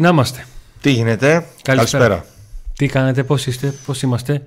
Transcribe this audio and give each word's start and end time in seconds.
Να 0.00 0.08
είμαστε. 0.08 0.46
Τι 0.80 0.90
γίνεται, 0.90 1.46
καλησπέρα. 1.62 2.24
Τι 2.76 2.86
κάνετε, 2.86 3.24
πώς 3.24 3.46
είστε, 3.46 3.74
πώς 3.86 4.02
είμαστε; 4.02 4.46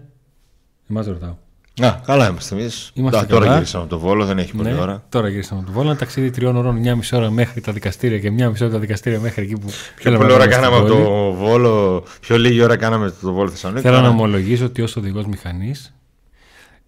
Εμάς 0.89 1.05
ρωτάω. 1.07 1.35
Α, 1.81 1.99
καλά 2.05 2.29
είμαστε 2.29 2.55
εμείς. 2.55 2.91
Είμαστε 2.93 3.25
Τώρα 3.25 3.43
καλά. 3.45 3.55
γυρίσαμε 3.57 3.83
από 3.83 3.93
το 3.93 3.99
βόλο, 3.99 4.25
δεν 4.25 4.37
έχει 4.39 4.53
πολλή 4.55 4.71
Ναι, 4.71 4.79
ώρα. 4.79 5.03
Τώρα 5.09 5.29
γυρίσαμε 5.29 5.59
από 5.59 5.69
το 5.69 5.75
Βόλο. 5.75 5.89
Ένα 5.89 5.97
ταξίδι 5.97 6.29
τριών 6.29 6.55
ώρων, 6.55 6.75
μια 6.77 6.95
μισή 6.95 7.15
ώρα 7.15 7.29
μέχρι 7.31 7.61
τα 7.61 7.71
δικαστήρια 7.71 8.19
και 8.19 8.31
μια 8.31 8.49
μισή 8.49 8.63
ώρα 8.63 8.73
τα 8.73 8.79
δικαστήρια 8.79 9.19
μέχρι 9.19 9.43
εκεί 9.43 9.53
που. 9.53 9.67
Πιο 9.67 9.75
θέλαμε 9.95 10.17
πολλή 10.17 10.29
να 10.37 10.43
ώρα 10.43 10.49
πάμε 10.49 10.55
κάναμε 10.55 10.75
στην 10.87 10.97
από 10.97 11.03
πόλη. 11.03 11.05
το 11.05 11.33
βόλο, 11.33 12.03
πιο 12.19 12.37
λίγη 12.37 12.61
ώρα 12.61 12.75
κάναμε 12.75 13.05
από 13.05 13.15
το 13.21 13.33
βόλο 13.33 13.49
Θεσσαλονίκη. 13.49 13.85
Θέλω 13.87 13.99
να 13.99 14.03
Κάνα- 14.07 14.15
ομολογήσω 14.19 14.65
ότι 14.65 14.81
ως 14.81 14.95
οδηγός 14.95 15.25
μηχανής 15.25 15.93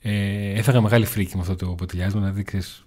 ε, 0.02 0.12
έφαγα 0.60 0.82
μεγάλη 0.82 1.06
φρίκη 1.06 1.36
με 1.36 1.42
αυτό 1.42 1.56
το 1.56 1.66
ποτηλιάσμα. 1.68 2.20
Δηλαδή, 2.20 2.44
ξέρεις, 2.44 2.84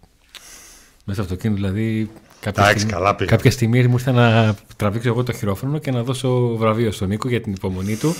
μέσα 1.05 1.23
στο 1.23 1.35
αυτοκίνητο, 1.35 1.61
δηλαδή. 1.69 2.11
Κάποια 2.41 2.63
Εντάξει, 2.63 2.79
στιγμή, 2.81 2.93
καλά 2.93 3.15
πήγα. 3.15 3.31
κάποια 3.31 3.51
στιγμή 3.51 3.83
μου 3.87 3.93
ήρθε 3.93 4.11
να 4.11 4.55
τραβήξω 4.77 5.09
εγώ 5.09 5.23
το 5.23 5.33
χειρόφρονο 5.33 5.79
και 5.79 5.91
να 5.91 6.03
δώσω 6.03 6.57
βραβείο 6.57 6.91
στον 6.93 7.09
Νίκο 7.09 7.29
για 7.29 7.41
την 7.41 7.53
υπομονή 7.53 7.97
του. 7.97 8.15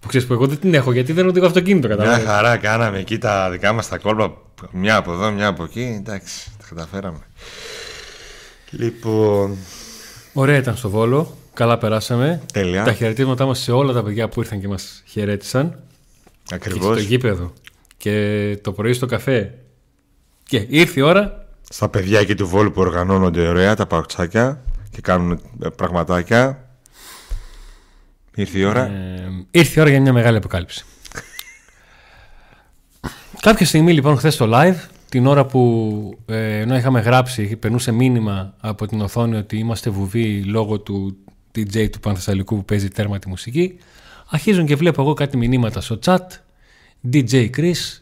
Που 0.00 0.08
ξέρεις 0.08 0.26
που 0.26 0.32
εγώ 0.32 0.46
δεν 0.46 0.58
την 0.58 0.74
έχω 0.74 0.92
γιατί 0.92 1.12
δεν 1.12 1.28
οδηγώ 1.28 1.46
αυτοκίνητο, 1.46 1.86
Μια 1.86 1.96
κατάλαβες. 1.96 2.26
χαρά 2.26 2.56
κάναμε 2.56 2.98
εκεί 2.98 3.18
τα 3.18 3.50
δικά 3.50 3.72
μας 3.72 3.88
τα 3.88 3.98
κόλπα. 3.98 4.32
Μια 4.70 4.96
από 4.96 5.12
εδώ, 5.12 5.30
μια 5.30 5.46
από 5.46 5.64
εκεί. 5.64 5.94
Εντάξει, 6.00 6.50
τα 6.58 6.64
καταφέραμε. 6.68 7.18
Λοιπόν, 8.70 9.56
Ωραία 10.32 10.56
ήταν 10.56 10.76
στο 10.76 10.90
Βόλο. 10.90 11.36
Καλά 11.54 11.78
περάσαμε. 11.78 12.40
τέλεια. 12.52 12.84
Τα 12.84 12.92
χαιρετίσματά 12.92 13.46
μας 13.46 13.58
σε 13.58 13.72
όλα 13.72 13.92
τα 13.92 14.02
παιδιά 14.02 14.28
που 14.28 14.40
ήρθαν 14.40 14.60
και 14.60 14.68
μας 14.68 15.02
χαιρέτησαν. 15.06 15.78
Και 16.44 16.54
Ακριβώ. 16.54 16.92
στο 16.92 17.00
γήπεδο. 17.02 17.52
Και 17.96 18.58
το 18.62 18.72
πρωί 18.72 18.92
στο 18.92 19.06
καφέ. 19.06 19.54
Και 20.44 20.66
ήρθε 20.68 21.00
η 21.00 21.02
ώρα. 21.02 21.47
Στα 21.68 21.88
παιδιά 21.88 22.20
εκεί 22.20 22.34
του 22.34 22.48
βόλου 22.48 22.72
που 22.72 22.80
οργανώνονται 22.80 23.48
ωραία 23.48 23.74
τα 23.74 23.86
παουτσάκια 23.86 24.62
και 24.90 25.00
κάνουν 25.00 25.40
ε, 25.62 25.68
πραγματάκια. 25.68 26.68
Ήρθε 28.34 28.58
η 28.58 28.64
ώρα. 28.64 28.84
Ε, 28.84 29.46
ήρθε 29.50 29.78
η 29.78 29.82
ώρα 29.82 29.90
για 29.90 30.00
μια 30.00 30.12
μεγάλη 30.12 30.36
αποκάλυψη. 30.36 30.84
Κάποια 33.40 33.66
στιγμή 33.66 33.92
λοιπόν 33.92 34.16
χθες 34.16 34.34
στο 34.34 34.50
live, 34.52 34.76
την 35.08 35.26
ώρα 35.26 35.46
που 35.46 36.18
ε, 36.26 36.58
ενώ 36.58 36.76
είχαμε 36.76 37.00
γράψει, 37.00 37.56
περνούσε 37.56 37.92
μήνυμα 37.92 38.54
από 38.60 38.86
την 38.86 39.00
οθόνη 39.00 39.36
ότι 39.36 39.58
είμαστε 39.58 39.90
βουβοί 39.90 40.42
λόγω 40.42 40.80
του 40.80 41.16
DJ 41.54 41.90
του 41.90 42.00
Πανθεσσαλικού 42.00 42.56
που 42.56 42.64
παίζει 42.64 42.88
τέρμα 42.88 43.18
τη 43.18 43.28
μουσική, 43.28 43.78
αρχίζουν 44.28 44.66
και 44.66 44.76
βλέπω 44.76 45.02
εγώ 45.02 45.14
κάτι 45.14 45.36
μηνύματα 45.36 45.80
στο 45.80 45.98
chat. 46.04 46.26
DJ 47.12 47.50
Chris, 47.56 48.00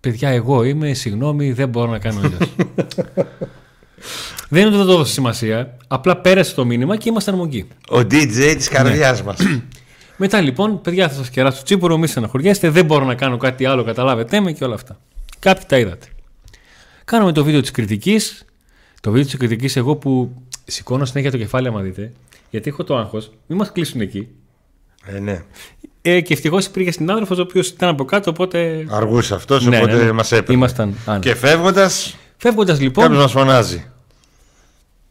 παιδιά 0.00 0.28
εγώ 0.28 0.64
είμαι, 0.64 0.92
συγγνώμη, 0.92 1.52
δεν 1.52 1.68
μπορώ 1.68 1.90
να 1.90 1.98
κάνω 1.98 2.20
αλλιώς. 2.24 2.54
δεν 4.48 4.60
είναι 4.60 4.68
ότι 4.68 4.76
δεν 4.76 4.86
το 4.86 4.92
έδωσα 4.92 5.12
σημασία, 5.12 5.76
απλά 5.88 6.16
πέρασε 6.16 6.54
το 6.54 6.64
μήνυμα 6.64 6.96
και 6.96 7.08
ήμασταν 7.08 7.34
μογκοί. 7.34 7.66
Ο 7.90 7.98
DJ 7.98 8.54
της 8.56 8.68
καρδιάς 8.68 9.18
Ναι. 9.18 9.24
μας. 9.26 9.38
Μετά 10.16 10.40
λοιπόν, 10.40 10.80
παιδιά, 10.80 11.08
θα 11.08 11.14
σας 11.14 11.30
κεράσω 11.30 11.62
τσίπουρο, 11.62 11.98
μη 11.98 12.06
στεναχωριέστε, 12.06 12.70
δεν 12.70 12.84
μπορώ 12.84 13.04
να 13.04 13.14
κάνω 13.14 13.36
κάτι 13.36 13.64
άλλο, 13.64 13.84
καταλάβετε 13.84 14.40
με 14.40 14.52
και 14.52 14.64
όλα 14.64 14.74
αυτά. 14.74 14.98
Κάποιοι 15.38 15.64
τα 15.68 15.78
είδατε. 15.78 16.06
Κάναμε 17.04 17.32
το 17.32 17.44
βίντεο 17.44 17.60
της 17.60 17.70
κριτικής. 17.70 18.44
Το 19.00 19.10
βίντεο 19.10 19.26
της 19.26 19.36
κριτικής, 19.36 19.76
εγώ 19.76 19.96
που 19.96 20.32
σηκώνω 20.64 21.04
συνέχεια 21.04 21.30
το 21.30 21.36
κεφάλι, 21.36 21.66
άμα 21.68 21.80
δείτε, 21.80 22.12
γιατί 22.50 22.68
έχω 22.68 22.84
το 22.84 22.96
άγχος, 22.96 23.30
μην 23.46 23.58
μας 23.58 23.72
κλείσουν 23.72 24.00
εκεί. 24.00 24.28
Ε, 25.06 25.18
ναι. 25.18 25.42
Ε, 26.02 26.20
και 26.20 26.32
ευτυχώς 26.32 26.66
υπήρχε 26.66 26.90
συνάδελφος 26.90 27.38
ο 27.38 27.42
οποίος 27.42 27.68
ήταν 27.68 27.88
από 27.88 28.04
κάτω, 28.04 28.30
οπότε. 28.30 28.86
Αργούσε 28.90 29.34
αυτός, 29.34 29.66
Ναι, 29.66 29.76
οπότε 29.76 29.96
ναι, 29.96 30.02
ναι. 30.02 30.12
μας 30.12 30.32
έπαιρνε. 30.32 30.54
Ήμασταν 30.54 30.94
άνετοι. 31.06 31.28
Και 31.28 31.34
φεύγοντα, 31.34 31.90
Φεύγοντας 32.36 32.80
λοιπόν, 32.80 33.04
κάποιος 33.04 33.22
μας 33.22 33.32
φωνάζει. 33.32 33.84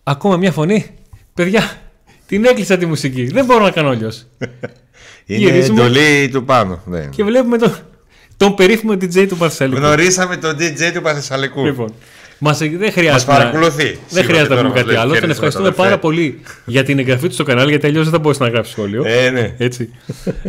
ακόμα 0.03 0.37
μια 0.37 0.51
φωνή. 0.51 0.85
Παιδιά, 1.33 1.71
την 2.27 2.45
έκλεισα 2.45 2.77
τη 2.77 2.85
μουσική. 2.85 3.23
Δεν 3.25 3.45
μπορώ 3.45 3.63
να 3.63 3.71
κάνω 3.71 3.89
αλλιώς. 3.89 4.25
Είναι 5.25 5.39
Γυρίζουμε. 5.39 5.81
εντολή 5.81 6.29
του 6.29 6.43
πάνω. 6.45 6.81
Ναι. 6.85 7.05
και 7.05 7.23
βλέπουμε 7.23 7.57
τον, 7.57 7.75
τον 8.37 8.55
περίφημο 8.55 8.93
DJ 8.93 9.27
του 9.27 9.37
Παρσέλικου. 9.37 9.77
Γνωρίσαμε 9.79 10.37
τον 10.37 10.55
DJ 10.59 10.91
του 10.93 11.01
Παθεσσαλικού. 11.01 11.65
Λοιπόν, 11.65 11.93
μας, 12.39 12.57
δεν 12.57 12.71
Μας 12.79 12.93
χρειάζεται. 12.93 13.31
να- 13.31 13.37
παρακολουθεί. 13.37 13.83
Δεν 13.83 13.97
Σίγουρα 14.07 14.23
χρειάζεται 14.23 14.41
να 14.41 14.47
τώρα 14.47 14.61
πούμε 14.61 14.69
μας 14.69 14.77
κάτι 14.79 14.87
λέει, 14.87 14.95
άλλο. 14.97 15.07
Τον 15.09 15.13
χαίρεσαι 15.19 15.31
ευχαριστούμε 15.31 15.67
με 15.69 15.73
τον 15.75 15.83
πάρα 15.83 15.89
αδερφέ. 15.95 16.07
πολύ 16.07 16.39
για 16.65 16.83
την 16.83 16.99
εγγραφή 16.99 17.27
του 17.27 17.33
στο 17.33 17.43
κανάλι, 17.43 17.69
γιατί 17.69 17.87
αλλιώς 17.87 18.03
δεν 18.03 18.13
θα 18.13 18.19
μπορούσε 18.19 18.43
να 18.43 18.49
γράψει 18.49 18.71
σχόλιο. 18.71 19.03
Ε, 19.05 19.29
ναι. 19.29 19.53
Έτσι. 19.57 19.89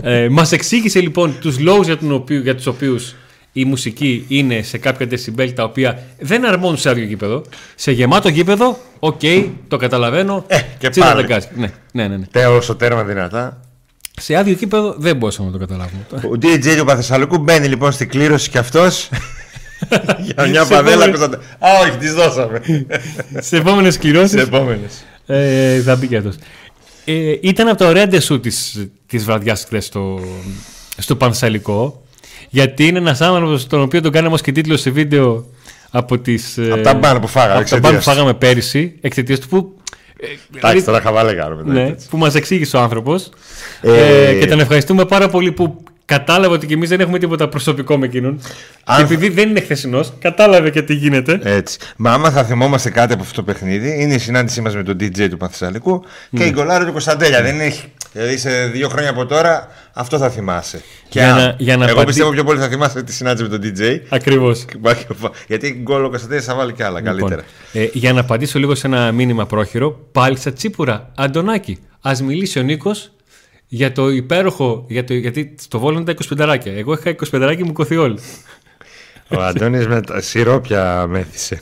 ε, 0.03 0.29
Μας 0.29 0.53
εξήγησε 0.53 1.01
λοιπόν 1.01 1.35
τους 1.41 1.59
λόγους 1.59 1.87
για, 1.87 1.97
τον 1.99 2.13
οποίο- 2.13 2.41
για 2.41 2.55
τους 2.55 2.67
οποίους 2.67 3.15
η 3.53 3.65
μουσική 3.65 4.25
είναι 4.29 4.63
σε 4.63 4.79
κάποια 4.79 5.07
δεσιμπέλ 5.07 5.53
τα 5.55 5.63
οποία 5.65 6.03
δεν 6.19 6.47
αρμόζουν 6.47 6.77
σε 6.79 6.89
άδειο 6.89 7.05
γήπεδο. 7.05 7.43
Σε 7.75 7.91
γεμάτο 7.93 8.29
γήπεδο, 8.29 8.79
οκ, 8.99 9.21
το 9.69 9.77
καταλαβαίνω. 9.77 10.45
Ε, 10.47 10.59
και 10.79 10.89
τσίτα 10.89 11.07
πάλι. 11.07 11.21
τα 11.21 11.27
γκάζια. 11.35 11.47
Ναι, 11.55 11.73
ναι, 11.93 12.09
ναι, 12.09 12.17
ναι. 12.17 12.25
Τέο 12.31 12.61
στο 12.61 12.75
τέρμα 12.75 13.05
δυνατά. 13.05 13.61
Σε 14.21 14.35
άδειο 14.37 14.55
γήπεδο 14.59 14.95
δεν 14.99 15.17
μπορούσαμε 15.17 15.51
να 15.51 15.59
το 15.59 15.67
καταλάβουμε. 15.67 16.03
Ο 16.13 16.39
DJ 16.43 16.77
του 16.79 16.85
Πανθεσσαλικού 16.85 17.39
μπαίνει 17.39 17.67
λοιπόν 17.69 17.93
στην 17.93 18.09
κλήρωση 18.09 18.51
κι 18.51 18.59
αυτός. 18.59 19.09
Για 20.35 20.47
μια 20.47 20.65
Σε 20.65 20.75
παδέλα 20.75 21.05
επόμενη- 21.05 21.19
κοντά. 21.19 21.37
Α, 21.59 21.69
όχι, 21.83 21.97
τη 21.97 22.09
δώσαμε. 22.09 22.61
σε 23.39 23.57
επόμενες 23.57 23.93
Σε 23.93 23.99
κληρώσει. 23.99 24.39
επόμενες. 24.39 25.05
Ε, 25.27 25.81
θα 25.81 25.97
μπει 25.97 26.07
και 26.07 26.17
αυτός. 26.17 26.35
Ε, 27.05 27.35
ήταν 27.41 27.69
από 27.69 27.79
τα 27.79 27.87
ωραία 27.87 28.07
ντεσού 28.07 28.41
της, 28.41 28.87
της 29.07 29.25
βραδιάς 29.25 29.65
χθες 29.65 29.85
στο, 29.85 30.21
στο 30.99 31.17
Πανσαλικό 31.17 32.03
γιατί 32.51 32.87
είναι 32.87 32.99
ένας 32.99 33.21
άνθρωπος 33.21 33.67
τον 33.67 33.81
οποίο 33.83 34.01
τον 34.01 34.13
κάναμε 34.13 34.35
ως 34.35 34.41
και 34.41 34.53
τίτλος 34.53 34.81
σε 34.81 34.91
βίντεο 34.91 35.47
από 35.91 36.19
τις... 36.19 36.59
ε, 36.59 36.71
Απ' 36.73 36.83
τα 36.83 36.95
μπαν 36.95 37.21
που 37.21 37.27
φάγαμε, 37.27 37.61
Από 37.61 37.69
τα 37.71 37.79
μπαν 37.79 37.81
που 37.81 37.97
εξαιτίας. 37.97 38.05
φάγαμε 38.17 38.35
πέρυσι 38.35 38.95
εξαιτίας 39.01 39.39
του 39.39 39.49
που... 39.49 39.77
ε, 40.21 40.57
Εντάξει, 40.59 40.85
τώρα 40.85 41.01
χαβάλε 41.01 41.33
κάνουμε. 41.35 41.73
ναι, 41.73 41.83
ναι. 41.85 41.95
που 42.11 42.17
μας 42.19 42.35
εξήγησε 42.35 42.77
ο 42.77 42.81
άνθρωπος 42.81 43.31
Ε, 43.81 44.29
ε, 44.29 44.35
και 44.39 44.47
τον 44.47 44.61
ευχαριστούμε 44.61 45.05
πάρα 45.05 45.29
πολύ 45.29 45.53
που 45.53 45.83
κατάλαβε 46.09 46.55
ότι 46.55 46.67
και 46.67 46.75
εμείς 46.75 46.89
δεν 46.89 47.01
έχουμε 47.01 47.19
τίποτα 47.19 47.49
προσωπικό 47.49 47.97
με 47.99 48.07
εκείνον 48.07 48.41
Αν- 48.85 48.97
και 48.97 49.03
επειδή 49.03 49.29
δεν 49.29 49.49
είναι 49.49 49.61
χθεσινός 49.61 50.13
κατάλαβε 50.19 50.71
και 50.71 50.83
τι 50.83 50.95
γίνεται 50.95 51.41
Έτσι. 51.43 51.79
Μα 51.97 52.13
άμα 52.13 52.31
θα 52.31 52.45
θυμόμαστε 52.45 52.91
κάτι 52.91 53.13
από 53.13 53.23
αυτό 53.23 53.35
το 53.35 53.43
παιχνίδι, 53.43 54.03
είναι 54.03 54.15
η 54.15 54.19
συνάντησή 54.19 54.61
μας 54.61 54.75
με 54.75 54.83
τον 54.83 54.97
DJ 55.01 55.29
του 55.31 55.37
Παθεσσαλικού 55.37 56.05
και 56.37 56.45
η 56.45 56.51
γκολάρα 56.55 56.85
του 56.87 56.93
Κωνσταντέλια. 56.93 57.43
Δεν 57.43 57.61
έχει. 57.61 57.93
Δηλαδή 58.13 58.39
σε 58.39 58.67
δύο 58.67 58.89
χρόνια 58.89 59.11
από 59.11 59.27
τώρα 59.27 59.69
αυτό 59.93 60.19
θα 60.19 60.31
θυμάσαι. 60.31 60.81
Και 61.09 61.19
Για 61.19 61.35
αν- 61.35 61.43
να- 61.43 61.55
για 61.59 61.77
να 61.77 61.83
εγώ 61.83 61.93
απαντή- 61.93 62.07
πιστεύω 62.07 62.31
πιο 62.31 62.45
πολύ 62.45 62.59
θα 62.61 62.69
θυμάσαι 62.69 63.03
τη 63.03 63.13
συνάντηση 63.13 63.49
με 63.49 63.59
τον 63.59 63.61
DJ. 63.79 64.01
ακριβώς 64.09 64.65
Γιατί 65.47 65.81
γκολ 65.83 66.05
ο 66.05 66.09
Κωνσταντέλιας 66.09 66.47
θα 66.47 66.55
βάλει 66.55 66.73
κι 66.73 66.83
άλλα 66.83 67.03
καλύτερα. 67.03 67.45
Λοιπόν, 67.73 67.83
ε, 67.83 67.99
για 67.99 68.13
να 68.13 68.21
απαντήσω 68.21 68.59
λίγο 68.59 68.75
σε 68.75 68.87
ένα 68.87 69.13
μήνυμα 69.13 69.47
πρόχειρο, 69.47 69.91
πάλι 70.13 70.37
στα 70.37 70.53
τσίπουρα. 70.53 71.11
Αντωνάκη, 71.17 71.79
ας 72.01 72.23
μιλήσει 72.23 72.59
ο 72.59 72.63
Νίκος 72.63 73.11
για 73.69 73.93
το 73.93 74.11
υπέροχο. 74.11 74.85
Για 74.89 75.05
το, 75.05 75.15
γιατί 75.15 75.55
στο 75.59 75.79
Βόλο 75.79 75.99
είναι 75.99 76.15
τα 76.15 76.47
25 76.59 76.67
Εγώ 76.67 76.93
είχα 76.93 77.15
25 77.31 77.55
και 77.57 77.65
μου 77.65 77.73
κοθεί 77.73 77.97
όλοι. 77.97 78.19
Ο 79.29 79.43
Αντώνης 79.43 79.87
με 79.87 80.01
τα 80.01 80.21
σιρόπια 80.21 81.07
μέθησε. 81.09 81.61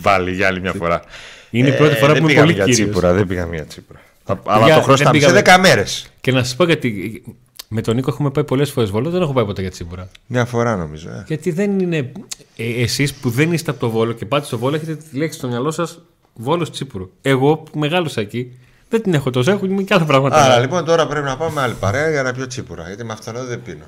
Βάλει 0.00 0.32
για 0.32 0.46
άλλη 0.46 0.60
μια 0.60 0.72
φορά. 0.72 1.02
Είναι 1.50 1.68
η 1.68 1.72
πρώτη 1.72 1.94
φορά 1.94 2.12
δεν 2.12 2.22
που 2.22 2.28
είμαι 2.28 2.28
πήγαμε 2.28 2.46
πολύ 2.52 2.52
για 2.52 2.64
κύριος. 2.64 2.88
τσίπουρα, 2.90 3.12
δεν 3.12 3.26
πήγαμε 3.26 3.54
για 3.54 3.64
τσίπουρα. 3.64 4.00
Αλλά 4.24 4.58
Παιδιά, 4.58 4.74
το 4.74 4.80
χρωστάμε 4.82 5.18
δεν 5.18 5.28
σε 5.28 5.42
πήγαμε. 5.42 5.64
10 5.64 5.68
μέρες. 5.68 6.06
Και 6.20 6.32
να 6.32 6.42
σας 6.44 6.56
πω 6.56 6.64
γιατί. 6.64 7.22
Με 7.68 7.80
τον 7.80 7.94
Νίκο 7.94 8.10
έχουμε 8.10 8.30
πάει 8.30 8.44
πολλές 8.44 8.70
φορές 8.70 8.90
Βόλο, 8.90 9.10
δεν 9.10 9.22
έχω 9.22 9.32
πάει 9.32 9.44
ποτέ 9.44 9.60
για 9.60 9.70
τσίπουρα. 9.70 10.08
Μια 10.26 10.44
φορά 10.44 10.76
νομίζω. 10.76 11.08
ε. 11.08 11.24
Γιατί 11.26 11.50
δεν 11.50 11.78
είναι. 11.80 12.12
Ε, 12.56 12.82
Εσείς 12.82 13.14
που 13.14 13.30
δεν 13.30 13.52
είστε 13.52 13.70
από 13.70 13.80
το 13.80 13.90
Βόλο 13.90 14.12
και 14.12 14.26
πάτε 14.26 14.46
στο 14.46 14.58
Βόλο, 14.58 14.76
έχετε 14.76 14.94
τη 14.94 15.16
λέξη 15.16 15.38
στο 15.38 15.48
μυαλό 15.48 15.70
σας 15.70 16.00
Βόλο 16.34 16.70
Τσίπουρο. 16.70 17.10
Εγώ 17.22 17.56
που 17.56 17.78
μεγάλωσα 17.78 18.20
εκεί, 18.20 18.58
δεν 18.94 19.02
την 19.02 19.14
έχω 19.14 19.30
τόσο. 19.30 19.50
Έχω 19.50 19.66
και 19.66 19.94
άλλα 19.94 20.04
πράγματα. 20.04 20.36
Άρα 20.36 20.58
λοιπόν 20.58 20.84
τώρα 20.84 21.06
πρέπει 21.06 21.26
να 21.26 21.36
πάμε 21.36 21.60
άλλη 21.60 21.74
παρέα 21.80 22.10
για 22.10 22.22
να 22.22 22.32
πιω 22.32 22.46
τσίπουρα. 22.46 22.86
Γιατί 22.86 23.04
με 23.04 23.12
αυτόν 23.12 23.36
εδώ 23.36 23.44
δεν 23.44 23.62
πίνω. 23.62 23.84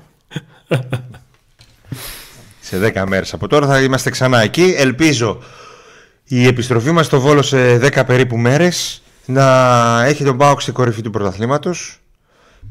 σε 2.59 2.91
10 2.95 3.03
μέρες 3.07 3.33
από 3.33 3.47
τώρα 3.47 3.67
θα 3.67 3.81
είμαστε 3.81 4.09
ξανά 4.09 4.41
εκεί. 4.41 4.73
Ελπίζω 4.77 5.43
η 6.23 6.47
επιστροφή 6.47 6.91
μας 6.91 7.05
στο 7.05 7.19
Βόλο 7.19 7.41
σε 7.41 7.77
10 7.77 8.03
περίπου 8.05 8.37
μέρες 8.37 9.01
να 9.25 9.45
έχει 10.05 10.23
τον 10.23 10.37
Πάοξ 10.37 10.61
στην 10.61 10.73
κορυφή 10.73 11.01
του 11.01 11.09
πρωταθλήματος 11.09 11.99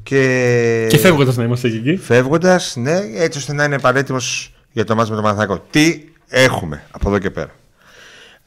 και, 0.02 0.86
Και 0.88 0.98
φεύγοντας 0.98 1.36
να 1.36 1.44
είμαστε 1.44 1.68
και 1.68 1.76
εκεί. 1.76 1.96
φεύγοντας, 1.96 2.76
ναι, 2.76 3.00
έτσι 3.14 3.38
ώστε 3.38 3.52
να 3.52 3.64
είναι 3.64 3.78
πανέτοιμος 3.78 4.54
για 4.72 4.84
το 4.84 4.94
μάτς 4.94 5.08
με 5.08 5.14
τον 5.14 5.24
Παναθηναϊκό. 5.24 5.66
Τι 5.70 6.04
έχουμε 6.28 6.82
από 6.90 7.08
εδώ 7.08 7.18
και 7.18 7.30
πέρα. 7.30 7.50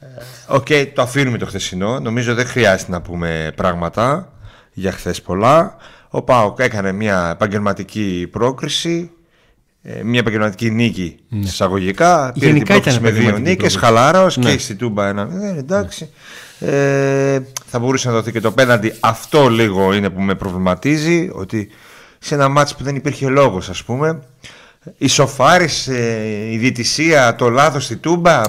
Ε, 0.00 0.06
Οκ, 0.46 0.66
το 0.94 1.02
αφήνουμε 1.02 1.38
το 1.38 1.46
χθεσινό. 1.46 2.00
Νομίζω 2.00 2.34
δεν 2.34 2.46
χρειάζεται 2.46 2.90
να 2.90 3.00
πούμε 3.00 3.52
πράγματα 3.56 4.32
για 4.72 4.92
χθες 4.92 5.22
πολλά. 5.22 5.76
Ο 6.10 6.22
ΠΑΟΚ 6.22 6.58
έκανε 6.60 6.92
μια 6.92 7.28
επαγγελματική 7.32 8.28
πρόκριση. 8.30 9.10
ε, 9.82 10.02
Μια 10.02 10.18
επαγγελματική 10.18 10.70
νίκη 10.70 11.18
ναι. 11.28 11.38
εισαγωγικά. 11.44 12.30
Πήρε 12.34 12.46
Γενικά 12.46 12.64
την 12.74 12.82
πρόκριση 12.82 12.96
ήταν 12.96 13.02
με 13.02 13.10
δύο 13.10 13.20
επαγγελματική 13.28 13.50
νίκες. 13.62 13.76
πρόκριση. 13.78 13.94
Χαλαρά 14.02 14.26
Ναι. 14.36 14.52
και 14.52 14.58
στη 14.58 14.74
Τούμπα 14.74 15.08
ένα. 15.08 15.28
Ε, 15.42 15.58
εντάξει. 15.58 16.10
Ε, 16.60 17.40
θα 17.66 17.78
μπορούσε 17.78 18.08
να 18.08 18.14
δοθεί 18.14 18.32
και 18.32 18.40
το 18.40 18.52
πέναλτι. 18.52 18.94
Αυτό 19.00 19.48
λίγο 19.48 19.92
είναι 19.94 20.10
που 20.10 20.20
με 20.20 20.34
προβληματίζει. 20.34 21.30
Ότι 21.32 21.68
σε 22.18 22.34
ένα 22.34 22.48
ματς 22.48 22.76
που 22.76 22.84
δεν 22.84 22.96
υπήρχε 22.96 23.28
λόγος, 23.28 23.68
ας 23.68 23.84
πούμε. 23.84 24.20
Ισοφάρισε 24.98 26.20
η 26.50 26.56
διαιτησία, 26.56 27.34
το 27.34 27.48
λάθος 27.50 27.84
στη 27.84 27.96
Τούμπα. 27.96 28.42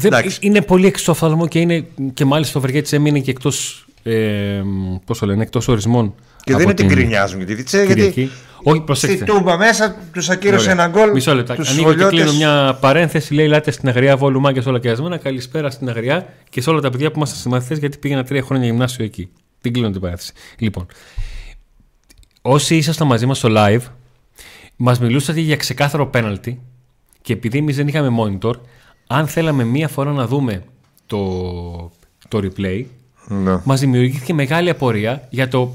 Δεν- 0.00 0.12
Εντάξει. 0.12 0.38
είναι 0.40 0.62
πολύ 0.62 0.86
εξόφθαλμο 0.86 1.48
και, 1.48 1.58
είναι, 1.58 1.86
και 2.14 2.24
μάλιστα 2.24 2.58
ο 2.58 2.62
Βεργέτη 2.62 2.96
έμεινε 2.96 3.18
και 3.20 3.30
εκτός 3.30 3.86
ε, 4.02 4.62
πώς 5.04 5.18
το 5.18 5.26
λένε, 5.26 5.42
εκτός 5.42 5.68
ορισμών. 5.68 6.14
Και 6.44 6.52
δεν 6.52 6.62
είναι 6.62 6.74
την 6.74 6.86
γκρινιάζουν 6.86 7.38
γιατί 7.38 7.54
Βιτσε, 7.54 7.84
γιατί 7.84 8.30
όχι, 8.62 8.80
προσέξτε. 8.80 9.24
Στη 9.24 9.32
τούμπα 9.34 9.56
μέσα 9.56 9.96
τους 10.12 10.28
ακύρωσε 10.28 10.70
ένα 10.70 10.86
γκολ. 10.88 11.10
Μισό 11.10 11.34
λεπτό. 11.34 11.54
Ανοίγω 11.66 11.94
και 11.94 12.04
κλείνω 12.04 12.32
μια 12.32 12.78
παρένθεση. 12.80 13.34
Λέει: 13.34 13.48
Λάτε 13.48 13.70
στην 13.70 13.88
Αγριά, 13.88 14.16
Βόλου 14.16 14.40
και 14.52 14.68
όλα 14.68 14.78
και 14.78 14.90
ασμένα. 14.90 15.16
Καλησπέρα 15.16 15.70
στην 15.70 15.88
Αγριά 15.88 16.34
και 16.48 16.60
σε 16.60 16.70
όλα 16.70 16.80
τα 16.80 16.90
παιδιά 16.90 17.08
που 17.10 17.16
είμαστε 17.16 17.36
συμμαθητές 17.36 17.78
γιατί 17.78 17.98
πήγαινα 17.98 18.24
τρία 18.24 18.42
χρόνια 18.42 18.66
γυμνάσιο 18.66 19.04
εκεί. 19.04 19.28
Την 19.60 19.72
κλείνω 19.72 19.90
την 19.90 20.00
παρένθεση. 20.00 20.32
Λοιπόν, 20.58 20.86
όσοι 22.42 22.76
ήσασταν 22.76 23.06
μαζί 23.06 23.26
μας 23.26 23.38
στο 23.38 23.48
live, 23.52 23.82
μας 24.76 25.00
μιλούσατε 25.00 25.40
για 25.40 25.56
ξεκάθαρο 25.56 26.06
πέναλτι 26.06 26.60
και 27.22 27.32
επειδή 27.32 27.58
εμείς 27.58 27.76
δεν 27.76 27.88
είχαμε 27.88 28.16
monitor, 28.20 28.52
αν 29.12 29.26
θέλαμε 29.26 29.64
μία 29.64 29.88
φορά 29.88 30.12
να 30.12 30.26
δούμε 30.26 30.62
το, 31.06 31.18
το 32.28 32.38
replay, 32.42 32.84
ναι. 33.28 33.60
μας 33.64 33.80
δημιουργήθηκε 33.80 34.34
μεγάλη 34.34 34.70
απορία 34.70 35.26
για 35.30 35.48
το. 35.48 35.74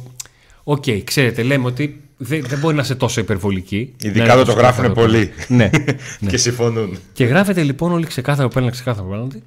OK, 0.64 0.84
okay, 0.86 1.02
ξέρετε, 1.04 1.44
λέμε 1.44 1.66
ότι 1.66 2.02
δεν, 2.18 2.46
δεν 2.48 2.60
μπορεί 2.60 2.76
να 2.76 2.82
είσαι 2.82 2.96
τόσο 2.96 3.22
υπερβολικοί. 3.22 3.94
Ειδικά 4.02 4.34
όταν 4.34 4.46
το 4.46 4.52
γράφουν 4.52 4.94
πολύ. 4.94 5.32
ναι, 5.48 5.70
ναι. 6.20 6.30
και 6.30 6.38
συμφωνούν. 6.38 6.98
Και 7.14 7.26
γράφεται 7.26 7.64
λοιπόν 7.64 7.92
όλοι 7.92 8.06
ξεκάθαρο 8.06 8.48
πέναλτι, 8.48 8.74
ξεκάθαρο 8.74 9.08
πέναλτι. 9.08 9.42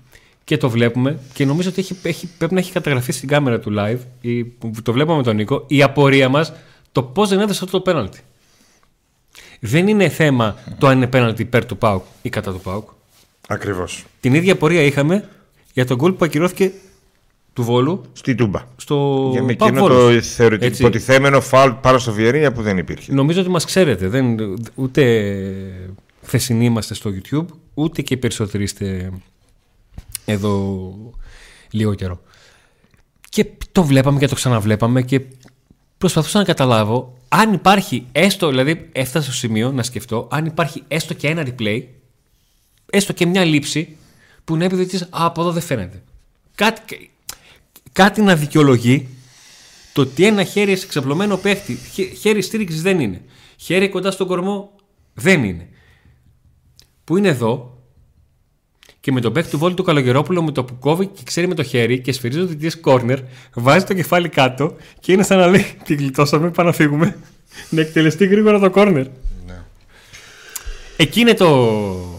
Και 0.44 0.56
το 0.56 0.70
βλέπουμε 0.70 1.18
και 1.32 1.44
νομίζω 1.44 1.68
ότι 1.68 1.80
έχει, 1.80 1.96
έχει, 2.02 2.28
πρέπει 2.38 2.54
να 2.54 2.60
έχει 2.60 2.72
καταγραφεί 2.72 3.12
στην 3.12 3.28
κάμερα 3.28 3.58
του 3.58 3.74
live. 3.78 3.98
Η, 4.20 4.44
το 4.82 4.92
βλέπουμε 4.92 5.16
με 5.16 5.22
τον 5.22 5.36
Νίκο. 5.36 5.64
Η 5.66 5.82
απορία 5.82 6.28
μας 6.28 6.52
το 6.92 7.02
πώς 7.02 7.28
δεν 7.28 7.40
έδωσε 7.40 7.60
αυτό 7.64 7.76
το 7.76 7.82
πέναλτι. 7.82 8.20
Δεν 9.60 9.88
είναι 9.88 10.08
θέμα 10.08 10.56
το 10.78 10.86
αν 10.86 10.96
είναι 10.96 11.06
πέναλτι 11.06 11.42
υπέρ 11.42 11.66
του 11.66 11.76
Πάουκ 11.76 12.02
ή 12.22 12.28
κατά 12.28 12.52
του 12.52 12.60
Πάουκ. 12.60 12.88
Ακριβώς. 13.50 14.04
Την 14.20 14.34
ίδια 14.34 14.52
απορία 14.52 14.82
είχαμε 14.82 15.28
για 15.72 15.86
τον 15.86 15.96
γκολ 15.96 16.12
που 16.12 16.24
ακυρώθηκε 16.24 16.72
του 17.52 17.64
Βόλου. 17.64 18.04
Στη 18.12 18.34
Τούμπα. 18.34 18.64
Στο 18.76 19.28
Για 19.32 19.42
με 19.42 19.52
εκείνο 19.52 19.86
το 19.86 20.20
θεωρητικό 20.20 20.76
υποτιθέμενο 20.78 21.40
φάουλ 21.40 21.70
πάνω 21.70 21.98
στο 21.98 22.12
Βιερίνια 22.12 22.52
που 22.52 22.62
δεν 22.62 22.78
υπήρχε. 22.78 23.12
Νομίζω 23.12 23.40
ότι 23.40 23.50
μας 23.50 23.64
ξέρετε. 23.64 24.08
Δεν, 24.08 24.36
ούτε 24.74 25.22
χθεσινοί 26.22 26.64
είμαστε 26.64 26.94
στο 26.94 27.10
YouTube, 27.10 27.46
ούτε 27.74 28.02
και 28.02 28.14
οι 28.14 28.16
περισσότεροι 28.16 28.62
είστε 28.62 29.10
εδώ 30.24 30.94
λίγο 31.70 31.94
καιρό. 31.94 32.20
Και 33.28 33.46
το 33.72 33.84
βλέπαμε 33.84 34.18
και 34.18 34.26
το 34.26 34.34
ξαναβλέπαμε 34.34 35.02
και 35.02 35.20
προσπαθούσα 35.98 36.38
να 36.38 36.44
καταλάβω 36.44 37.18
αν 37.28 37.52
υπάρχει 37.52 38.06
έστω, 38.12 38.48
δηλαδή 38.48 38.88
έφτασα 38.92 39.24
στο 39.24 39.34
σημείο 39.34 39.72
να 39.72 39.82
σκεφτώ, 39.82 40.28
αν 40.30 40.46
υπάρχει 40.46 40.82
έστω 40.88 41.14
και 41.14 41.28
ένα 41.28 41.46
replay, 41.46 41.82
έστω 42.90 43.12
και 43.12 43.26
μια 43.26 43.44
λήψη 43.44 43.96
που 44.44 44.56
να 44.56 44.64
επιδοτήσει, 44.64 45.02
α, 45.02 45.08
από 45.10 45.40
εδώ 45.40 45.52
δεν 45.52 45.62
φαίνεται. 45.62 46.02
Κάτι, 46.54 47.10
κάτι 47.92 48.22
να 48.22 48.36
δικαιολογεί 48.36 49.08
το 49.92 50.00
ότι 50.00 50.26
ένα 50.26 50.44
χέρι 50.44 50.76
σε 50.76 50.86
ξαπλωμένο 50.86 51.36
παίχτη, 51.36 51.78
χέρι 52.20 52.42
στήριξης 52.42 52.82
δεν 52.82 53.00
είναι. 53.00 53.22
Χέρι 53.56 53.88
κοντά 53.88 54.10
στον 54.10 54.26
κορμό 54.26 54.72
δεν 55.14 55.44
είναι. 55.44 55.68
Που 57.04 57.16
είναι 57.16 57.28
εδώ 57.28 57.78
και 59.00 59.12
με 59.12 59.20
τον 59.20 59.32
παίχτη 59.32 59.50
του 59.50 59.58
Βόλου 59.58 59.74
του 59.74 59.82
Καλογερόπουλο 59.82 60.42
με 60.42 60.52
το 60.52 60.64
που 60.64 60.78
κόβει 60.78 61.06
και 61.06 61.22
ξέρει 61.24 61.48
με 61.48 61.54
το 61.54 61.62
χέρι 61.62 62.00
και 62.00 62.12
σφυρίζει 62.12 62.46
το 62.46 62.56
τη 62.56 62.80
κόρνερ, 62.80 63.18
βάζει 63.54 63.84
το 63.84 63.94
κεφάλι 63.94 64.28
κάτω 64.28 64.76
και 65.00 65.12
είναι 65.12 65.22
σαν 65.22 65.38
να 65.38 65.46
λέει: 65.46 65.66
Την 65.84 65.96
γλιτώσαμε, 65.96 66.50
πάμε 66.50 66.68
να 66.68 66.74
φύγουμε. 66.74 67.18
να 67.70 67.80
εκτελεστεί 67.80 68.26
γρήγορα 68.26 68.58
το 68.58 68.70
κόρνερ. 68.70 69.06
Ναι. 69.46 69.62
Εκεί 70.96 71.20
είναι 71.20 71.34
το. 71.34 72.17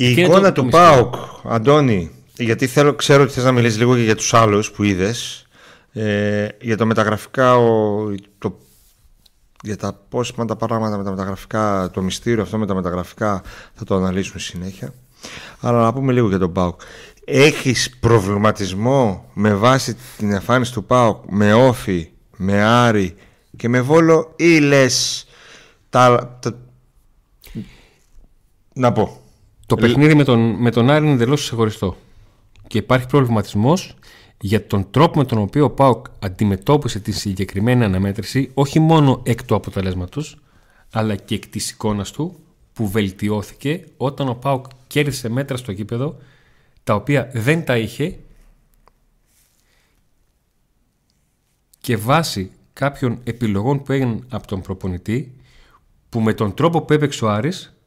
Η 0.00 0.10
εικόνα 0.10 0.52
του 0.52 0.68
Πάοκ, 0.68 1.14
Αντώνη, 1.44 2.10
γιατί 2.36 2.66
θέλω, 2.66 2.94
ξέρω 2.94 3.22
ότι 3.22 3.32
θες 3.32 3.44
να 3.44 3.52
μιλήσεις 3.52 3.78
λίγο 3.78 3.96
και 3.96 4.02
για 4.02 4.16
τους 4.16 4.34
άλλους 4.34 4.70
που 4.70 4.82
είδες 4.82 5.46
ε, 5.92 6.48
για 6.60 6.76
το 6.76 6.86
μεταγραφικά 6.86 7.56
ο, 7.56 8.14
το, 8.38 8.58
για 9.62 9.76
τα 9.76 10.00
πώς 10.08 10.32
πάνε 10.32 10.48
τα 10.48 10.56
πράγματα 10.56 10.96
με 10.96 11.04
τα 11.04 11.10
μεταγραφικά 11.10 11.90
το 11.92 12.02
μυστήριο 12.02 12.42
αυτό 12.42 12.58
με 12.58 12.66
τα 12.66 12.74
μεταγραφικά 12.74 13.42
θα 13.74 13.84
το 13.84 13.94
αναλύσουμε 13.94 14.40
συνέχεια. 14.40 14.94
Αλλά 15.60 15.82
να 15.82 15.92
πούμε 15.92 16.12
λίγο 16.12 16.28
για 16.28 16.38
τον 16.38 16.52
ΠΑΟΚ. 16.52 16.80
Έχεις 17.24 17.98
προβληματισμό 18.00 19.30
με 19.32 19.54
βάση 19.54 19.96
την 20.16 20.32
εμφάνιση 20.32 20.72
του 20.72 20.84
ΠΑΟΚ 20.84 21.24
με 21.28 21.54
όφη, 21.54 22.10
με 22.36 22.62
άρη 22.62 23.16
και 23.56 23.68
με 23.68 23.80
βόλο 23.80 24.32
ή 24.36 24.58
λες 24.58 25.26
τα, 25.90 26.38
να 28.72 28.92
πω 28.92 29.22
το 29.68 29.76
παιχνίδι 29.76 30.14
με 30.14 30.24
τον, 30.24 30.40
με 30.40 30.70
τον 30.70 30.90
Άρη 30.90 31.04
είναι 31.04 31.14
εντελώς 31.14 31.42
ξεχωριστό. 31.42 31.96
Και 32.66 32.78
υπάρχει 32.78 33.06
προβληματισμός 33.06 33.94
για 34.40 34.66
τον 34.66 34.90
τρόπο 34.90 35.18
με 35.18 35.24
τον 35.24 35.38
οποίο 35.38 35.64
ο 35.64 35.70
Πάουκ 35.70 36.06
αντιμετώπισε 36.18 37.00
τη 37.00 37.12
συγκεκριμένη 37.12 37.84
αναμέτρηση, 37.84 38.50
όχι 38.54 38.78
μόνο 38.78 39.22
εκ 39.24 39.44
του 39.44 39.54
αποτελέσματος, 39.54 40.36
αλλά 40.92 41.16
και 41.16 41.34
εκ 41.34 41.46
της 41.46 41.70
εικόνας 41.70 42.10
του 42.10 42.38
που 42.72 42.88
βελτιώθηκε 42.88 43.84
όταν 43.96 44.28
ο 44.28 44.34
Πάουκ 44.34 44.64
κέρδισε 44.86 45.28
μέτρα 45.28 45.56
στο 45.56 45.72
γήπεδο 45.72 46.16
τα 46.84 46.94
οποία 46.94 47.30
δεν 47.32 47.64
τα 47.64 47.76
είχε. 47.76 48.18
Και 51.80 51.96
βάσει 51.96 52.50
κάποιων 52.72 53.18
επιλογών 53.24 53.82
που 53.82 53.92
έγιναν 53.92 54.26
από 54.28 54.46
τον 54.46 54.60
προπονητή 54.60 55.36
που 56.08 56.20
με 56.20 56.34
τον 56.34 56.54
τρόπο 56.54 56.82
που 56.82 56.92
έπαιξε 56.92 57.24
ο 57.24 57.30
Άρης 57.30 57.77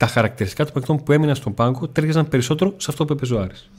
τα 0.00 0.06
χαρακτηριστικά 0.06 0.64
των 0.64 0.72
παικτών 0.72 1.02
που 1.02 1.12
έμειναν 1.12 1.34
στον 1.34 1.54
πάγκο 1.54 1.88
τέριαζαν 1.88 2.28
περισσότερο 2.28 2.74
σε 2.76 2.86
αυτό 2.90 3.04
που 3.04 3.12
έπαιζε 3.12 3.34
ο 3.34 3.40
Άρης. 3.40 3.70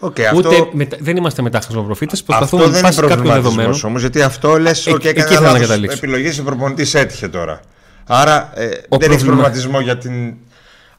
Okay, 0.00 0.20
αυτό... 0.20 0.68
Ούτε 0.74 0.96
δεν 1.00 1.16
είμαστε 1.16 1.42
μετά 1.42 1.60
χρησιμοπροφήτε. 1.60 2.16
Προσπαθούμε 2.26 2.66
να 2.66 2.80
πάσει 2.80 3.00
κάποιο 3.00 3.32
δεδομένο. 3.32 3.78
Όμως, 3.84 4.00
γιατί 4.00 4.22
αυτό 4.22 4.58
λες 4.58 4.86
ότι 4.86 5.08
έκανε 5.08 5.38
λάθος 5.40 5.70
επιλογής 5.70 6.38
ο 6.38 6.42
προπονητής 6.42 6.94
έτυχε 6.94 7.28
τώρα. 7.28 7.60
Άρα 8.06 8.52
ε, 8.54 8.66
δεν 8.66 8.80
προβλημα... 8.88 9.14
έχει 9.14 9.24
προβληματισμό 9.24 9.80
για 9.80 9.98
την 9.98 10.34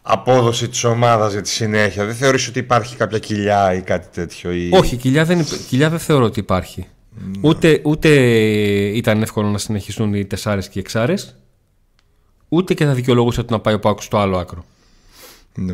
απόδοση 0.02 0.70
της 0.70 0.84
ομάδας 0.84 1.32
για 1.32 1.42
τη 1.42 1.50
συνέχεια. 1.50 2.06
Δεν 2.06 2.16
θεωρείς 2.16 2.48
ότι 2.48 2.60
υπάρχει 2.60 2.96
κάποια 2.96 3.20
κοιλιά 3.20 3.74
ή 3.74 3.82
κάτι 3.82 4.08
τέτοιο. 4.14 4.52
Ή... 4.52 4.70
Όχι, 4.74 4.96
κοιλιά 4.96 5.26
δεν, 5.26 5.46
κοιλιά 5.70 5.90
δεν 5.90 6.00
θεωρώ 6.00 6.26
ότι 6.26 6.40
υπάρχει. 6.40 6.88
Mm. 7.18 7.40
Ούτε, 7.42 7.82
ούτε 7.84 8.10
ήταν 8.90 9.22
εύκολο 9.22 9.48
να 9.48 9.58
συνεχιστούν 9.58 10.14
οι 10.14 10.26
τεσσάρες 10.26 10.66
και 10.68 10.80
οι 10.80 10.82
εξάρες 10.82 11.36
ούτε 12.56 12.74
και 12.74 12.86
θα 12.86 12.94
δικαιολογούσε 12.94 13.40
ότι 13.40 13.52
να 13.52 13.60
πάει 13.60 13.74
ο 13.74 13.80
Πάκου 13.80 14.02
στο 14.02 14.18
άλλο 14.18 14.38
άκρο. 14.38 14.66
Ναι. 15.56 15.74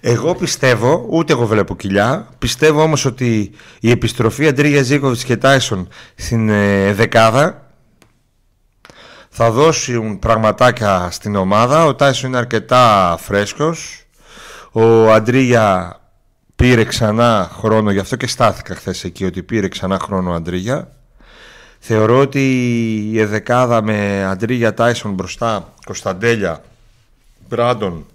Εγώ 0.00 0.34
πιστεύω, 0.34 1.06
ούτε 1.10 1.32
εγώ 1.32 1.46
βλέπω 1.46 1.76
κοιλιά. 1.76 2.28
Πιστεύω 2.38 2.82
όμως 2.82 3.04
ότι 3.04 3.50
η 3.80 3.90
επιστροφή 3.90 4.46
Αντρίγια 4.46 4.82
Ζήκοβιτς 4.82 5.24
και 5.24 5.36
Τάισον 5.36 5.88
στην 6.14 6.48
ε, 6.48 6.92
δεκάδα 6.92 7.66
θα 9.28 9.50
δώσουν 9.50 10.18
πραγματάκια 10.18 11.08
στην 11.10 11.36
ομάδα. 11.36 11.84
Ο 11.84 11.94
Τάισον 11.94 12.28
είναι 12.28 12.38
αρκετά 12.38 13.16
φρέσκος. 13.20 14.06
Ο 14.72 15.12
Αντρίγια 15.12 15.96
πήρε 16.56 16.84
ξανά 16.84 17.50
χρόνο, 17.52 17.90
γι' 17.90 17.98
αυτό 17.98 18.16
και 18.16 18.26
στάθηκα 18.26 18.74
χθες 18.74 19.04
εκεί 19.04 19.24
ότι 19.24 19.42
πήρε 19.42 19.68
ξανά 19.68 19.98
χρόνο 19.98 20.30
ο 20.30 20.34
Αντρίγια. 20.34 20.92
Θεωρώ 21.84 22.18
ότι 22.18 22.44
η 23.12 23.20
εδεκάδα 23.20 23.82
με 23.82 24.24
Αντρίγια 24.24 24.74
Τάισον 24.74 25.12
μπροστά, 25.12 25.74
Κωνσταντέλια, 25.84 26.64
Μπράντον, 27.48 28.06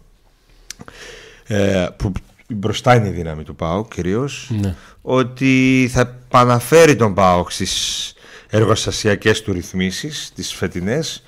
ε, 1.48 1.88
που 1.98 2.12
μπροστά 2.48 2.96
είναι 2.96 3.08
η 3.08 3.12
δύναμη 3.12 3.44
του 3.44 3.56
ΠΑΟΚ 3.56 3.94
κυρίως, 3.94 4.52
ναι. 4.60 4.76
ότι 5.02 5.90
θα 5.92 6.00
επαναφέρει 6.00 6.96
τον 6.96 7.14
ΠΑΟΚ 7.14 7.52
στις 7.52 8.14
εργοστασιακές 8.50 9.42
του 9.42 9.54
ρυθμίσεις, 9.54 10.32
τις 10.36 10.54
φετινές, 10.54 11.24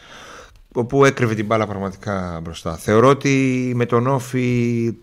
όπου 0.73 1.05
έκρυβε 1.05 1.35
την 1.35 1.45
μπάλα 1.45 1.67
πραγματικά 1.67 2.39
μπροστά. 2.43 2.77
Θεωρώ 2.77 3.07
ότι 3.07 3.71
με 3.75 3.85
τον 3.85 4.07
Όφη 4.07 4.93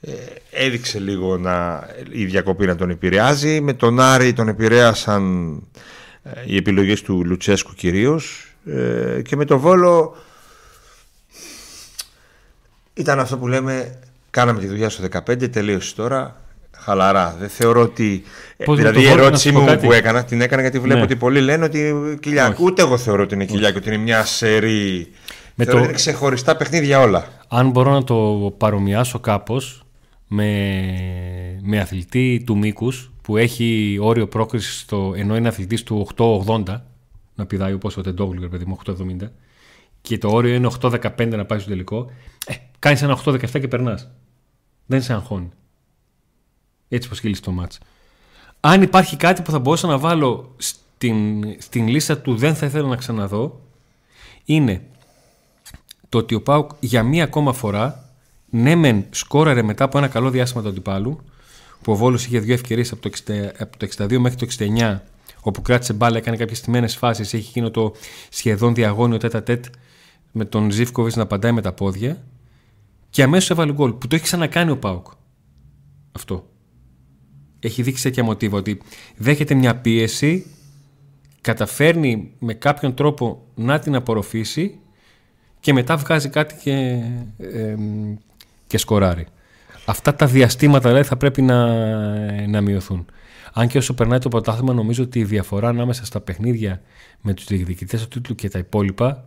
ε, 0.00 0.12
έδειξε 0.50 0.98
λίγο 0.98 1.38
να, 1.38 1.86
η 2.10 2.24
διακοπή 2.24 2.66
να 2.66 2.76
τον 2.76 2.90
επηρεάζει. 2.90 3.60
Με 3.60 3.72
τον 3.72 4.00
Άρη 4.00 4.32
τον 4.32 4.48
επηρέασαν 4.48 5.54
οι 6.46 6.56
επιλογές 6.56 7.02
του 7.02 7.24
Λουτσέσκου 7.24 7.74
κυρίως 7.74 8.54
ε, 8.66 9.22
και 9.22 9.36
με 9.36 9.44
το 9.44 9.58
Βόλο 9.58 10.16
ήταν 12.94 13.20
αυτό 13.20 13.38
που 13.38 13.48
λέμε 13.48 13.98
κάναμε 14.30 14.60
τη 14.60 14.66
δουλειά 14.66 14.88
στο 14.88 15.04
15 15.28 15.50
τελείωσε 15.50 15.94
τώρα 15.94 16.40
χαλαρά 16.76 17.36
δεν 17.38 17.48
θεωρώ 17.48 17.80
ότι 17.80 18.22
ε, 18.56 18.74
δηλαδή 18.74 19.02
η 19.02 19.06
ερώτησή 19.08 19.52
μου 19.52 19.78
που 19.80 19.92
έκανα 19.92 20.24
την 20.24 20.40
έκανα 20.40 20.60
γιατί 20.62 20.78
βλέπω 20.78 20.98
ναι. 20.98 21.04
ότι 21.04 21.16
πολλοί 21.16 21.40
λένε 21.40 21.64
ότι 21.64 21.94
κοιλιά 22.20 22.56
ούτε 22.58 22.82
εγώ 22.82 22.98
θεωρώ 22.98 23.22
ότι 23.22 23.34
είναι 23.34 23.44
κοιλιά 23.44 23.70
και 23.70 23.78
ότι 23.78 23.88
είναι 23.88 24.02
μια 24.02 24.24
σερή 24.24 25.08
με 25.54 25.64
το... 25.64 25.78
είναι 25.78 25.92
ξεχωριστά 25.92 26.56
παιχνίδια 26.56 27.00
όλα. 27.00 27.28
Αν 27.48 27.70
μπορώ 27.70 27.92
να 27.92 28.04
το 28.04 28.14
παρομοιάσω 28.58 29.18
κάπως 29.18 29.82
με, 30.26 30.52
με 31.62 31.80
αθλητή 31.80 32.42
του 32.46 32.58
μήκους 32.58 33.10
που 33.30 33.36
έχει 33.36 33.98
όριο 34.00 34.28
πρόκριση 34.28 34.78
στο, 34.78 35.12
ενώ 35.16 35.36
είναι 35.36 35.48
αθλητής 35.48 35.82
του 35.82 36.08
880 36.16 36.80
να 37.34 37.46
πηδάει 37.46 37.72
όπως 37.72 37.96
ο 37.96 38.00
Τεντόγλου, 38.00 38.48
παιδί 38.48 38.64
μου, 38.64 38.78
870, 38.86 39.28
και 40.00 40.18
το 40.18 40.28
όριο 40.28 40.54
είναι 40.54 40.70
815 40.80 41.28
να 41.28 41.44
πάει 41.44 41.58
στο 41.58 41.68
τελικό, 41.68 42.10
ε, 42.46 42.54
κάνεις 42.78 43.02
ένα 43.02 43.18
817 43.24 43.60
και 43.60 43.68
περνάς. 43.68 44.10
Δεν 44.86 45.02
σε 45.02 45.12
αγχώνει. 45.12 45.50
Έτσι 46.88 47.08
πω 47.08 47.14
χείλει 47.14 47.38
το 47.38 47.50
μάτς. 47.50 47.78
αν 48.60 48.82
υπάρχει 48.82 49.16
κάτι 49.16 49.42
που 49.42 49.50
θα 49.50 49.58
μπορούσα 49.58 49.86
να 49.86 49.98
βάλω 49.98 50.54
στην, 50.56 51.44
στην 51.58 51.88
λίστα 51.88 52.18
του 52.18 52.36
δεν 52.36 52.54
θα 52.54 52.66
ήθελα 52.66 52.88
να 52.88 52.96
ξαναδώ 52.96 53.60
είναι 54.44 54.82
το 56.08 56.18
ότι 56.18 56.34
ο 56.34 56.42
Πάουκ 56.42 56.70
για 56.80 57.02
μία 57.02 57.24
ακόμα 57.24 57.52
φορά 57.52 58.10
ναι 58.50 58.74
μεν 58.74 59.04
σκόραρε 59.10 59.62
μετά 59.62 59.84
από 59.84 59.98
ένα 59.98 60.08
καλό 60.08 60.30
διάστημα 60.30 60.62
του 60.62 60.68
αντιπάλου 60.68 61.20
που 61.82 61.92
ο 61.92 61.96
Βόλος 61.96 62.26
είχε 62.26 62.38
δύο 62.38 62.54
ευκαιρίες 62.54 62.92
από 62.92 63.02
το, 63.02 63.10
από 63.58 63.78
το 63.78 63.88
62 63.96 64.18
μέχρι 64.18 64.38
το 64.38 64.46
69 64.58 64.98
όπου 65.42 65.62
κράτησε 65.62 65.92
μπάλα, 65.92 66.16
έκανε 66.16 66.36
κάποιες 66.36 66.58
στιμένες 66.58 66.96
φάσεις 66.96 67.34
έχει 67.34 67.48
εκείνο 67.48 67.70
το 67.70 67.94
σχεδόν 68.28 68.74
διαγώνιο 68.74 69.16
τέτα 69.16 69.42
τέτ 69.42 69.64
με 70.32 70.44
τον 70.44 70.70
Ζήφκοβιτς 70.70 71.16
να 71.16 71.22
απαντάει 71.22 71.52
με 71.52 71.60
τα 71.60 71.72
πόδια 71.72 72.24
και 73.10 73.22
αμέσως 73.22 73.50
έβαλε 73.50 73.72
γκολ 73.72 73.92
που 73.92 74.06
το 74.06 74.14
έχει 74.14 74.24
ξανακάνει 74.24 74.70
ο 74.70 74.78
Πάουκ 74.78 75.06
αυτό 76.12 76.48
έχει 77.60 77.82
δείξει 77.82 78.02
τέτοια 78.02 78.24
μοτίβα 78.24 78.58
ότι 78.58 78.80
δέχεται 79.16 79.54
μια 79.54 79.76
πίεση 79.76 80.46
καταφέρνει 81.40 82.32
με 82.38 82.54
κάποιον 82.54 82.94
τρόπο 82.94 83.46
να 83.54 83.78
την 83.78 83.94
απορροφήσει 83.94 84.78
και 85.60 85.72
μετά 85.72 85.96
βγάζει 85.96 86.28
κάτι 86.28 86.54
και, 86.62 87.02
και 88.66 88.78
σκοράρει. 88.78 89.26
Αυτά 89.84 90.14
τα 90.14 90.26
διαστήματα 90.26 90.88
δηλαδή, 90.88 91.08
θα 91.08 91.16
πρέπει 91.16 91.42
να, 91.42 91.66
να 92.46 92.60
μειωθούν. 92.60 93.06
Αν 93.52 93.68
και 93.68 93.78
όσο 93.78 93.94
περνάει 93.94 94.18
το 94.18 94.28
πρωτάθλημα, 94.28 94.72
νομίζω 94.72 95.02
ότι 95.02 95.18
η 95.18 95.24
διαφορά 95.24 95.68
ανάμεσα 95.68 96.04
στα 96.04 96.20
παιχνίδια 96.20 96.82
με 97.20 97.34
τους 97.34 97.44
διεκδικητές 97.44 98.02
του 98.02 98.08
τίτλου 98.08 98.34
και 98.34 98.48
τα 98.48 98.58
υπόλοιπα, 98.58 99.24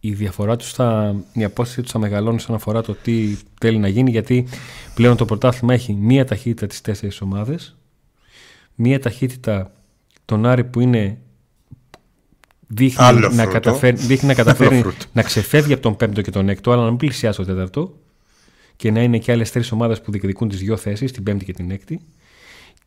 η 0.00 0.12
διαφορά 0.12 0.56
τους 0.56 0.72
θα, 0.72 1.16
η 1.32 1.44
απόσταση 1.44 1.82
τους 1.82 1.90
θα 1.90 1.98
μεγαλώνει 1.98 2.36
όσον 2.36 2.54
αφορά 2.54 2.82
το 2.82 2.94
τι 2.94 3.36
θέλει 3.60 3.78
να 3.78 3.88
γίνει, 3.88 4.10
γιατί 4.10 4.46
πλέον 4.94 5.16
το 5.16 5.24
πρωτάθλημα 5.24 5.74
έχει 5.74 5.92
μία 5.92 6.24
ταχύτητα 6.24 6.66
τις 6.66 6.80
τέσσερις 6.80 7.20
ομάδες, 7.20 7.76
μία 8.74 9.00
ταχύτητα 9.00 9.72
τον 10.24 10.46
Άρη 10.46 10.64
που 10.64 10.80
είναι 10.80 11.18
δείχνει 12.66 13.34
να, 13.34 13.46
καταφέρει, 13.46 13.96
δείχνει 13.96 14.28
να 14.28 14.34
καταφέρει 14.42 14.84
να 15.12 15.22
ξεφεύγει 15.22 15.72
από 15.72 15.82
τον 15.82 15.96
πέμπτο 15.96 16.20
και 16.20 16.30
τον 16.30 16.48
έκτο, 16.48 16.70
αλλά 16.70 16.82
να 16.82 16.88
μην 16.88 16.96
πλησιάσει 16.98 17.38
το 17.38 17.44
τέταρτο 17.44 17.94
και 18.76 18.90
να 18.90 19.02
είναι 19.02 19.18
και 19.18 19.32
άλλες 19.32 19.50
τρεις 19.50 19.72
ομάδες 19.72 20.00
που 20.00 20.10
διεκδικούν 20.10 20.48
τις 20.48 20.58
δύο 20.58 20.76
θέσεις, 20.76 21.12
την 21.12 21.22
πέμπτη 21.22 21.44
και 21.44 21.52
την 21.52 21.70
έκτη. 21.70 22.00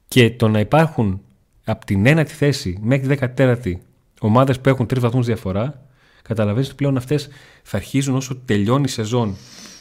Και 0.08 0.32
το 0.32 0.48
να 0.48 0.60
υπάρχουν 0.60 1.22
από 1.66 1.86
την 1.86 2.06
ένατη 2.06 2.34
θέση 2.34 2.78
μέχρι 2.82 3.00
την 3.00 3.08
δεκατέρατη 3.08 3.82
ομάδες 4.20 4.60
που 4.60 4.70
έχουν 4.70 4.86
τρεις 4.86 5.02
βαθμούς 5.02 5.26
διαφορά, 5.26 5.86
καταλαβαίνεις 6.22 6.68
ότι 6.68 6.76
πλέον 6.76 6.98
αυτές 6.98 7.28
θα 7.64 7.78
αρχίζουν 7.78 8.16
όσο 8.16 8.36
τελειώνει 8.36 8.84
η 8.84 8.88
σεζόν 8.88 9.36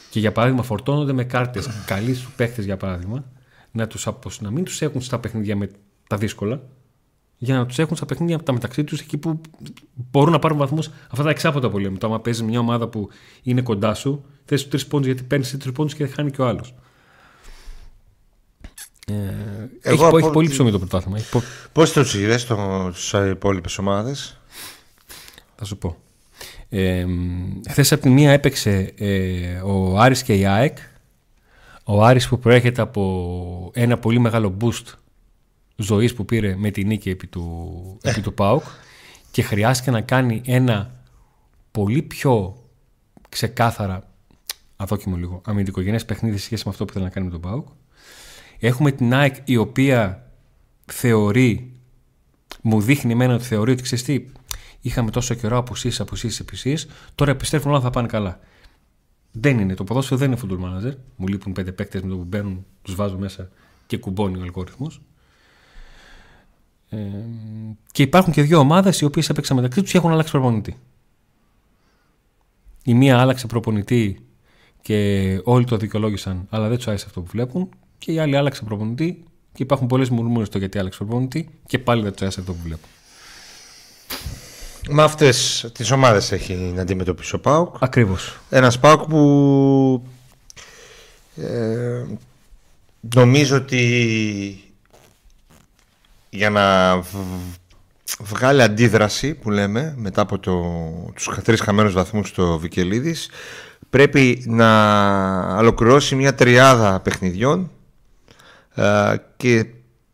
και 0.09 0.19
για 0.19 0.31
παράδειγμα 0.31 0.63
φορτώνονται 0.63 1.13
με 1.13 1.23
κάρτες 1.23 1.69
καλοί 1.85 2.13
του 2.13 2.31
παίχτες 2.35 2.65
για 2.65 2.77
παράδειγμα, 2.77 3.25
να, 3.71 3.87
τους, 3.87 4.07
να 4.41 4.51
μην 4.51 4.63
τους 4.63 4.81
έχουν 4.81 5.01
στα 5.01 5.19
παιχνίδια 5.19 5.55
με 5.55 5.69
τα 6.07 6.17
δύσκολα, 6.17 6.61
για 7.37 7.55
να 7.55 7.65
τους 7.65 7.79
έχουν 7.79 7.95
στα 7.95 8.05
παιχνίδια 8.05 8.43
τα 8.43 8.53
μεταξύ 8.53 8.83
τους 8.83 8.99
εκεί 8.99 9.17
που 9.17 9.41
μπορούν 10.11 10.31
να 10.31 10.39
πάρουν 10.39 10.57
βαθμούς. 10.57 10.89
Αυτά 11.09 11.23
τα 11.23 11.29
εξάποτα 11.29 11.69
πολύ. 11.69 11.97
Το 11.97 12.07
άμα 12.07 12.19
παίζεις 12.19 12.43
μια 12.43 12.59
ομάδα 12.59 12.87
που 12.87 13.09
είναι 13.43 13.61
κοντά 13.61 13.93
σου, 13.93 14.25
θες 14.45 14.61
τους 14.61 14.69
τρεις 14.69 14.87
πόντους 14.87 15.07
γιατί 15.07 15.23
παίρνεις 15.23 15.57
τρει 15.57 15.71
πόντους 15.71 15.95
και 15.95 16.07
χάνει 16.07 16.31
και 16.31 16.41
ο 16.41 16.47
άλλος. 16.47 16.73
Ε, 19.07 19.91
έχει, 19.91 20.03
έχει 20.03 20.29
πολύ 20.29 20.49
ψωμί 20.49 20.71
το 20.71 20.79
πρωτάθλημα. 20.79 21.19
Πώς 21.71 21.93
το 21.93 22.01
είδε 22.01 22.37
στι 22.37 23.17
υπόλοιπες 23.29 23.77
ομάδες, 23.77 24.39
Θα 25.55 25.65
σου 25.65 25.77
πω. 25.77 25.97
Ε, 26.69 27.05
Χθες 27.69 27.91
από 27.91 28.01
τη 28.01 28.09
μία 28.09 28.31
έπαιξε 28.31 28.93
ε, 28.97 29.55
ο 29.55 29.99
Άρης 29.99 30.23
και 30.23 30.33
η 30.33 30.45
ΑΕΚ. 30.45 30.77
Ο 31.83 32.03
Άρης 32.03 32.27
που 32.27 32.39
προέρχεται 32.39 32.81
από 32.81 33.71
ένα 33.73 33.97
πολύ 33.97 34.19
μεγάλο 34.19 34.57
boost 34.61 34.93
ζωής 35.75 36.13
που 36.13 36.25
πήρε 36.25 36.55
με 36.55 36.71
τη 36.71 36.83
νίκη 36.83 37.09
επί 37.09 37.27
του, 37.27 37.97
ε. 38.01 38.09
επί 38.09 38.21
του 38.21 38.33
ΠΑΟΚ 38.33 38.63
και 39.31 39.41
χρειάστηκε 39.41 39.91
να 39.91 40.01
κάνει 40.01 40.41
ένα 40.45 41.03
πολύ 41.71 42.01
πιο 42.01 42.63
ξεκάθαρα 43.29 44.14
αδόκιμο 44.75 45.15
λίγο 45.15 45.41
αμυντικογενές 45.45 46.05
παιχνίδι 46.05 46.37
σε 46.37 46.43
σχέση 46.43 46.63
με 46.65 46.71
αυτό 46.71 46.85
που 46.85 46.93
θέλει 46.93 47.05
να 47.05 47.09
κάνει 47.09 47.25
με 47.25 47.31
τον 47.31 47.41
ΠΑΟΚ. 47.41 47.67
Έχουμε 48.59 48.91
την 48.91 49.13
ΑΕΚ 49.13 49.35
η 49.43 49.57
οποία 49.57 50.31
θεωρεί, 50.85 51.71
μου 52.61 52.81
δείχνει 52.81 53.11
εμένα 53.11 53.33
ότι 53.33 53.43
θεωρεί 53.43 53.71
ότι 53.71 53.81
ξέρεις 53.81 54.03
τι, 54.03 54.25
είχαμε 54.81 55.11
τόσο 55.11 55.33
καιρό 55.33 55.57
απουσίες, 55.57 55.99
απουσίες, 55.99 56.39
απουσίες, 56.39 56.87
τώρα 57.15 57.31
επιστρέφουν 57.31 57.71
όλα 57.71 57.79
θα 57.79 57.89
πάνε 57.89 58.07
καλά. 58.07 58.39
Δεν 59.31 59.59
είναι. 59.59 59.73
Το 59.73 59.83
ποδόσφαιρο 59.83 60.19
δεν 60.19 60.31
είναι 60.31 60.39
football 60.43 60.59
manager. 60.59 60.93
Μου 61.15 61.27
λείπουν 61.27 61.53
πέντε 61.53 61.71
παίκτες 61.71 62.01
με 62.01 62.09
το 62.09 62.15
που 62.15 62.23
μπαίνουν, 62.23 62.65
τους 62.81 62.95
βάζω 62.95 63.17
μέσα 63.17 63.49
και 63.87 63.97
κουμπώνει 63.97 64.37
ο 64.37 64.41
αλγόριθμος 64.41 65.01
και 67.91 68.01
υπάρχουν 68.01 68.33
και 68.33 68.41
δύο 68.41 68.59
ομάδες 68.59 69.01
οι 69.01 69.05
οποίες 69.05 69.29
έπαιξαν 69.29 69.55
μεταξύ 69.55 69.81
τους 69.81 69.91
και 69.91 69.97
έχουν 69.97 70.11
αλλάξει 70.11 70.31
προπονητή. 70.31 70.77
Η 72.83 72.93
μία 72.93 73.19
άλλαξε 73.19 73.47
προπονητή 73.47 74.25
και 74.85 75.39
όλοι 75.43 75.65
το 75.65 75.77
δικαιολόγησαν, 75.77 76.47
αλλά 76.49 76.67
δεν 76.67 76.77
του 76.77 76.83
άρεσε 76.87 77.05
αυτό 77.07 77.21
που 77.21 77.27
βλέπουν. 77.31 77.69
Και 77.97 78.11
η 78.11 78.19
άλλη 78.19 78.37
άλλαξε 78.37 78.63
προπονητή 78.63 79.23
και 79.53 79.63
υπάρχουν 79.63 79.87
πολλές 79.87 80.09
μουρμούρες 80.09 80.47
στο 80.47 80.57
γιατί 80.57 80.79
άλλαξε 80.79 81.03
προπονητή 81.03 81.49
και 81.67 81.79
πάλι 81.79 82.01
δεν 82.01 82.11
του 82.11 82.17
άρεσε 82.21 82.39
αυτό 82.39 82.53
που 82.53 82.59
βλέπουν. 82.63 82.89
Με 84.89 85.03
αυτές 85.03 85.65
τις 85.73 85.91
ομάδες 85.91 86.31
έχει 86.31 86.53
να 86.53 86.81
αντιμετωπίσει 86.81 87.35
ο 87.35 87.39
Πάουκ. 87.39 87.75
Ακριβώς. 87.79 88.39
Ένας 88.49 88.79
Πάουκ 88.79 89.01
που 89.01 90.07
ε, 91.35 92.03
νομίζω 93.15 93.55
ότι 93.55 94.63
για 96.29 96.49
να 96.49 96.95
βγάλει 98.19 98.61
αντίδραση 98.61 99.33
που 99.33 99.49
λέμε 99.49 99.93
μετά 99.97 100.21
από 100.21 100.39
το, 100.39 100.63
τους 101.15 101.29
τρεις 101.43 101.61
χαμένους 101.61 101.93
βαθμούς 101.93 102.29
στο 102.29 102.59
Βικελίδης 102.59 103.29
πρέπει 103.95 104.43
να 104.47 105.57
ολοκληρώσει 105.57 106.15
μια 106.15 106.35
τριάδα 106.35 106.99
παιχνιδιών 106.99 107.71
ε, 108.75 109.15
και 109.37 109.65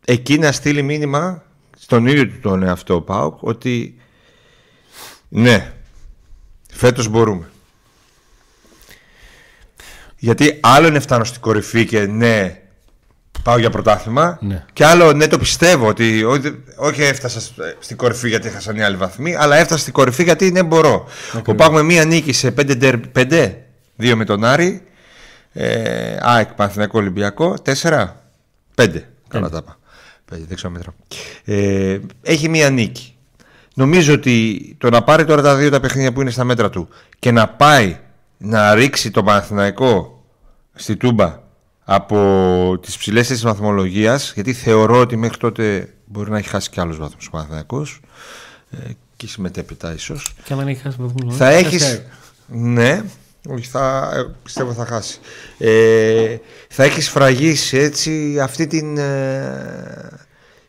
εκεί 0.04 0.38
να 0.38 0.52
στείλει 0.52 0.82
μήνυμα 0.82 1.42
στον 1.78 2.06
ίδιο 2.06 2.26
του 2.26 2.38
τον 2.42 2.62
εαυτό 2.62 3.00
ΠΑΟΚ 3.00 3.42
ότι 3.42 4.00
ναι 5.28 5.72
φέτος 6.72 7.08
μπορούμε 7.08 7.50
γιατί 10.16 10.58
άλλο 10.60 10.86
είναι 10.86 11.00
φτάνω 11.00 11.24
στην 11.24 11.40
κορυφή 11.40 11.86
και 11.86 12.06
ναι 12.06 12.62
πάω 13.42 13.58
για 13.58 13.70
πρωτάθλημα. 13.70 14.38
Ναι. 14.40 14.64
Και 14.72 14.84
άλλο, 14.84 15.12
ναι, 15.12 15.26
το 15.26 15.38
πιστεύω 15.38 15.86
ότι 15.86 16.24
όχι 16.76 17.02
έφτασα 17.02 17.40
στην 17.78 17.96
κορυφή 17.96 18.28
γιατί 18.28 18.48
έχασα 18.48 18.72
μια 18.72 18.86
άλλη 18.86 18.96
βαθμή, 18.96 19.34
αλλά 19.36 19.56
έφτασα 19.56 19.80
στην 19.80 19.92
κορυφή 19.92 20.22
γιατί 20.22 20.50
ναι, 20.50 20.62
μπορώ. 20.62 21.08
Okay. 21.32 21.56
Πάμε 21.56 21.82
μία 21.82 22.04
νίκη 22.04 22.32
σε 22.32 22.54
5, 22.58 23.00
5 23.16 23.52
2 23.98 24.14
με 24.14 24.24
τον 24.24 24.44
Άρη. 24.44 24.82
Ε, 25.52 26.16
ΑΕΚ, 26.20 26.52
Παναθηναϊκό, 26.52 26.98
Ολυμπιακό. 26.98 27.54
4, 27.64 28.08
5. 28.74 29.02
Καλά 29.28 29.48
τα 29.48 29.58
είπα. 29.62 29.78
5, 30.32 30.38
δεν 30.46 30.56
ξέρω 30.56 30.72
μέτρα. 30.72 30.94
Ε, 31.44 31.98
έχει 32.22 32.48
μία 32.48 32.70
νίκη. 32.70 33.16
Νομίζω 33.74 34.14
ότι 34.14 34.76
το 34.78 34.90
να 34.90 35.02
πάρει 35.02 35.24
τώρα 35.24 35.42
τα 35.42 35.56
δύο 35.56 35.70
τα 35.70 35.80
παιχνίδια 35.80 36.12
που 36.12 36.20
είναι 36.20 36.30
στα 36.30 36.44
μέτρα 36.44 36.70
του 36.70 36.88
και 37.18 37.30
να 37.30 37.48
πάει 37.48 37.98
να 38.38 38.74
ρίξει 38.74 39.10
το 39.10 39.22
Παναθηναϊκό 39.22 40.24
στη 40.74 40.96
Τούμπα 40.96 41.40
από 41.84 42.78
τις 42.82 42.96
ψηλές 42.96 43.26
της 43.26 43.42
βαθμολογίας 43.42 44.32
γιατί 44.34 44.52
θεωρώ 44.52 44.98
ότι 44.98 45.16
μέχρι 45.16 45.36
τότε 45.36 45.94
μπορεί 46.04 46.30
να 46.30 46.38
έχει 46.38 46.48
χάσει 46.48 46.70
και 46.70 46.80
άλλους 46.80 46.98
βαθμούς 46.98 47.26
ο 47.26 47.30
Παναθηναϊκός 47.30 48.00
ε, 48.70 48.90
και 49.16 49.26
συμμετέπειτα 49.26 49.92
ίσως 49.94 50.34
και 50.44 50.52
αν 50.52 50.68
έχει 50.68 50.80
χάσει 50.80 50.96
βαθμούς 51.00 51.36
θα 51.36 51.48
έχεις 51.48 52.02
ναι 52.46 53.02
όχι 53.48 53.66
θα, 53.66 54.12
ε, 54.14 54.34
πιστεύω 54.42 54.72
θα 54.72 54.86
χάσει 54.86 55.18
ε, 55.58 56.36
θα 56.68 56.84
έχεις 56.84 57.08
φραγίσει 57.08 57.76
έτσι 57.76 58.40
αυτή 58.40 58.66
την 58.66 58.98
ε, 58.98 60.18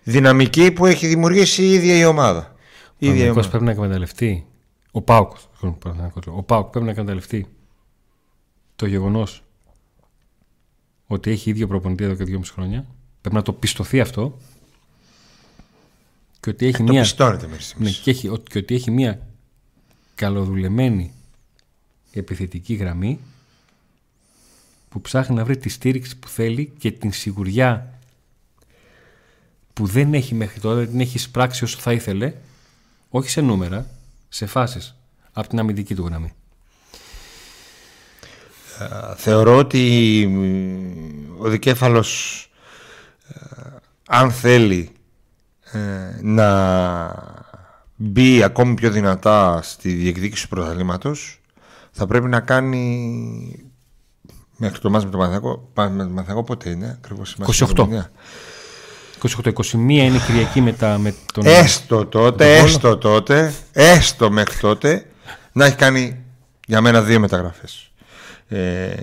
δυναμική 0.04 0.72
που 0.72 0.86
έχει 0.86 1.08
δημιουργήσει 1.08 1.64
η 1.64 1.74
ίδια 1.74 1.98
η 1.98 2.06
ομάδα 2.06 2.56
ο 3.02 3.06
Παναθηναϊκός 3.06 3.48
πρέπει 3.48 3.64
να 3.64 3.72
εκμεταλλευτεί 3.72 4.46
ο 4.92 5.02
Πάουκ 5.02 5.32
ο 6.26 6.44
Πάουκ 6.44 6.70
πρέπει 6.70 6.86
να 6.86 6.92
εκμεταλλευτεί 6.92 7.48
το 8.76 8.86
γεγονός 8.86 9.44
ότι 11.14 11.32
έχει 11.32 11.50
ίδιο 11.50 11.68
προπονητή 11.68 12.04
εδώ 12.04 12.16
και 12.16 12.24
δυόμιση 12.24 12.52
χρόνια. 12.52 12.86
Πρέπει 13.22 13.36
να 13.36 13.42
το 13.42 13.54
πιστωθεί 13.54 14.00
αυτό. 14.00 14.38
Και 16.40 16.50
ότι 16.50 16.66
έχει 16.66 16.82
ε, 16.82 16.84
μια. 16.84 17.06
Το 17.16 17.30
ναι, 17.78 17.90
και, 17.90 18.12
έχει, 18.12 18.40
και 18.50 18.58
ότι 18.58 18.76
έχει 18.76 18.92
μια 18.92 19.28
καλοδουλεμένη 20.16 21.14
επιθετική 22.20 22.74
γραμμή 22.74 23.20
που 24.90 25.02
ψάχνει 25.02 25.36
να 25.36 25.46
βρει 25.46 25.58
τη 25.58 25.70
στήριξη 25.70 26.18
που 26.18 26.28
θέλει 26.28 26.74
και 26.78 26.92
την 26.92 27.12
σιγουριά 27.12 28.00
που 29.74 29.86
δεν 29.86 30.14
έχει 30.14 30.36
μέχρι 30.36 30.60
τώρα, 30.60 30.76
δεν 30.76 30.90
την 30.90 31.00
έχει 31.00 31.18
σπράξει 31.18 31.64
όσο 31.64 31.78
θα 31.80 31.92
ήθελε, 31.94 32.34
όχι 33.10 33.30
σε 33.30 33.42
νούμερα, 33.42 33.88
σε 34.30 34.46
φάσεις, 34.46 34.96
από 35.34 35.48
την 35.48 35.60
αμυντική 35.60 35.96
του 35.96 36.06
γραμμή. 36.06 36.34
Ε, 38.80 39.16
θεωρώ 39.16 39.58
ότι 39.58 40.26
ο 41.38 41.50
Δικέφαλος 41.50 42.42
ε, 43.28 43.40
αν 44.08 44.32
θέλει 44.32 44.90
ε, 45.72 46.20
να 46.22 47.34
μπει 47.96 48.44
ακόμη 48.44 48.74
πιο 48.74 48.92
δυνατά 48.92 49.62
στη 49.62 49.94
διεκδίκηση 49.94 50.44
του 50.44 50.50
πρωταθλήματος 50.50 51.42
θα 51.96 52.08
πρέπει 52.08 52.28
να 52.28 52.40
κάνει 52.40 53.72
μέχρι 54.58 54.80
το 54.80 54.90
μάτς 54.90 55.06
με 55.06 55.12
το 55.12 55.18
Μαθακό 56.10 56.44
πότε 56.44 56.70
είναι 56.70 56.98
ακριβώς 56.98 57.38
28 57.46 57.88
28-21 59.28 59.74
είναι 59.74 60.18
Κυριακή 60.26 60.62
μετά 60.62 60.98
με 60.98 61.16
τον 61.34 61.46
Έστω 61.46 62.06
τότε, 62.06 62.58
έστω 62.58 62.98
τότε 62.98 63.54
έστω 63.72 64.32
μέχρι 64.32 64.60
τότε 64.60 65.06
να 65.52 65.66
έχει 65.66 65.76
κάνει 65.76 66.24
για 66.66 66.82
μένα 66.82 67.02
δύο 67.02 67.20
μεταγραφές. 67.20 67.92
Ε, 68.48 68.94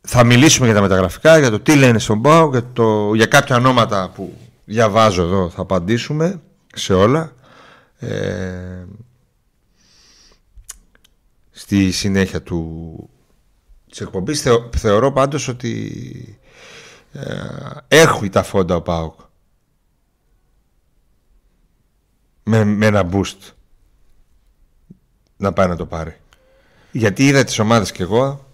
θα 0.00 0.24
μιλήσουμε 0.24 0.66
για 0.66 0.74
τα 0.74 0.80
μεταγραφικά, 0.80 1.38
για 1.38 1.50
το 1.50 1.60
τι 1.60 1.76
λένε 1.76 1.98
στον 1.98 2.22
ΠΑΟ, 2.22 2.48
για, 2.50 2.62
το, 2.72 3.14
για 3.14 3.26
κάποια 3.26 3.56
ονόματα 3.56 4.10
που 4.14 4.38
διαβάζω 4.64 5.22
εδώ 5.22 5.50
θα 5.50 5.62
απαντήσουμε 5.62 6.40
σε 6.74 6.94
όλα. 6.94 7.32
Ε, 7.98 8.08
στη 11.66 11.90
συνέχεια 11.90 12.42
του, 12.42 13.10
της 13.90 14.00
εκπομπής 14.00 14.44
θεωρώ 14.76 15.12
πάντως 15.12 15.48
ότι 15.48 16.38
ε, 17.12 17.34
έχει 17.88 18.28
τα 18.28 18.42
φόντα 18.42 18.76
ο 18.76 18.82
ΠΑΟΚ 18.82 19.20
με, 22.42 22.64
με 22.64 22.86
ένα 22.86 23.08
boost 23.12 23.52
να 25.36 25.52
πάει 25.52 25.68
να 25.68 25.76
το 25.76 25.86
πάρει. 25.86 26.16
Γιατί 26.92 27.26
είδα 27.26 27.44
τις 27.44 27.58
ομάδες 27.58 27.92
και 27.92 28.02
εγώ 28.02 28.46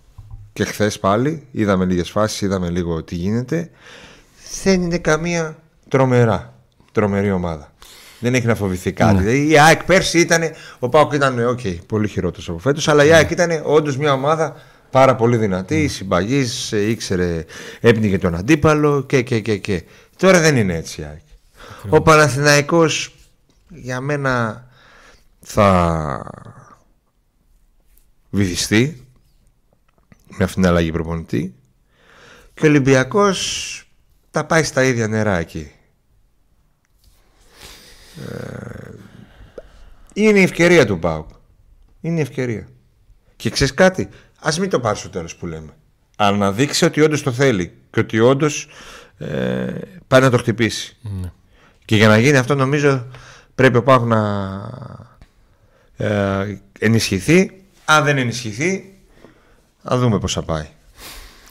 και 0.52 0.64
χθες 0.64 0.98
πάλι, 0.98 1.46
είδαμε 1.50 1.84
λίγες 1.84 2.10
φάσεις, 2.10 2.40
είδαμε 2.40 2.70
λίγο 2.70 3.02
τι 3.02 3.14
γίνεται. 3.14 3.70
Δεν 4.62 4.82
είναι 4.82 4.98
καμία 4.98 5.62
τρομερά, 5.88 6.54
τρομερή 6.92 7.30
ομάδα. 7.30 7.71
Δεν 8.22 8.34
έχει 8.34 8.46
να 8.46 8.54
φοβηθεί 8.54 8.92
κάτι. 8.92 9.14
Ναι. 9.14 9.20
Δηλαδή, 9.20 9.50
η 9.50 9.58
ΑΕΚ 9.58 9.84
πέρσι 9.84 10.18
ήταν, 10.18 10.42
ο 10.78 10.88
Πάοκ 10.88 11.12
ήταν 11.12 11.56
okay, 11.56 11.76
πολύ 11.86 12.08
χειρότερος 12.08 12.48
από 12.48 12.58
φέτος, 12.58 12.88
αλλά 12.88 13.04
η 13.04 13.08
ναι. 13.08 13.14
ΑΕΚ 13.14 13.30
ήταν 13.30 13.60
όντως 13.64 13.96
μια 13.96 14.12
ομάδα 14.12 14.56
πάρα 14.90 15.14
πολύ 15.14 15.36
δυνατή, 15.36 15.86
mm. 15.88 15.92
συμπαγής, 15.92 16.72
ήξερε, 16.72 17.44
έπνιγε 17.80 18.18
τον 18.18 18.34
αντίπαλο 18.34 19.02
και, 19.02 19.22
και, 19.22 19.40
και, 19.40 19.56
και. 19.56 19.82
Τώρα 20.16 20.40
δεν 20.40 20.56
είναι 20.56 20.76
έτσι 20.76 21.00
η 21.00 21.04
ΑΕΚ. 21.04 21.20
Ο 21.88 22.02
Παναθηναϊκός 22.02 23.14
για 23.68 24.00
μένα 24.00 24.64
θα 25.40 26.30
βυθιστεί 28.30 29.06
με 30.26 30.44
αυτήν 30.44 30.62
την 30.62 30.70
αλλαγή 30.70 30.92
προπονητή 30.92 31.54
και 32.54 32.66
ο 32.66 32.68
Ολυμπιακός 32.68 33.86
τα 34.30 34.44
πάει 34.44 34.62
στα 34.62 34.84
ίδια 34.84 35.08
νερά 35.08 35.38
εκεί. 35.38 35.70
Ε, 38.16 38.90
είναι 40.14 40.38
η 40.38 40.42
ευκαιρία 40.42 40.86
του 40.86 40.98
Πάουκ. 40.98 41.28
Είναι 42.00 42.18
η 42.18 42.20
ευκαιρία. 42.22 42.68
Και 43.36 43.50
ξέρεις 43.50 43.74
κάτι, 43.74 44.08
ας 44.40 44.58
μην 44.58 44.70
το 44.70 44.80
πάρεις 44.80 44.98
στο 44.98 45.08
τέλος 45.08 45.36
που 45.36 45.46
λέμε. 45.46 45.70
Αλλά 46.16 46.36
να 46.36 46.52
δείξει 46.52 46.84
ότι 46.84 47.00
όντως 47.00 47.22
το 47.22 47.32
θέλει 47.32 47.72
και 47.90 48.00
ότι 48.00 48.20
όντως 48.20 48.68
ε, 49.18 49.72
πάει 50.06 50.20
να 50.20 50.30
το 50.30 50.38
χτυπήσει. 50.38 50.96
Ναι. 51.00 51.32
Και 51.84 51.96
για 51.96 52.08
να 52.08 52.18
γίνει 52.18 52.36
αυτό, 52.36 52.54
νομίζω 52.54 53.06
πρέπει 53.54 53.76
ο 53.76 53.82
Πάουκ 53.82 54.06
να 54.06 54.20
ε, 55.96 56.58
ενισχυθεί. 56.78 57.50
Αν 57.84 58.04
δεν 58.04 58.18
ενισχυθεί, 58.18 58.94
θα 59.82 59.98
δούμε 59.98 60.18
πώς 60.18 60.32
θα 60.32 60.42
πάει. 60.42 60.66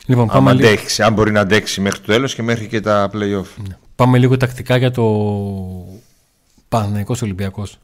Λοιπόν, 0.05 0.27
πάμε 0.27 0.49
αν, 0.49 0.57
αντέξει, 0.57 1.03
αν 1.03 1.13
μπορεί 1.13 1.31
να 1.31 1.39
αντέξει 1.39 1.81
μέχρι 1.81 1.99
το 1.99 2.05
τέλος 2.05 2.36
και 2.36 2.41
μέχρι 2.41 2.67
και 2.67 2.79
τα 2.79 3.09
playoff. 3.13 3.63
Ναι. 3.67 3.77
Πάμε 3.95 4.17
λίγο 4.17 4.38
τακτικά 4.38 4.77
για 4.77 4.91
το 4.91 5.03
Παναθηναϊκός 6.71 7.21
Ολυμπιακός. 7.21 7.77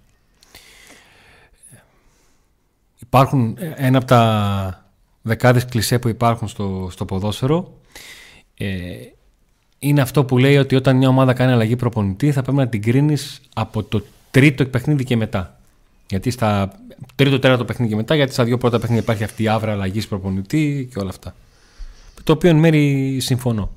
Υπάρχουν 3.00 3.58
ένα 3.76 3.98
από 3.98 4.08
τα 4.08 4.86
δεκάδες 5.22 5.66
κλισέ 5.66 6.00
που 6.00 6.08
υπάρχουν 6.08 6.48
στο, 6.48 6.88
στο 6.92 7.06
ποδόσφαιρο. 7.06 7.74
Ε, 8.58 8.68
είναι 9.80 10.02
αυτό 10.02 10.26
που 10.26 10.38
λέει 10.38 10.58
ότι 10.58 10.76
όταν 10.76 10.96
μια 10.98 11.08
ομάδα 11.08 11.34
κάνει 11.34 11.52
αλλαγή 11.52 11.76
προπονητή 11.76 12.32
θα 12.32 12.42
πρέπει 12.42 12.58
να 12.58 12.68
την 12.68 12.82
κρίνεις 12.82 13.42
από 13.54 13.84
το 13.84 14.04
τρίτο 14.32 14.66
παιχνίδι 14.66 15.04
και 15.04 15.16
μετά. 15.16 15.60
Γιατί 16.08 16.32
στα 16.32 16.72
τρίτο 17.16 17.40
τέταρτο 17.40 17.66
παιχνίδι 17.66 17.92
και 17.92 17.98
μετά, 17.98 18.16
γιατί 18.16 18.34
στα 18.34 18.44
δύο 18.44 18.58
πρώτα 18.58 18.80
παιχνίδια 18.80 19.04
υπάρχει 19.04 19.24
αυτή 19.24 19.44
η 19.44 19.48
άβρα 19.48 19.72
αλλαγής 19.72 20.08
προπονητή 20.08 20.90
και 20.94 21.00
όλα 21.00 21.10
αυτά. 21.10 21.36
Το 22.24 22.32
οποίο 22.32 22.50
εν 22.50 22.58
μέρει 22.58 23.18
συμφωνώ. 23.20 23.70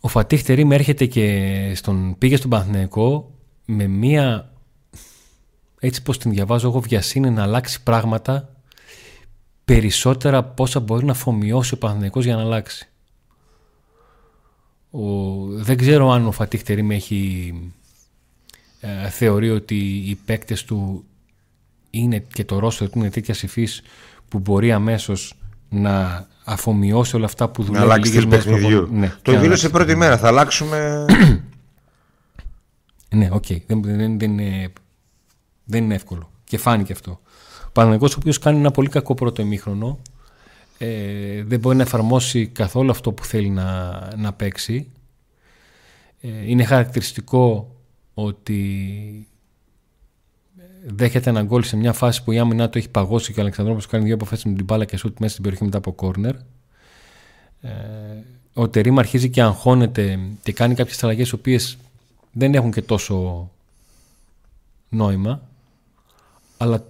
Ο 0.00 0.08
Φατίχ 0.08 0.42
Τερίμ 0.42 0.72
έρχεται 0.72 1.06
και 1.06 1.72
στον, 1.74 2.18
πήγε 2.18 2.36
στον 2.36 2.50
Παναθηναϊκό 2.50 3.34
με 3.64 3.86
μία 3.86 4.52
έτσι 5.80 6.02
πως 6.02 6.18
την 6.18 6.30
διαβάζω 6.30 6.68
εγώ 6.68 6.80
βιασύνη 6.80 7.30
να 7.30 7.42
αλλάξει 7.42 7.82
πράγματα 7.82 8.54
περισσότερα 9.64 10.38
από 10.38 10.62
όσα 10.62 10.80
μπορεί 10.80 11.04
να 11.04 11.12
αφομοιώσει 11.12 11.74
ο 11.74 11.78
Παναθηναϊκός 11.78 12.24
για 12.24 12.36
να 12.36 12.42
αλλάξει. 12.42 12.88
Ο, 14.90 15.00
δεν 15.46 15.76
ξέρω 15.76 16.10
αν 16.10 16.26
ο 16.26 16.32
Φατίχ 16.32 16.62
Τερίμ 16.62 16.90
έχει 16.90 17.52
ε, 18.80 19.08
θεωρεί 19.08 19.50
ότι 19.50 19.76
οι 20.06 20.14
παίκτες 20.24 20.64
του 20.64 21.04
είναι 21.90 22.18
και 22.18 22.44
το 22.44 22.58
ρόστερ 22.58 22.88
του 22.88 22.98
είναι 22.98 23.10
τέτοια 23.10 23.34
υφής 23.42 23.82
που 24.28 24.38
μπορεί 24.38 24.72
αμέσως 24.72 25.39
να 25.70 26.26
αφομοιώσει 26.44 27.16
όλα 27.16 27.24
αυτά 27.24 27.48
που 27.48 27.62
δουλεύει. 27.62 27.86
Να 27.86 27.92
αλλάξει 27.92 28.26
παιχνιδιού. 28.26 28.88
Ναι, 28.92 29.12
το 29.22 29.40
δήλωσε 29.40 29.68
πρώτη 29.68 29.96
μέρα. 29.96 30.18
Θα 30.18 30.28
αλλάξουμε. 30.28 31.04
ναι, 33.14 33.28
OK. 33.32 33.44
Okay. 33.48 33.58
Δεν, 33.66 33.82
δεν, 33.82 34.18
δεν, 34.18 34.38
είναι, 34.38 34.72
δεν 35.64 35.84
είναι 35.84 35.94
εύκολο. 35.94 36.30
Και 36.44 36.58
φάνηκε 36.58 36.92
αυτό. 36.92 37.20
Ο 37.66 37.70
Παναθηναϊκός, 37.72 38.14
ο 38.14 38.16
οποίος 38.18 38.38
κάνει 38.38 38.58
ένα 38.58 38.70
πολύ 38.70 38.88
κακό 38.88 39.14
πρώτο 39.14 39.42
ημίχρονο, 39.42 39.98
ε, 40.78 41.42
δεν 41.42 41.58
μπορεί 41.58 41.76
να 41.76 41.82
εφαρμόσει 41.82 42.46
καθόλου 42.46 42.90
αυτό 42.90 43.12
που 43.12 43.24
θέλει 43.24 43.50
να, 43.50 43.98
να 44.16 44.32
παίξει. 44.32 44.90
Ε, 46.20 46.28
είναι 46.50 46.64
χαρακτηριστικό 46.64 47.76
ότι 48.14 49.26
δέχεται 50.86 51.30
ένα 51.30 51.42
γκολ 51.42 51.62
σε 51.62 51.76
μια 51.76 51.92
φάση 51.92 52.24
που 52.24 52.32
η 52.32 52.38
άμυνα 52.38 52.68
του 52.68 52.78
έχει 52.78 52.88
παγώσει 52.88 53.32
και 53.32 53.38
ο 53.38 53.42
Αλεξανδρόπουλος 53.42 53.88
κάνει 53.88 54.04
δύο 54.04 54.14
αποφάσει 54.14 54.48
με 54.48 54.54
την 54.54 54.64
μπάλα 54.64 54.84
και 54.84 54.96
σούτ 54.96 55.18
μέσα 55.18 55.32
στην 55.32 55.42
περιοχή 55.42 55.64
μετά 55.64 55.78
από 55.78 55.92
κόρνερ. 55.92 56.34
Ε, 57.60 57.70
ο 58.54 58.68
Τερήμ 58.68 58.98
αρχίζει 58.98 59.30
και 59.30 59.42
αγχώνεται 59.42 60.18
και 60.42 60.52
κάνει 60.52 60.74
κάποιες 60.74 61.04
αλλαγές 61.04 61.30
οι 61.30 61.34
οποίες 61.34 61.76
δεν 62.32 62.54
έχουν 62.54 62.72
και 62.72 62.82
τόσο 62.82 63.50
νόημα 64.88 65.42
αλλά 66.56 66.84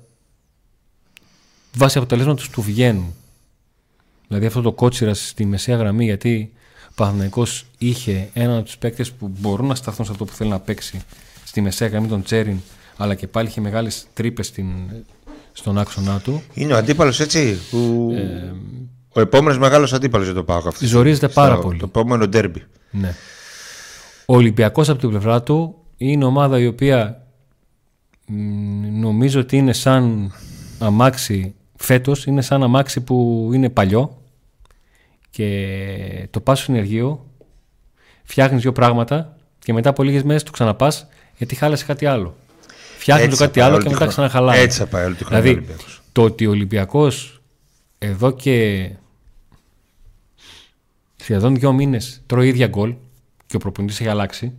βάσει 1.75 1.99
αποτελέσματος 1.99 2.51
του 2.51 2.63
βγαίνουν. 2.63 3.15
Δηλαδή 4.29 4.47
αυτό 4.47 4.63
το 4.63 4.73
κότσιρα 4.73 5.15
στη 5.15 5.45
μεσαία 5.45 5.77
γραμμή 5.77 6.05
γιατί 6.05 6.53
ο 6.89 6.93
Παναθηναϊκός 6.95 7.67
είχε 7.79 8.31
έναν 8.33 8.57
από 8.57 8.65
τους 8.65 8.79
παίκτες 8.79 9.13
που 9.13 9.29
μπορούν 9.39 9.67
να 9.67 9.75
σταθούν 9.75 10.05
σε 10.05 10.13
αυτό 10.13 10.25
που 10.25 10.33
θέλει 10.33 10.51
να 10.51 10.61
παίξει 10.61 11.03
στη 11.45 11.61
μεσαία 11.61 11.89
γραμμή 11.89 12.09
των 12.09 12.23
Τσέριν 12.23 12.61
αλλά 13.01 13.15
και 13.15 13.27
πάλι 13.27 13.49
είχε 13.49 13.61
μεγάλες 13.61 14.07
τρύπες 14.15 14.53
στον 15.53 15.79
άξονά 15.79 16.21
του. 16.21 16.43
Είναι 16.55 16.73
ο 16.73 16.77
αντίπαλος 16.77 17.21
έτσι, 17.21 17.59
που... 17.71 18.11
ε, 18.17 18.53
ο 19.13 19.21
επόμενος 19.21 19.59
μεγάλος 19.59 19.93
αντίπαλος 19.93 20.27
για 20.27 20.35
το 20.35 20.45
Πάοκ 20.45 20.67
αυτή. 20.67 20.87
Ζορίζεται 20.87 21.29
πάρα 21.29 21.59
πολύ. 21.59 21.79
Το 21.79 21.85
επόμενο 21.89 22.29
ντέρμπι. 22.29 22.63
Ναι. 22.91 23.15
Ο 24.27 24.35
Ολυμπιακός 24.35 24.89
από 24.89 24.99
την 24.99 25.09
πλευρά 25.09 25.43
του 25.43 25.75
είναι 25.97 26.25
ομάδα 26.25 26.59
η 26.59 26.67
οποία 26.67 27.27
νομίζω 28.93 29.41
ότι 29.41 29.57
είναι 29.57 29.73
σαν 29.73 30.33
αμάξι 30.79 31.55
φέτος, 31.77 32.27
είναι 32.27 32.43
σαν 32.43 32.63
αμάξι 32.63 33.01
που 33.01 33.51
είναι 33.55 33.69
παλιό 33.69 34.23
και 35.31 36.29
το 36.31 36.41
πας 36.41 36.59
στο 36.59 36.73
συνεργείο, 36.73 37.27
φτιάχνεις 38.25 38.63
δύο 38.63 38.73
πράγματα 38.73 39.37
και 39.59 39.73
μετά 39.73 39.91
από 39.91 40.03
λίγες 40.03 40.23
μέρες 40.23 40.43
το 40.43 40.51
ξαναπάς 40.51 41.07
γιατί 41.37 41.55
χάλασε 41.55 41.85
κάτι 41.85 42.07
άλλο 42.07 42.35
φτιάχνει 43.01 43.29
το 43.29 43.37
κάτι 43.37 43.61
άλλο 43.61 43.79
και 43.79 43.89
μετά 43.89 44.07
ξαναχαλάει. 44.07 44.61
Έτσι 44.61 44.79
θα 44.79 44.87
πάει 44.87 45.05
όλη 45.05 45.15
τη 45.15 45.25
χρονιά. 45.25 45.43
Δηλαδή, 45.43 45.75
το 46.13 46.23
ότι 46.23 46.47
ο 46.47 46.51
Ολυμπιακός 46.51 47.41
εδώ 47.99 48.31
και 48.31 48.89
σχεδόν 51.17 51.55
δύο 51.55 51.73
μήνες 51.73 52.23
τρώει 52.27 52.49
ίδια 52.49 52.67
γκολ 52.67 52.95
και 53.47 53.57
ο 53.57 53.59
προπονητής 53.59 54.01
έχει 54.01 54.09
αλλάξει. 54.09 54.53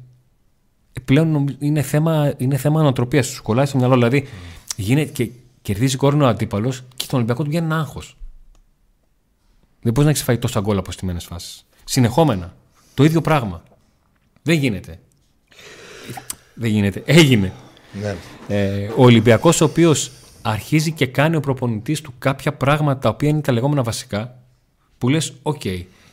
Πλέον 1.05 1.55
είναι 1.59 1.81
θέμα, 1.81 2.33
είναι 2.37 2.57
θέμα 2.57 2.79
ανατροπίας. 2.79 3.27
Σου 3.27 3.41
κολλάει 3.41 3.65
στο 3.65 3.77
μυαλό. 3.77 3.93
Δηλαδή, 3.93 4.27
γίνεται 4.75 5.11
και 5.11 5.29
κερδίζει 5.61 5.97
κόρνο 5.97 6.25
ο 6.25 6.27
αντίπαλος 6.27 6.83
και 6.95 7.05
τον 7.07 7.15
Ολυμπιακό 7.15 7.43
του 7.43 7.49
βγαίνει 7.49 7.65
ένα 7.65 7.79
άγχος. 7.79 8.17
Δεν 9.81 9.93
μπορείς 9.93 10.03
να 10.03 10.09
έχεις 10.09 10.23
φάει 10.23 10.37
τόσα 10.37 10.59
γκολ 10.59 10.77
από 10.77 10.91
στημένες 10.91 11.19
φάσεις. 11.19 11.65
Συνεχόμενα. 11.83 12.55
Το 12.93 13.03
ίδιο 13.03 13.21
πράγμα. 13.21 13.63
Δεν 14.41 14.57
γίνεται. 14.57 14.99
Δεν 16.53 16.69
γίνεται. 16.71 17.03
Έγινε. 17.05 17.53
Ναι. 18.01 18.15
Ε, 18.47 18.87
ο 18.87 19.03
Ολυμπιακός 19.03 19.61
ο 19.61 19.65
οποίος 19.65 20.11
αρχίζει 20.41 20.91
και 20.91 21.05
κάνει 21.05 21.35
ο 21.35 21.39
προπονητής 21.39 22.01
του 22.01 22.13
κάποια 22.17 22.53
πράγματα 22.53 22.99
τα 22.99 23.09
οποία 23.09 23.29
είναι 23.29 23.41
τα 23.41 23.51
λεγόμενα 23.51 23.83
βασικά 23.83 24.35
που 24.97 25.09
λες 25.09 25.33
οκ, 25.41 25.61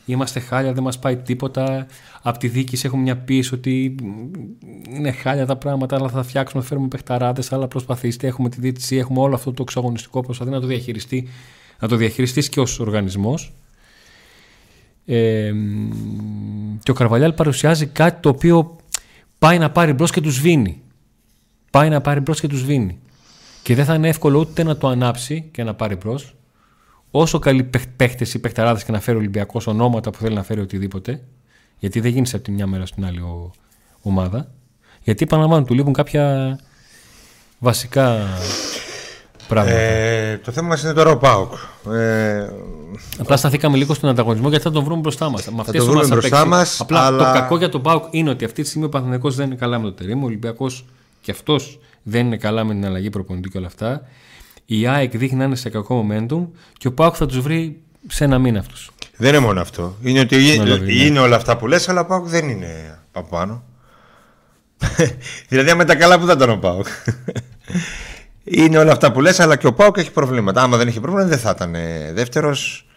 είμαστε 0.05 0.39
χάλια, 0.39 0.73
δεν 0.73 0.83
μας 0.83 0.99
πάει 0.99 1.17
τίποτα. 1.17 1.85
Από 2.21 2.39
τη 2.39 2.47
διοίκηση 2.47 2.85
έχουμε 2.85 3.01
μια 3.01 3.17
πίεση 3.17 3.53
ότι 3.53 3.95
είναι 4.89 5.11
χάλια 5.11 5.45
τα 5.45 5.55
πράγματα, 5.55 5.95
αλλά 5.95 6.09
θα 6.09 6.23
φτιάξουμε, 6.23 6.61
θα 6.61 6.67
φέρουμε 6.67 6.87
παιχταράδες, 6.87 7.51
αλλά 7.51 7.67
προσπαθήστε. 7.67 8.27
Έχουμε 8.27 8.49
τη 8.49 8.59
διοίκηση, 8.59 8.95
έχουμε 8.95 9.19
όλο 9.19 9.35
αυτό 9.35 9.53
το 9.53 9.61
εξωαγωνιστικό, 9.61 10.21
προσπαθεί 10.21 10.51
να 10.51 10.59
το 10.59 10.67
διαχειριστεί, 10.67 11.27
να 11.79 11.87
το 11.87 11.95
διαχειριστείς 11.95 12.49
και 12.49 12.59
ως 12.59 12.79
οργανισμός. 12.79 13.53
Ε, 15.05 15.51
και 16.83 16.91
ο 16.91 16.93
Καρβαλιάλ 16.93 17.33
παρουσιάζει 17.33 17.85
κάτι 17.85 18.21
το 18.21 18.29
οποίο 18.29 18.75
πάει 19.39 19.57
να 19.57 19.71
πάρει 19.71 19.93
μπρος 19.93 20.07
και 20.07 20.21
τους 20.21 20.35
σβήνει. 20.35 20.81
Πάει 21.71 21.89
να 21.89 22.01
πάρει 22.01 22.19
μπρος 22.19 22.39
και 22.39 22.47
τους 22.47 22.59
σβήνει. 22.59 22.99
Και 23.63 23.75
δεν 23.75 23.85
θα 23.85 23.93
είναι 23.93 24.07
εύκολο 24.07 24.39
ούτε 24.39 24.63
να 24.63 24.77
το 24.77 24.87
ανάψει 24.87 25.49
και 25.51 25.63
να 25.63 25.73
πάρει 25.73 25.95
μπρος, 25.95 26.35
όσο 27.11 27.39
καλοί 27.39 27.69
παίχτες 27.95 28.33
ή 28.33 28.39
παιχταράδες 28.39 28.83
και 28.83 28.91
να 28.91 28.99
φέρει 28.99 29.17
ο 29.17 29.19
Ολυμπιακός 29.19 29.67
ονόματα 29.67 30.09
που 30.09 30.17
θέλει 30.17 30.35
να 30.35 30.43
φέρει 30.43 30.59
οτιδήποτε, 30.59 31.21
γιατί 31.79 31.99
δεν 31.99 32.11
γίνεται 32.11 32.29
από 32.33 32.43
τη 32.43 32.51
μια 32.51 32.67
μέρα 32.67 32.85
στην 32.85 33.05
άλλη 33.05 33.19
ο, 33.19 33.51
ομάδα. 34.01 34.51
Γιατί 35.03 35.23
επαναλαμβάνω, 35.23 35.65
του 35.65 35.73
λείπουν 35.73 35.93
κάποια 35.93 36.57
βασικά 37.59 38.17
πράγματα. 39.47 39.77
Ε, 39.77 40.37
το 40.37 40.51
θέμα 40.51 40.67
μας 40.67 40.83
είναι 40.83 40.93
τώρα 40.93 41.11
ο 41.11 41.17
Πάοκ. 41.17 41.53
Ε, 41.91 42.49
Απλά 43.19 43.37
σταθήκαμε 43.37 43.77
λίγο 43.77 43.93
στον 43.93 44.09
ανταγωνισμό 44.09 44.49
γιατί 44.49 44.63
θα 44.63 44.71
τον 44.71 44.83
βρούμε 44.83 45.01
μπροστά 45.01 45.29
μας. 45.29 45.41
Θα 45.41 45.71
τον 45.71 45.85
βρούμε 45.85 46.07
μπροστά 46.07 46.45
μας. 46.45 46.79
Απλά 46.79 47.05
αλλά... 47.05 47.17
το 47.17 47.39
κακό 47.39 47.57
για 47.57 47.69
τον 47.69 47.81
Πάοκ 47.81 48.03
είναι 48.11 48.29
ότι 48.29 48.45
αυτή 48.45 48.61
τη 48.61 48.67
στιγμή 48.67 48.85
ο 48.85 48.89
Παναθηναϊκός 48.89 49.35
δεν 49.35 49.45
είναι 49.45 49.55
καλά 49.55 49.79
με 49.79 49.83
το 49.83 49.93
τερίμο. 49.93 50.21
Ο 50.23 50.25
Ολυμπιακός 50.25 50.85
και 51.29 51.35
αυτός 51.35 51.79
δεν 52.03 52.25
είναι 52.25 52.37
καλά 52.37 52.63
με 52.63 52.73
την 52.73 52.85
αλλαγή 52.85 53.09
προπονητή 53.09 53.49
και 53.49 53.57
όλα 53.57 53.67
αυτά. 53.67 54.01
Η 54.65 54.87
ΑΕΚ 54.87 55.17
δείχνει 55.17 55.37
να 55.37 55.43
είναι 55.43 55.55
σε 55.55 55.69
κακό 55.69 56.07
momentum 56.07 56.47
και 56.77 56.87
ο 56.87 56.93
Πάοκ 56.93 57.15
θα 57.17 57.25
τους 57.25 57.39
βρει 57.39 57.81
σε 58.07 58.23
ένα 58.23 58.39
μήνα 58.39 58.59
αυτούς. 58.59 58.91
Δεν 59.17 59.33
είναι 59.33 59.39
μόνο 59.39 59.61
αυτό. 59.61 59.95
Είναι 60.01 60.19
ότι 60.19 60.53
είναι, 60.53 60.79
είναι 60.87 61.19
όλα 61.19 61.35
αυτά 61.35 61.57
που 61.57 61.67
λες, 61.67 61.89
αλλά 61.89 62.01
ο 62.01 62.05
Πάοκ 62.05 62.27
δεν 62.27 62.49
είναι 62.49 62.99
από 63.11 63.29
πάνω. 63.29 63.63
δηλαδή, 65.49 65.73
με 65.73 65.85
τα 65.85 65.95
καλά 65.95 66.19
που 66.19 66.25
θα 66.25 66.31
ήταν 66.31 66.49
ο 66.49 66.57
Πάοκ; 66.57 66.87
είναι 68.43 68.77
όλα 68.77 68.91
αυτά 68.91 69.11
που 69.11 69.21
λες, 69.21 69.39
αλλά 69.39 69.55
και 69.55 69.67
ο 69.67 69.73
Πάοκ 69.73 69.97
έχει 69.97 70.11
προβλήματα. 70.11 70.61
Άμα 70.61 70.77
δεν 70.77 70.87
είχε 70.87 70.99
προβλήματα, 70.99 71.29
δεν 71.29 71.39
θα 71.39 71.53
ήταν 71.55 71.75
δεύτερος. 72.13 72.87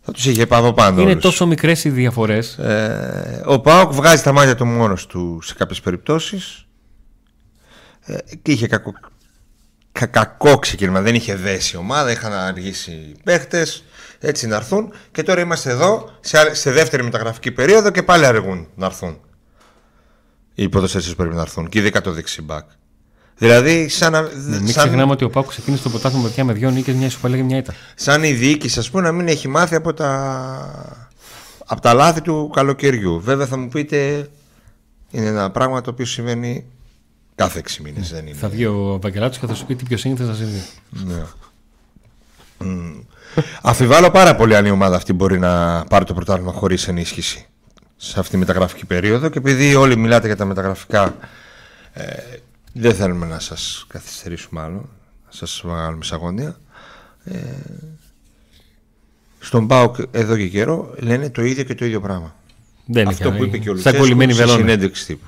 Θα 0.00 0.12
τους 0.12 0.26
είχε 0.26 0.46
πάει 0.46 0.60
από 0.60 0.72
πάνω. 0.72 1.02
Είναι 1.02 1.16
τόσο 1.16 1.46
μικρές 1.46 1.84
οι 1.84 1.90
διαφορές. 1.90 2.58
Ε, 2.58 3.42
ο 3.46 3.60
Πάοκ 3.60 3.92
βγάζει 3.92 4.22
τα 4.22 4.32
μάτια 4.32 4.54
του 4.54 4.66
μόνος 4.66 5.06
του 5.06 5.38
σε 5.42 5.54
κάποιες 5.54 5.80
περιπτώσεις. 5.80 6.65
Ε, 8.06 8.16
και 8.42 8.52
είχε 8.52 8.66
κακό, 8.66 8.92
κα, 9.92 10.06
κακό 10.06 10.58
ξεκίνημα. 10.58 11.00
Δεν 11.00 11.14
είχε 11.14 11.34
δέσει 11.34 11.76
η 11.76 11.78
ομάδα, 11.78 12.10
είχαν 12.10 12.32
αργήσει 12.32 12.90
οι 12.90 13.16
παίχτες 13.24 13.84
έτσι 14.20 14.46
να 14.46 14.56
έρθουν. 14.56 14.92
Και 15.12 15.22
τώρα 15.22 15.40
είμαστε 15.40 15.70
εδώ 15.70 16.10
σε, 16.20 16.54
σε 16.54 16.70
δεύτερη 16.70 17.02
μεταγραφική 17.02 17.50
περίοδο 17.50 17.90
και 17.90 18.02
πάλι 18.02 18.26
αργούν 18.26 18.68
να 18.74 18.86
έρθουν. 18.86 19.20
Οι 20.54 20.68
ποδοσφαίρε 20.68 21.14
πρέπει 21.16 21.34
να 21.34 21.40
έρθουν. 21.40 21.68
Και 21.68 21.78
ειδικά 21.78 22.00
το 22.00 22.12
δεξιμπάκ. 22.12 22.64
Δηλαδή, 23.38 23.88
σαν 23.88 24.12
να. 24.12 24.20
Ναι, 24.20 24.28
μην 24.58 24.72
σαν... 24.72 24.84
ξεχνάμε 24.84 25.12
ότι 25.12 25.24
ο 25.24 25.30
Πάκος 25.30 25.50
ξεκίνησε 25.50 25.82
το 25.82 25.90
πρωτάθλημα 25.90 26.30
με 26.44 26.52
δύο 26.52 26.70
νίκες, 26.70 26.94
μια 26.94 27.06
ισοπαλία 27.06 27.36
και 27.36 27.42
μια 27.42 27.56
ήττα. 27.56 27.74
Σαν 27.94 28.22
η 28.22 28.32
διοίκηση, 28.32 28.78
ας 28.78 28.90
πούμε, 28.90 29.02
να 29.02 29.12
μην 29.12 29.28
έχει 29.28 29.48
μάθει 29.48 29.74
από 29.74 29.94
τα, 29.94 31.08
από 31.66 31.80
τα 31.80 31.94
λάθη 31.94 32.20
του 32.20 32.50
καλοκαιριού. 32.54 33.20
Βέβαια, 33.20 33.46
θα 33.46 33.56
μου 33.56 33.68
πείτε, 33.68 34.28
είναι 35.10 35.26
ένα 35.26 35.50
πράγμα 35.50 35.80
το 35.80 35.90
οποίο 35.90 36.04
σημαίνει 36.04 36.66
Κάθε 37.36 37.62
6 37.68 37.76
μήνες 37.82 38.10
ναι. 38.10 38.16
δεν 38.16 38.26
είναι. 38.26 38.36
Θα 38.36 38.48
βγει 38.48 38.66
ο 38.66 38.98
Βαγκελάτο 39.02 39.38
και 39.38 39.46
θα 39.46 39.54
σου 39.54 39.66
πει 39.66 39.74
τι 39.74 39.84
πιο 39.84 39.96
σύνηθες 39.96 40.26
να 40.26 40.34
συμβεί. 40.34 40.62
Ναι. 40.90 41.22
Mm. 42.60 43.02
Αφιβάλλω 43.62 44.10
πάρα 44.10 44.36
πολύ 44.36 44.56
αν 44.56 44.66
η 44.66 44.70
ομάδα 44.70 44.96
αυτή 44.96 45.12
μπορεί 45.12 45.38
να 45.38 45.84
πάρει 45.84 46.04
το 46.04 46.14
πρωτάθλημα 46.14 46.52
χωρίς 46.52 46.88
ενίσχυση 46.88 47.46
σε 47.96 48.18
αυτή 48.20 48.30
τη 48.32 48.36
μεταγραφική 48.36 48.84
περίοδο 48.84 49.28
και 49.28 49.38
επειδή 49.38 49.74
όλοι 49.74 49.96
μιλάτε 49.96 50.26
για 50.26 50.36
τα 50.36 50.44
μεταγραφικά 50.44 51.16
ε, 51.92 52.04
δεν 52.72 52.94
θέλουμε 52.94 53.26
να 53.26 53.38
σας 53.38 53.84
καθυστερήσουμε 53.88 54.60
άλλο 54.60 54.88
να 55.24 55.30
σας 55.30 55.60
βγάλουμε 55.64 56.04
σαγόνια 56.04 56.56
ε, 57.24 57.38
στον 59.38 59.66
ΠΑΟΚ 59.66 59.96
εδώ 60.10 60.36
και 60.36 60.48
καιρό 60.48 60.94
λένε 60.98 61.30
το 61.30 61.42
ίδιο 61.42 61.64
και 61.64 61.74
το 61.74 61.84
ίδιο 61.84 62.00
πράγμα 62.00 62.34
δεν 62.86 63.08
αυτό 63.08 63.32
που 63.32 63.44
είπε 63.44 63.58
και 63.58 63.70
ο 63.70 63.72
Λουτσέσκου 63.72 64.04
στη 64.32 64.48
συνέντευξη 64.48 65.06
τύπου 65.06 65.26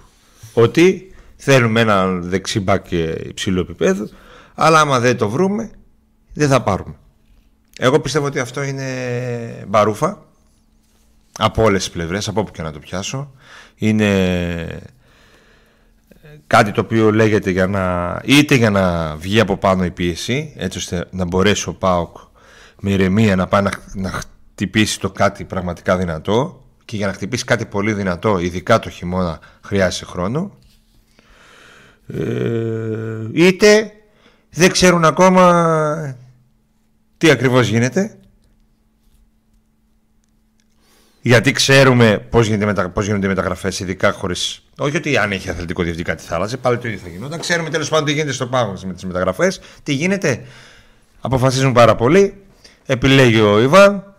ότι 0.53 1.08
Θέλουμε 1.41 1.81
ένα 1.81 2.07
δεξί 2.07 2.61
μπακ 2.61 2.91
υψηλού 3.25 3.61
επίπεδου, 3.61 4.11
αλλά 4.55 4.81
άμα 4.81 5.01
δεν 5.01 5.17
το 5.17 5.29
βρούμε, 5.29 5.71
δεν 6.33 6.49
θα 6.49 6.63
πάρουμε. 6.63 6.95
Εγώ 7.79 8.01
πιστεύω 8.01 8.27
ότι 8.27 8.39
αυτό 8.39 8.63
είναι 8.63 8.85
μπαρούφα 9.69 10.27
από 11.39 11.63
όλες 11.63 11.85
τις 11.85 11.93
πλευρές, 11.93 12.29
από 12.29 12.41
όπου 12.41 12.51
και 12.51 12.63
να 12.63 12.73
το 12.73 12.79
πιάσω. 12.79 13.33
Είναι 13.75 14.81
κάτι 16.47 16.73
το 16.73 16.81
οποίο 16.81 17.13
λέγεται 17.13 17.51
για 17.51 17.67
να, 17.67 18.17
είτε 18.25 18.55
για 18.55 18.71
να 18.71 19.17
βγει 19.17 19.41
από 19.41 19.57
πάνω 19.57 19.85
η 19.85 19.91
πίεση, 19.91 20.55
έτσι 20.57 20.79
ώστε 20.79 21.07
να 21.11 21.25
μπορέσει 21.25 21.69
ο 21.69 21.75
ΠΑΟΚ 21.75 22.17
με 22.81 22.91
ηρεμία 22.91 23.37
να 23.37 23.47
πάει 23.47 23.63
να, 23.63 23.71
να 23.95 24.11
χτυπήσει 24.11 25.01
το 25.01 25.11
κάτι 25.11 25.45
πραγματικά 25.45 25.97
δυνατό 25.97 26.63
και 26.85 26.97
για 26.97 27.07
να 27.07 27.13
χτυπήσει 27.13 27.45
κάτι 27.45 27.67
πολύ 27.67 27.93
δυνατό, 27.93 28.39
ειδικά 28.39 28.79
το 28.79 28.91
χειμώνα, 28.91 29.39
χρειάζεται 29.65 30.05
χρόνο 30.05 30.58
ε, 32.09 33.29
είτε 33.33 33.93
δεν 34.51 34.71
ξέρουν 34.71 35.05
ακόμα 35.05 36.17
τι 37.19 37.31
ακριβώς 37.31 37.69
γίνεται. 37.69 38.19
Γιατί 41.21 41.53
ξέρουμε 41.53 42.27
πώς, 42.31 42.47
γίνεται 42.47 42.65
μετα... 42.65 42.89
πώς 42.89 43.07
γίνονται 43.07 43.27
οι 43.27 43.29
μεταγραφές 43.29 43.81
ειδικά 43.81 44.13
χωρίς 44.13 44.63
όχι 44.79 44.97
ότι 44.97 45.17
αν 45.17 45.33
έχει 45.33 45.51
αθλητικό 45.51 45.83
διευθυντή 45.83 46.11
κάτι 46.11 46.23
θα 46.23 46.35
άλλαζε 46.35 46.57
πάλι 46.57 46.79
το 46.79 46.89
ίδιο 46.89 47.01
θα 47.01 47.09
γινόταν. 47.09 47.41
Ξέρουμε 47.41 47.71
τέλος 47.71 47.89
πάντων 47.89 48.05
τι 48.05 48.13
γίνεται 48.13 48.33
στο 48.33 48.47
πάγο 48.47 48.75
με 48.87 48.93
τις 48.93 49.05
μεταγραφές 49.05 49.61
τι 49.83 49.93
γίνεται 49.93 50.45
αποφασίζουν 51.21 51.73
πάρα 51.73 51.95
πολύ 51.95 52.43
επιλέγει 52.87 53.41
ο 53.41 53.61
Ιβάν 53.61 54.15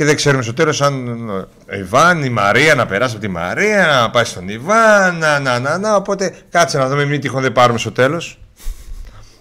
και 0.00 0.06
δεν 0.06 0.16
ξέρουμε 0.16 0.42
στο 0.42 0.54
τέλος 0.54 0.82
αν 0.82 1.28
ο 1.30 1.48
Ιβάν, 1.78 2.24
η 2.24 2.28
Μαρία 2.28 2.74
να 2.74 2.86
περάσει 2.86 3.12
από 3.12 3.24
τη 3.24 3.30
Μαρία, 3.30 3.86
να 3.86 4.10
πάει 4.10 4.24
στον 4.24 4.48
Ιβάν, 4.48 5.18
να, 5.18 5.38
να, 5.38 5.58
να, 5.58 5.78
να. 5.78 5.94
Οπότε 5.94 6.34
κάτσε 6.50 6.78
να 6.78 6.88
δούμε, 6.88 7.04
μην 7.04 7.20
τυχόν 7.20 7.42
δεν 7.42 7.52
πάρουμε 7.52 7.78
στο 7.78 7.92
τέλος. 7.92 8.38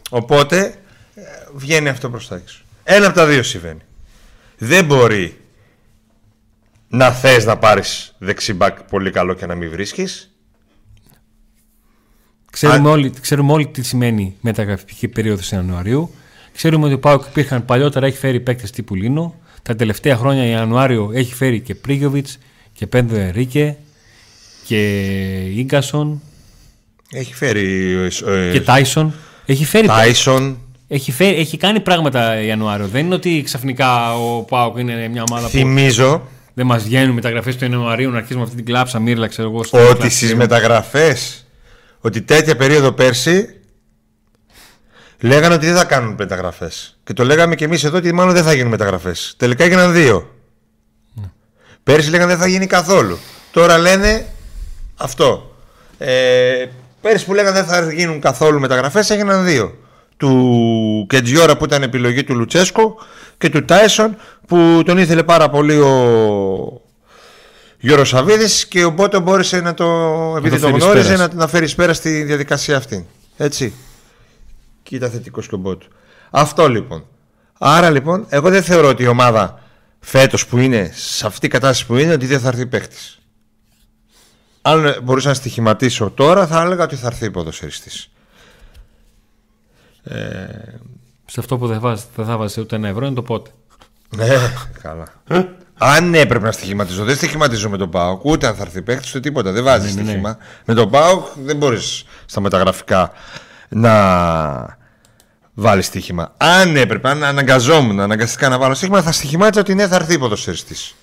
Οπότε 0.09 0.75
ε, 1.15 1.21
βγαίνει 1.53 1.89
αυτό 1.89 2.09
προς 2.09 2.27
τα 2.27 2.35
έξω. 2.35 2.61
Ένα 2.83 3.05
από 3.05 3.15
τα 3.15 3.25
δύο 3.25 3.43
συμβαίνει. 3.43 3.81
Δεν 4.57 4.85
μπορεί 4.85 5.41
να 6.87 7.11
θες 7.11 7.45
να 7.45 7.57
πάρεις 7.57 8.15
δεξιμπάκ 8.17 8.83
πολύ 8.83 9.11
καλό 9.11 9.33
και 9.33 9.45
να 9.45 9.55
μην 9.55 9.69
βρίσκεις. 9.69 10.35
Ξέρουμε, 12.51 12.89
όλοι, 12.89 13.13
ξέρουμε 13.21 13.51
όλοι 13.51 13.67
τι 13.67 13.81
σημαίνει 13.81 14.35
μεταγραφική 14.41 15.07
περίοδος 15.07 15.51
Ιανουαρίου. 15.51 16.13
Ξέρουμε 16.53 16.85
ότι 16.85 16.93
ο 16.93 16.99
Πάοκ 16.99 17.25
υπήρχαν 17.25 17.65
παλιότερα, 17.65 18.05
έχει 18.05 18.17
φέρει 18.17 18.39
παίκτες 18.39 18.71
τύπου 18.71 18.95
Λίνο. 18.95 19.35
Τα 19.61 19.75
τελευταία 19.75 20.15
χρόνια 20.15 20.45
Ιανουάριο 20.45 21.11
έχει 21.13 21.33
φέρει 21.33 21.59
και 21.59 21.75
Πρίγιοβιτς 21.75 22.37
και 22.73 22.87
Πέντο 22.87 23.15
Ερίκε 23.15 23.77
και 24.65 25.03
Ίγκασον. 25.55 26.21
Έχει 27.11 27.33
φέρει. 27.33 27.93
Ε, 28.27 28.51
και 28.51 28.61
Τάισον. 28.61 29.13
Έχει 29.45 29.65
φέρει. 29.65 29.87
Τάισον. 29.87 30.57
Έχει, 30.87 31.11
φέρει, 31.11 31.35
έχει 31.35 31.57
κάνει 31.57 31.79
πράγματα 31.79 32.41
Ιανουάριο. 32.41 32.87
Δεν 32.87 33.05
είναι 33.05 33.15
ότι 33.15 33.41
ξαφνικά 33.45 34.15
ο 34.15 34.41
Πάοκ 34.41 34.77
είναι 34.77 35.07
μια 35.07 35.23
ομάδα 35.29 35.47
Θυμίζω. 35.47 36.17
που. 36.17 36.27
Δεν 36.53 36.65
μας 36.65 36.83
βγαίνουν 36.83 37.13
μεταγραφές 37.13 37.55
του 37.55 37.63
Ιανουαρίου 37.63 38.11
να 38.11 38.17
αρχίσουμε 38.17 38.43
αυτή 38.43 38.55
την 38.55 38.65
κλάψα 38.65 38.99
μύρλα, 38.99 39.27
ξέρω 39.27 39.49
εγώ. 39.49 39.89
Ότι 39.89 40.09
στις 40.09 40.35
μεταγραφές. 40.35 41.47
Ότι 41.99 42.21
τέτοια 42.21 42.55
περίοδο 42.55 42.91
πέρσι 42.91 43.58
Λέγανε 45.21 45.53
ότι 45.53 45.65
δεν 45.65 45.75
θα 45.75 45.85
κάνουν 45.85 46.15
μεταγραφές. 46.17 46.97
Και 47.03 47.13
το 47.13 47.23
λέγαμε 47.23 47.55
και 47.55 47.65
εμείς 47.65 47.83
εδώ 47.83 47.97
ότι 47.97 48.13
μάλλον 48.13 48.33
δεν 48.33 48.43
θα 48.43 48.53
γίνουν 48.53 48.69
μεταγραφές. 48.69 49.33
Τελικά 49.37 49.63
έγιναν 49.63 49.93
δύο. 49.93 50.29
Ναι. 51.13 51.31
Πέρσι 51.83 52.09
λέγανε 52.09 52.31
δεν 52.31 52.41
θα 52.41 52.47
γίνει 52.47 52.67
καθόλου. 52.67 53.17
Τώρα 53.51 53.77
λένε 53.77 54.25
αυτό. 54.95 55.55
Ε, 55.97 56.65
πέρσι 57.01 57.25
που 57.25 57.33
λέγανε 57.33 57.61
δεν 57.61 57.65
θα 57.65 57.91
γίνουν 57.91 58.19
καθόλου 58.19 58.59
μεταγραφές 58.59 59.09
έγιναν 59.09 59.45
δύο. 59.45 59.77
Του 60.17 61.05
Κεντζιόρα 61.09 61.57
που 61.57 61.65
ήταν 61.65 61.83
επιλογή 61.83 62.23
του 62.23 62.35
Λουτσέσκο 62.35 62.95
και 63.37 63.49
του 63.49 63.65
Τάισον 63.65 64.17
που 64.47 64.81
τον 64.85 64.97
ήθελε 64.97 65.23
πάρα 65.23 65.49
πολύ 65.49 65.79
ο 65.79 66.81
Γιώργος 67.79 68.09
Σαββίδης 68.09 68.67
και 68.67 68.83
οπότε 68.83 69.19
μπόρεσε 69.19 69.59
να 69.61 69.73
το, 69.73 69.85
επειδή 70.37 70.59
το 70.59 70.69
γνώριζε, 70.69 71.15
να, 71.15 71.29
να 71.33 71.47
φέρει 71.47 71.69
πέρας 71.69 71.97
στη 71.97 72.23
διαδικασία 72.23 72.77
αυτή. 72.77 73.07
Έτσι 73.37 73.73
και 74.89 74.95
ήταν 74.95 75.09
θετικό 75.09 75.41
σκοπό 75.41 75.75
του. 75.75 75.87
Αυτό 76.29 76.69
λοιπόν. 76.69 77.05
Άρα 77.57 77.89
λοιπόν, 77.89 78.25
εγώ 78.29 78.49
δεν 78.49 78.63
θεωρώ 78.63 78.87
ότι 78.87 79.03
η 79.03 79.07
ομάδα 79.07 79.59
φέτος 79.99 80.47
που 80.47 80.57
είναι 80.57 80.91
σε 80.95 81.25
αυτή 81.25 81.39
την 81.39 81.49
κατάσταση 81.49 81.85
που 81.85 81.97
είναι 81.97 82.13
ότι 82.13 82.25
δεν 82.25 82.39
θα 82.39 82.47
έρθει 82.47 82.65
παίχτη. 82.65 82.95
Αν 84.61 84.95
μπορούσα 85.03 85.27
να 85.27 85.33
στοιχηματίσω 85.33 86.09
τώρα, 86.09 86.47
θα 86.47 86.61
έλεγα 86.61 86.83
ότι 86.83 86.95
θα 86.95 87.07
έρθει 87.07 87.31
ποδοσφαιριστής. 87.31 88.09
Ε... 90.03 90.15
Σε 91.25 91.39
αυτό 91.39 91.57
που 91.57 91.67
δεν, 91.67 91.79
βάζει, 91.79 92.03
δεν 92.15 92.25
θα 92.25 92.37
βάζεις 92.37 92.57
ούτε 92.57 92.75
ένα 92.75 92.87
ευρώ 92.87 93.05
είναι 93.05 93.15
το 93.15 93.21
πότε. 93.21 93.49
Ναι, 94.15 94.27
καλά. 94.81 95.07
Αν 95.77 96.13
έπρεπε 96.13 96.45
να 96.45 96.51
στοιχηματίζω, 96.51 97.03
δεν 97.03 97.15
στοιχηματίζω 97.15 97.69
με 97.69 97.77
τον 97.77 97.89
Πάοκ, 97.89 98.25
ούτε 98.25 98.47
αν 98.47 98.55
θα 98.55 98.61
έρθει 98.61 98.81
παίκτης, 98.81 99.09
ούτε 99.09 99.19
τίποτα. 99.19 99.51
Δεν 99.51 99.63
βάζεις 99.63 99.95
Ναι, 99.95 100.01
ναι, 100.01 100.01
ναι. 100.01 100.09
στοιχήμα. 100.09 100.37
Με 100.65 100.73
τον 100.73 100.89
Πάοκ 100.89 101.25
δεν 101.35 101.57
μπορείς 101.57 102.05
στα 102.25 102.41
μεταγραφικά 102.41 103.11
να 103.69 104.77
βάλει 105.53 105.81
στοίχημα. 105.81 106.33
Αν 106.37 106.75
έπρεπε, 106.75 107.09
αν 107.09 107.23
αναγκαζόμουν 107.23 107.99
αναγκαστικά 107.99 108.49
να 108.49 108.57
βάλω 108.57 108.73
στοίχημα, 108.73 109.01
θα 109.01 109.11
στοιχημάτιζα 109.11 109.61
ότι 109.61 109.75
ναι, 109.75 109.87
θα 109.87 109.95
έρθει 109.95 110.19
ποδοσφαιριστής. 110.19 110.95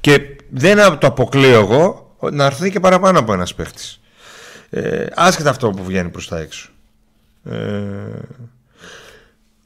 Και 0.00 0.20
δεν 0.50 0.98
το 0.98 1.06
αποκλείω 1.06 1.58
εγώ 1.60 2.16
να 2.32 2.44
έρθει 2.44 2.70
και 2.70 2.80
παραπάνω 2.80 3.18
από 3.18 3.32
ένας 3.32 3.54
παίχτης. 3.54 4.00
Ε, 4.70 5.06
άσχετα 5.14 5.50
αυτό 5.50 5.70
που 5.70 5.84
βγαίνει 5.84 6.08
προς 6.08 6.28
τα 6.28 6.38
έξω. 6.38 6.70
Ε, 7.44 7.56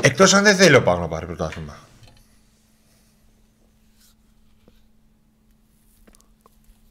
Εκτός 0.03 0.35
αν 0.35 0.43
δεν 0.43 0.57
θέλει 0.57 0.75
ο 0.75 0.83
Πάοκ 0.83 1.01
να 1.01 1.09
πάρει 1.09 1.27
πρωτάθλημα. 1.27 1.77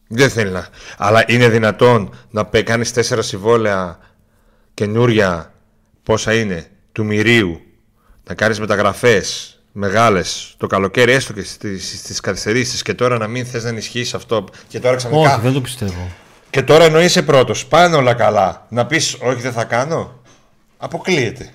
Δεν 0.08 0.30
θέλει 0.30 0.52
να. 0.52 0.68
Αλλά 0.98 1.24
είναι 1.28 1.50
δυνατόν 1.50 2.16
να 2.32 2.46
πε- 2.46 2.66
κάνεις 2.66 2.94
τέσσερα 2.94 3.22
συμβόλαια 3.22 4.00
καινούρια 4.74 5.54
πόσα 6.04 6.34
είναι; 6.34 6.70
Του 6.96 7.06
μυρίου 7.06 7.62
να 8.24 8.36
κάνεις 8.36 8.60
μεταγραφές 8.60 9.60
μεγάλες 9.72 10.56
το 10.58 10.68
καλοκαίρι 10.68 11.12
έστω 11.12 11.34
και 11.34 11.44
στις, 11.44 12.00
στις 12.00 12.20
καθυστερήσεις. 12.20 12.82
Και 12.82 12.94
τώρα 12.94 13.18
να 13.18 13.28
μην 13.28 13.46
θες 13.46 13.64
να 13.64 13.70
ενισχύσεις 13.70 14.14
αυτό. 14.14 14.46
Και 14.68 14.80
τώρα 14.80 14.96
ξαφνικά 14.96 15.34
Όχι, 15.34 15.42
δεν 15.42 15.54
το 15.54 15.62
πιστεύω. 15.62 16.12
και 16.50 16.62
τώρα 16.62 16.84
ενώ 16.84 17.02
είσαι 17.02 17.22
πρώτος. 17.22 17.66
Πάνε 17.66 17.96
όλα 17.96 18.14
καλά. 18.14 18.66
Να 18.70 18.86
πεις 18.86 19.18
όχι 19.22 19.42
δεν 19.42 19.52
θα 19.52 19.64
κάνω 19.64 20.22
αποκλείεται. 20.78 21.54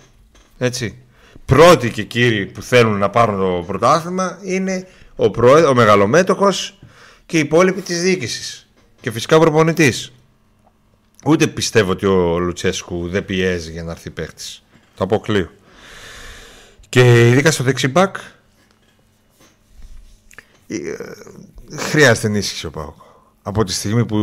Έτσι. 0.59 0.99
Πρώτοι 1.45 1.91
και 1.91 2.03
κύριοι 2.03 2.47
που 2.47 2.63
θέλουν 2.63 2.99
να 2.99 3.11
πάρουν 3.11 3.39
το 3.39 3.65
πρωτάθλημα 3.67 4.39
είναι 4.43 4.87
ο, 5.17 5.31
πρόεδ, 5.31 5.67
ο 5.69 5.75
μεγαλομέτωχος 5.75 6.79
και 7.27 7.37
οι 7.37 7.41
υπόλοιποι 7.41 7.81
της 7.81 8.03
διοίκησης. 8.03 8.69
Και 9.01 9.11
φυσικά 9.11 9.37
ο 9.37 9.41
προπονητής. 9.41 10.13
Ούτε 11.25 11.47
πιστεύω 11.47 11.91
ότι 11.91 12.07
ο 12.07 12.39
Λουτσέσκου 12.39 13.09
δεν 13.09 13.25
πιέζει 13.25 13.71
για 13.71 13.83
να 13.83 13.91
έρθει 13.91 14.11
παίχτης 14.11 14.63
το 15.01 15.07
αποκλείω 15.15 15.51
και 16.89 17.29
ειδικά 17.29 17.51
στο 17.51 17.65
δεξιμπάκ 17.65 18.17
ε, 20.67 20.79
χρειάζεται 21.77 22.27
ενίσχυση 22.27 22.67
ο 22.67 22.71
Πάοκ 22.71 22.95
από 23.43 23.65
τη 23.65 23.73
στιγμή 23.73 24.07
που 24.07 24.17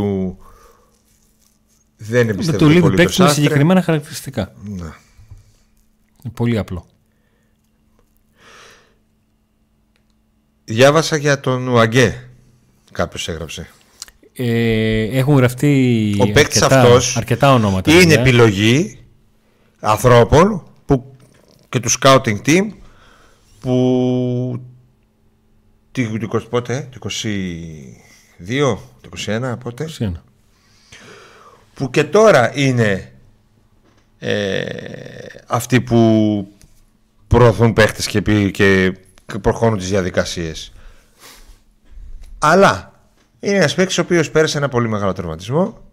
δεν 1.98 2.08
Δεν 2.10 2.30
εμπιστεύεται 2.30 2.64
του 2.64 2.70
λείπει 2.70 2.82
πολύ 2.82 2.96
παίκτης 2.96 3.16
το 3.16 3.22
με 3.22 3.28
Σάστρε. 3.28 3.44
συγκεκριμένα 3.44 3.82
χαρακτηριστικά. 3.82 4.54
Ναι. 4.64 4.92
Είναι 6.24 6.34
πολύ 6.34 6.58
απλό. 6.58 6.86
Διάβασα 10.66 11.16
για 11.16 11.40
τον 11.40 11.68
Ουαγκέ. 11.68 12.30
Κάποιος 12.92 13.28
έγραψε. 13.28 13.70
Ε, 14.34 15.18
έχουν 15.18 15.36
γραφτεί 15.36 16.16
Ο 16.20 16.32
παίκτης 16.32 16.62
αρκετά, 16.62 16.82
αυτός 16.82 17.18
αρκετά 17.18 17.54
ονόματα. 17.54 17.92
Είναι 17.92 18.02
παιδιά. 18.04 18.20
επιλογή 18.20 19.00
ανθρώπων 19.80 20.50
που, 20.50 20.67
και 21.70 21.80
του 21.80 21.90
scouting 22.00 22.38
team 22.46 22.70
που. 23.60 24.62
Τι, 25.92 26.20
τι, 26.20 26.28
πότε, 26.50 26.90
το 26.92 27.10
22, 27.10 28.78
το 29.02 29.10
21, 29.26 29.56
πότε. 29.64 29.90
21. 30.00 30.12
που 31.74 31.90
και 31.90 32.04
τώρα 32.04 32.52
είναι 32.58 33.12
ε, 34.20 34.66
αυτοί 35.48 35.82
που 35.82 36.48
προωθούν 37.28 37.74
παίχτες 37.74 38.08
και, 38.08 38.22
πι- 38.22 38.52
και 38.52 38.94
προχωρούν 39.42 39.78
τις 39.78 39.90
διαδικασίες. 39.90 40.72
Αλλά 42.38 43.00
είναι 43.40 43.56
ένας 43.58 43.76
παίκτης 43.76 43.98
ο 43.98 44.02
οποίος 44.02 44.32
πέρασε 44.32 44.58
ένα 44.58 44.70
πολύ 44.70 44.88
μεγάλο 44.88 45.14
τερματισμό. 45.14 45.87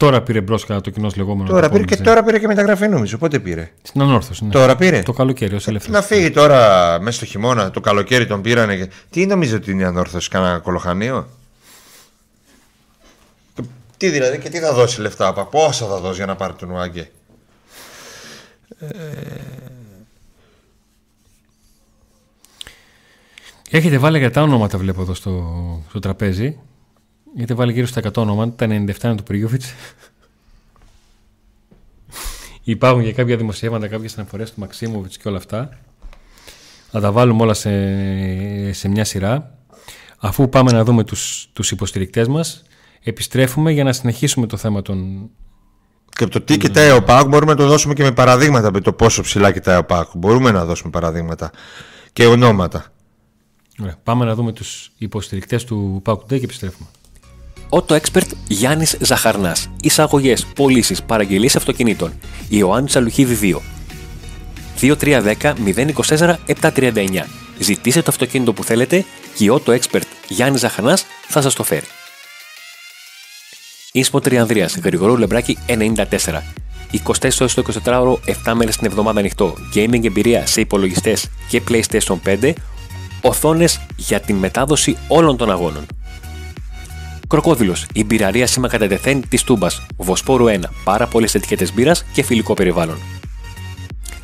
Τώρα 0.00 0.22
πήρε 0.22 0.40
μπρος 0.40 0.64
κατά 0.64 0.80
το 0.80 0.90
κοινό 0.90 1.10
λεγόμενο. 1.16 1.48
Τώρα 1.48 1.66
το 1.68 1.72
πήρε 1.72 1.84
και 1.84 1.94
επόμενο, 1.94 2.14
τώρα 2.14 2.26
πήρε 2.26 2.38
και 2.38 2.46
μεταγραφή 2.46 2.88
νομίζω. 2.88 3.18
Πότε 3.18 3.38
πήρε; 3.38 3.70
Στην 3.82 4.00
ανόρθωση. 4.00 4.44
Ναι. 4.44 4.50
Τώρα 4.50 4.76
πήρε; 4.76 5.02
Το 5.02 5.12
καλοκαίρι 5.12 5.54
ως 5.54 5.66
ελεύθερος. 5.68 5.96
Να 6.00 6.06
φύγει 6.06 6.30
τώρα 6.30 6.98
μέσα 7.00 7.16
στο 7.16 7.24
χειμώνα, 7.24 7.70
το 7.70 7.80
καλοκαίρι 7.80 8.26
τον 8.26 8.42
πήρανε. 8.42 8.76
Και... 8.76 8.88
Τι 9.10 9.26
νομίζω 9.26 9.56
ότι 9.56 9.70
είναι 9.70 9.82
η 9.82 9.84
ανόρθωση, 9.84 10.28
κάνα 10.28 10.58
κολοχανίο. 10.58 11.28
Και 13.54 13.62
Τι 13.96 14.08
δηλαδή 14.08 14.38
και 14.38 14.48
τι 14.48 14.58
θα 14.58 14.72
δώσει 14.72 15.00
λεφτά, 15.00 15.26
απα- 15.26 15.46
πόσα 15.46 15.86
θα 15.86 15.98
δώσει 15.98 16.16
για 16.16 16.26
να 16.26 16.36
πάρει 16.36 16.52
τον 16.52 16.70
Ουάγκε; 16.70 17.10
Έχετε 23.70 23.98
βάλει 23.98 24.16
αρκετά 24.16 24.42
ονόματα, 24.42 24.78
βλέπω 24.78 25.00
εδώ 25.02 25.14
στο, 25.14 25.82
στο 25.88 25.98
τραπέζι. 25.98 26.58
Έχετε 27.36 27.54
βάλει 27.54 27.72
γύρω 27.72 27.86
στα 27.86 28.00
100 28.00 28.16
ονόματα. 28.16 28.66
Τα 28.66 28.66
97 28.66 29.02
είναι 29.04 29.14
του 29.14 29.22
Πριούφιτ. 29.22 29.62
Υπάρχουν 32.62 33.04
και 33.04 33.12
κάποια 33.12 33.36
δημοσιεύματα, 33.36 33.88
κάποιες 33.88 34.18
αναφορές 34.18 34.52
του 34.52 34.60
Μαξίμοβιτς 34.60 35.16
και 35.16 35.28
όλα 35.28 35.36
αυτά. 35.36 35.78
Θα 36.90 37.00
τα 37.00 37.12
βάλουμε 37.12 37.42
όλα 37.42 37.54
σε, 37.54 38.72
σε 38.72 38.88
μια 38.88 39.04
σειρά. 39.04 39.54
Αφού 40.18 40.48
πάμε 40.48 40.72
να 40.72 40.84
δούμε 40.84 41.04
τους, 41.04 41.48
τους 41.52 41.70
υποστηρικτές 41.70 42.28
μας, 42.28 42.62
επιστρέφουμε 43.02 43.70
για 43.72 43.84
να 43.84 43.92
συνεχίσουμε 43.92 44.46
το 44.46 44.56
θέμα 44.56 44.82
των... 44.82 45.28
Και 46.16 46.24
από 46.24 46.32
το 46.32 46.40
τι 46.40 46.56
κοιτάει 46.56 46.90
ο 46.90 47.02
Πάουκ 47.02 47.28
μπορούμε 47.28 47.52
να 47.52 47.58
το 47.58 47.66
δώσουμε 47.66 47.94
και 47.94 48.02
με 48.02 48.12
παραδείγματα 48.12 48.72
με 48.72 48.80
το 48.80 48.92
πόσο 48.92 49.22
ψηλά 49.22 49.52
κοιτάει 49.52 49.78
ο 49.78 49.84
Πάουκ. 49.84 50.08
Μπορούμε 50.14 50.50
να 50.50 50.64
δώσουμε 50.64 50.90
παραδείγματα 50.90 51.50
και 52.12 52.26
ονόματα. 52.26 52.92
Ωραία, 53.80 53.96
πάμε 54.02 54.24
να 54.24 54.34
δούμε 54.34 54.52
τους 54.52 54.92
υποστηρικτές 54.98 55.64
του 55.64 56.02
Pauk 56.04 56.18
Day 56.18 56.26
και 56.26 56.34
επιστρέφουμε. 56.34 56.88
Auto 57.70 58.00
Expert 58.00 58.26
Γιάννης 58.48 58.96
Ζαχαρνάς. 59.00 59.70
Εισαγωγές, 59.82 60.46
πωλήσεις, 60.54 61.02
παραγγελίες 61.02 61.56
αυτοκινήτων. 61.56 62.12
Ιωάννη 62.48 62.90
Αλουχίδη 62.94 63.34
2. 63.34 63.62
2310 64.80 65.54
024 66.08 66.38
739. 66.46 67.26
Ζητήστε 67.58 68.02
το 68.02 68.10
αυτοκίνητο 68.10 68.52
που 68.52 68.64
θέλετε 68.64 69.04
και 69.36 69.44
η 69.44 69.50
Auto 69.52 69.78
Expert 69.78 70.02
Γιάννη 70.28 70.58
Ζαχαρνάς 70.58 71.04
θα 71.28 71.40
σας 71.40 71.54
το 71.54 71.62
φέρει. 71.62 71.86
Ίσπο 73.92 74.20
Τριανδρία, 74.20 74.70
Γρηγορού 74.84 75.16
Λεμπράκη 75.16 75.58
94. 75.66 76.42
24 76.92 77.40
ώρες 77.40 77.54
το 77.54 77.64
24ωρο, 77.84 78.18
7 78.44 78.54
μέρες 78.54 78.76
την 78.76 78.86
εβδομάδα 78.86 79.18
ανοιχτό. 79.18 79.54
Gaming 79.74 80.04
εμπειρία 80.04 80.46
σε 80.46 80.60
υπολογιστές 80.60 81.28
και 81.48 81.62
PlayStation 81.68 82.18
5. 82.24 82.52
Οθόνες 83.22 83.80
για 83.96 84.20
την 84.20 84.36
μετάδοση 84.36 84.96
όλων 85.08 85.36
των 85.36 85.50
αγώνων. 85.50 85.86
Κροκόδηλος, 87.30 87.86
η 87.92 88.04
μπειραρία 88.04 88.46
σήμα 88.46 88.68
κατά 88.68 88.86
τεθέν 88.86 89.28
της 89.28 89.42
Τούμπας. 89.42 89.82
Βοσπόρου 89.96 90.46
1, 90.46 90.70
πάρα 90.84 91.06
πολλές 91.06 91.34
ετικέτες 91.34 91.72
μπύρας 91.74 92.04
και 92.12 92.22
φιλικό 92.22 92.54
περιβάλλον. 92.54 92.98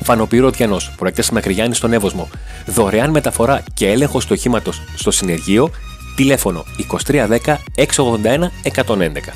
Φανοπύρο 0.03 0.49
Διανός, 0.49 0.93
προέκτε 0.97 1.23
Μακριγιάννη 1.31 1.75
στον 1.75 1.93
Εύωσμο. 1.93 2.29
Δωρεάν 2.65 3.09
μεταφορά 3.09 3.63
και 3.73 3.87
έλεγχο 3.87 4.19
του 4.19 4.27
οχήματο 4.29 4.71
στο 4.95 5.11
συνεργείο. 5.11 5.69
Τηλέφωνο 6.15 6.65
2310 6.77 7.57
681 7.75 8.51
111. 8.61 9.33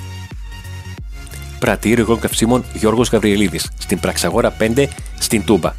Πρατήριο 1.59 2.03
υγρών 2.03 2.19
καυσίμων 2.19 2.63
Γιώργος 2.73 3.09
Γαβριελίδης 3.09 3.71
στην 3.77 3.99
Πραξαγόρα 3.99 4.55
5 4.59 4.87
στην 5.19 5.45
Τούμπα. 5.45 5.73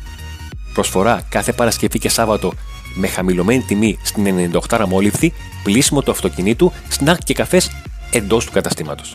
Προσφορά 0.74 1.26
κάθε 1.28 1.52
Παρασκευή 1.52 1.98
και 1.98 2.08
Σάββατο 2.08 2.52
με 2.94 3.06
χαμηλωμένη 3.06 3.62
τιμή 3.62 3.98
στην 4.02 4.50
98 4.70 4.76
αμόλυφθη, 4.80 5.32
πλήσιμο 5.64 6.02
του 6.02 6.10
αυτοκινήτου, 6.10 6.72
σνακ 6.88 7.18
και 7.24 7.34
καφές 7.34 7.70
εντός 8.12 8.44
του 8.44 8.52
καταστήματος. 8.52 9.14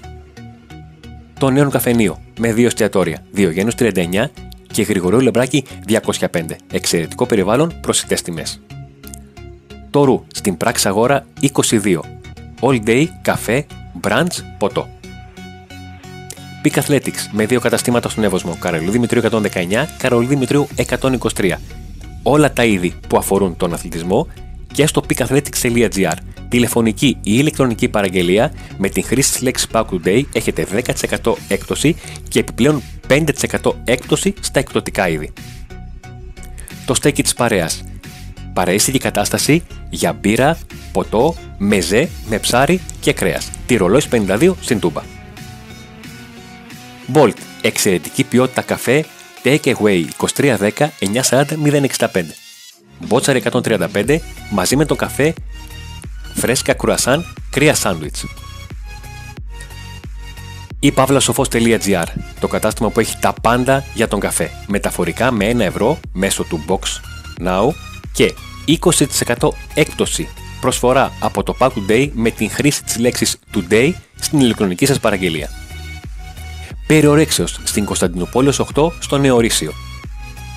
Το 1.39 1.49
νέο 1.49 1.69
καφενείο 1.69 2.21
με 2.39 2.53
δύο 2.53 2.65
εστιατόρια, 2.65 3.23
Διογένους 3.31 3.75
39 3.75 4.31
και 4.71 4.81
Γρηγορίου 4.81 5.19
Λεμπράκη 5.19 5.63
205. 5.87 6.55
Εξαιρετικό 6.71 7.25
περιβάλλον, 7.25 7.79
προσιτές 7.81 8.21
τιμές. 8.21 8.61
Το 9.89 10.03
Ρου 10.03 10.25
στην 10.33 10.57
πράξη 10.57 10.87
αγόρα 10.87 11.25
22. 11.41 11.99
All 12.59 12.83
day, 12.85 13.05
καφέ, 13.21 13.65
brunch, 14.01 14.43
ποτό. 14.57 14.87
Peak 16.63 16.81
Athletics 16.81 17.29
με 17.31 17.45
δύο 17.45 17.59
καταστήματα 17.59 18.09
στον 18.09 18.23
Εύωσμο, 18.23 18.57
Καρολίου 18.59 18.91
Δημητρίου 18.91 19.21
119, 19.31 19.87
Καρολίου 19.97 20.27
Δημητρίου 20.27 20.67
123. 20.75 21.53
Όλα 22.29 22.53
τα 22.53 22.65
είδη 22.65 22.93
που 23.07 23.17
αφορούν 23.17 23.57
τον 23.57 23.73
αθλητισμό 23.73 24.27
και 24.73 24.87
στο 24.87 25.03
peakathletics.gr. 25.09 26.13
Τηλεφωνική 26.49 27.07
ή 27.07 27.17
ηλεκτρονική 27.21 27.89
παραγγελία 27.89 28.53
με 28.77 28.89
την 28.89 29.03
χρήση 29.03 29.31
της 29.31 29.41
λέξης 29.41 29.67
Pack 29.71 29.85
Today 29.85 30.23
έχετε 30.33 30.67
10% 31.21 31.33
έκπτωση 31.47 31.95
και 32.27 32.39
επιπλέον 32.39 32.81
5% 33.09 33.23
έκπτωση 33.83 34.33
στα 34.39 34.59
εκπτωτικά 34.59 35.09
είδη. 35.09 35.33
Το 36.85 36.93
στέκι 36.93 37.23
της 37.23 37.33
παρέας. 37.33 37.83
Παραίσθητη 38.53 38.97
κατάσταση 38.97 39.63
για 39.89 40.13
μπύρα, 40.13 40.57
ποτό, 40.91 41.35
μεζέ 41.57 42.09
με 42.29 42.39
ψάρι 42.39 42.79
και 42.99 43.13
κρέας. 43.13 43.49
Τυρολόις 43.65 44.07
52 44.07 44.53
στην 44.61 44.79
Τούμπα. 44.79 45.01
Bolt. 47.13 47.37
Εξαιρετική 47.61 48.23
ποιότητα 48.23 48.61
καφέ 48.61 49.05
Take 49.47 49.75
Away 49.75 50.05
2310 50.17 50.91
940 50.99 51.57
065. 51.97 52.23
Μπότσαρ 52.99 53.37
135 53.51 54.17
μαζί 54.51 54.75
με 54.75 54.85
το 54.85 54.95
καφέ 54.95 55.33
φρέσκα 56.33 56.73
κρουασάν, 56.73 57.25
κρύα 57.49 57.75
σάντουιτς. 57.75 58.25
Ή 60.79 60.93
pavlasofos.gr, 60.95 62.03
το 62.39 62.47
κατάστημα 62.47 62.89
που 62.89 62.99
έχει 62.99 63.17
τα 63.19 63.33
πάντα 63.41 63.83
για 63.93 64.07
τον 64.07 64.19
καφέ, 64.19 64.51
μεταφορικά 64.67 65.31
με 65.31 65.51
1 65.51 65.59
ευρώ 65.59 65.99
μέσω 66.11 66.43
του 66.43 66.65
Box 66.67 66.79
Now 67.47 67.69
και 68.11 68.33
20% 69.37 69.49
έκπτωση 69.73 70.27
προσφορά 70.61 71.11
από 71.19 71.43
το 71.43 71.55
Pack 71.59 71.69
Today 71.69 72.09
με 72.13 72.29
την 72.31 72.49
χρήση 72.49 72.83
της 72.83 72.97
λέξης 72.97 73.39
Today 73.53 73.93
στην 74.19 74.39
ηλεκτρονική 74.39 74.85
σας 74.85 74.99
παραγγελία. 74.99 75.66
Περιορέξεως 76.87 77.59
στην 77.63 77.85
Κωνσταντινούπολης 77.85 78.59
8 78.59 78.91
στο 78.99 79.17
Νεορίσιο. 79.17 79.73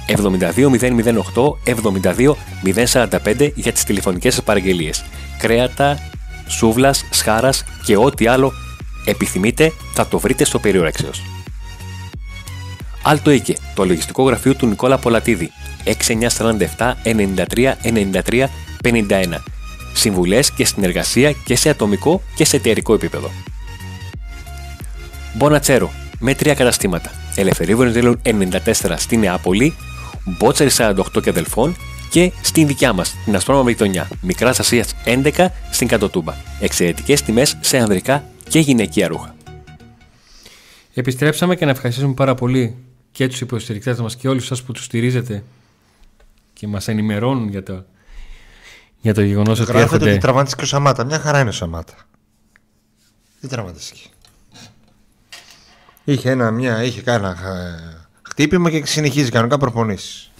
72008 0.06 1.56
72045 1.64 3.52
για 3.54 3.72
τις 3.72 3.84
τηλεφωνικές 3.84 4.34
σας 4.34 4.44
παραγγελίες. 4.44 5.04
Κρέατα, 5.38 5.98
σούβλας, 6.48 7.04
σχάρας 7.10 7.64
και 7.84 7.96
ό,τι 7.96 8.26
άλλο 8.26 8.52
επιθυμείτε 9.04 9.72
θα 9.94 10.06
το 10.06 10.18
βρείτε 10.18 10.44
στο 10.44 10.58
Περιορέξεως. 10.58 11.22
Άλτο 13.02 13.30
Οίκε, 13.30 13.56
το 13.74 13.84
λογιστικό 13.84 14.22
γραφείο 14.22 14.54
του 14.54 14.66
Νικόλα 14.66 14.98
Πολατίδη. 14.98 15.50
6947 15.84 16.94
93 17.04 17.74
93 17.82 18.48
51. 18.84 19.42
Συμβουλές 19.92 20.50
και 20.50 20.64
συνεργασία 20.64 21.32
και 21.32 21.56
σε 21.56 21.68
ατομικό 21.68 22.22
και 22.34 22.44
σε 22.44 22.56
εταιρικό 22.56 22.94
επίπεδο. 22.94 23.30
Μπονατσέρο, 25.34 25.90
με 26.20 26.34
τρία 26.34 26.54
καταστήματα. 26.54 27.10
Ελευθερίου 27.34 27.76
Βενιζέλου 27.76 28.20
94 28.24 28.94
στη 28.96 29.16
Νεάπολη, 29.16 29.74
Μπότσαρη 30.24 30.70
48 30.76 31.02
και 31.22 31.30
αδελφών 31.30 31.76
και 32.10 32.32
στην 32.42 32.66
δικιά 32.66 32.92
μας, 32.92 33.14
την 33.24 33.34
Αστρόνομη 33.36 33.70
Γειτονιά, 33.70 34.08
Μικράς 34.22 34.60
Ασίας 34.60 34.94
11 35.04 35.46
στην 35.70 35.88
Κατοτούμπα. 35.88 36.34
Εξαιρετικές 36.60 37.22
τιμές 37.22 37.56
σε 37.60 37.78
ανδρικά 37.78 38.24
και 38.48 38.58
γυναικεία 38.58 39.08
ρούχα. 39.08 39.34
Επιστρέψαμε 40.94 41.56
και 41.56 41.64
να 41.64 41.70
ευχαριστήσουμε 41.70 42.14
πάρα 42.14 42.34
πολύ 42.34 42.76
και 43.12 43.28
τους 43.28 43.40
υποστηρικτές 43.40 44.00
μας 44.00 44.16
και 44.16 44.28
όλους 44.28 44.50
εσά 44.50 44.62
που 44.64 44.72
τους 44.72 44.84
στηρίζετε 44.84 45.44
και 46.52 46.66
μας 46.66 46.88
ενημερώνουν 46.88 47.48
για 47.48 47.62
το, 47.62 47.84
για 49.00 49.14
το 49.14 49.22
γεγονός 49.22 49.60
ότι 49.60 49.70
Γράφεται 49.70 49.94
έρχονται. 49.94 50.10
ότι 50.10 50.20
τραυματίστηκε 50.20 50.62
ο 50.62 50.66
Σαμάτα. 50.66 51.04
Μια 51.04 51.18
χαρά 51.18 51.40
είναι 51.40 51.48
ο 51.48 51.52
Σαμάτα. 51.52 51.94
Τι 53.40 53.48
τραυματίστηκε. 53.48 54.08
Είχε, 56.12 56.30
ένα, 56.30 56.50
μια, 56.50 56.82
είχε 56.82 57.02
κάνει 57.02 57.26
ένα 57.26 57.48
ε, 57.48 58.06
χτύπημα 58.22 58.70
και 58.70 58.86
συνεχίζει 58.86 59.30
κανονικά 59.30 59.58
προπονήσεις. 59.58 60.30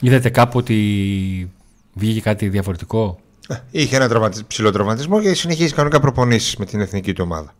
Είδατε 0.00 0.30
κάπου 0.30 0.58
ότι 0.58 1.50
βγήκε 1.94 2.20
κάτι 2.20 2.48
διαφορετικό; 2.48 3.20
Ε, 3.48 3.56
Είχε 3.70 3.96
ένα 3.96 4.08
τραυματι... 4.08 4.44
ψηλό 4.44 4.70
τραυματισμό 4.70 5.20
και 5.20 5.34
συνεχίζει 5.34 5.72
κανονικά 5.72 6.00
προπονήσεις 6.00 6.56
με 6.56 6.64
την 6.64 6.80
εθνική 6.80 7.12
του 7.12 7.24
ομάδα. 7.24 7.54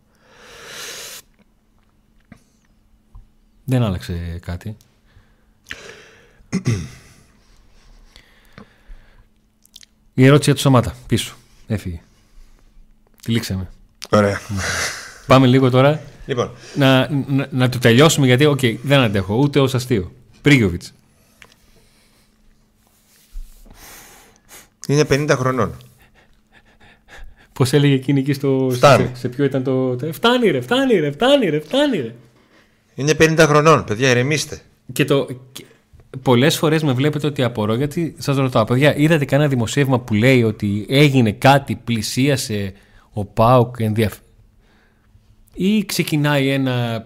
Δεν 3.65 3.83
άλλαξε 3.83 4.39
κάτι. 4.45 4.77
Η 10.13 10.25
ερώτηση 10.25 10.45
για 10.45 10.53
το 10.53 10.59
Σαμάτα. 10.59 10.95
Πίσω. 11.07 11.35
Έφυγε. 11.67 12.01
Τη 13.21 13.31
λήξαμε. 13.31 13.69
Ωραία. 14.09 14.39
Πάμε 15.27 15.47
λίγο 15.47 15.69
τώρα 15.69 16.01
λοιπόν, 16.25 16.51
να, 16.75 17.09
να, 17.27 17.47
να 17.51 17.69
το 17.69 17.77
τελειώσουμε 17.79 18.25
γιατί 18.25 18.45
οκ, 18.45 18.59
δεν 18.83 18.99
αντέχω 18.99 19.35
ούτε 19.35 19.59
ως 19.59 19.75
αστείο. 19.75 20.11
Πρίγιοβιτς. 20.41 20.93
είναι 24.87 25.05
50 25.09 25.29
χρονών. 25.37 25.73
Πώς 27.53 27.73
έλεγε 27.73 27.93
εκείνη 27.93 28.19
εκεί 28.19 28.33
στο... 28.33 28.69
Φτάνει. 28.73 29.05
Σε, 29.05 29.15
σε 29.15 29.29
ποιο 29.29 29.45
ήταν 29.45 29.63
το... 29.63 29.95
το- 29.95 30.13
Φτάνει 30.13 30.49
ρε, 30.51 30.61
φτάνει 30.61 30.93
ρε, 30.99 31.11
φτάνει 31.11 31.49
ρε, 31.49 31.59
φτάνει 31.59 31.97
ρε. 31.97 32.15
Είναι 32.95 33.11
50 33.19 33.35
χρονών, 33.39 33.83
παιδιά, 33.83 34.09
ηρεμήστε. 34.09 34.61
Και 34.93 35.05
το... 35.05 35.27
Και... 35.51 35.65
Πολλές 36.21 36.57
φορές 36.57 36.83
με 36.83 36.91
βλέπετε 36.93 37.27
ότι 37.27 37.43
απορώ 37.43 37.75
γιατί 37.75 38.15
σας 38.17 38.37
ρωτάω, 38.37 38.63
παιδιά, 38.63 38.95
είδατε 38.95 39.25
κανένα 39.25 39.49
δημοσίευμα 39.49 39.99
που 39.99 40.13
λέει 40.13 40.43
ότι 40.43 40.85
έγινε 40.89 41.31
κάτι, 41.31 41.75
πλησίασε 41.83 42.73
ο 43.13 43.25
ΠΑΟΚ 43.25 43.75
ενδιαφ... 43.79 44.13
ή 45.53 45.85
ξεκινάει 45.85 46.49
ένα 46.49 47.05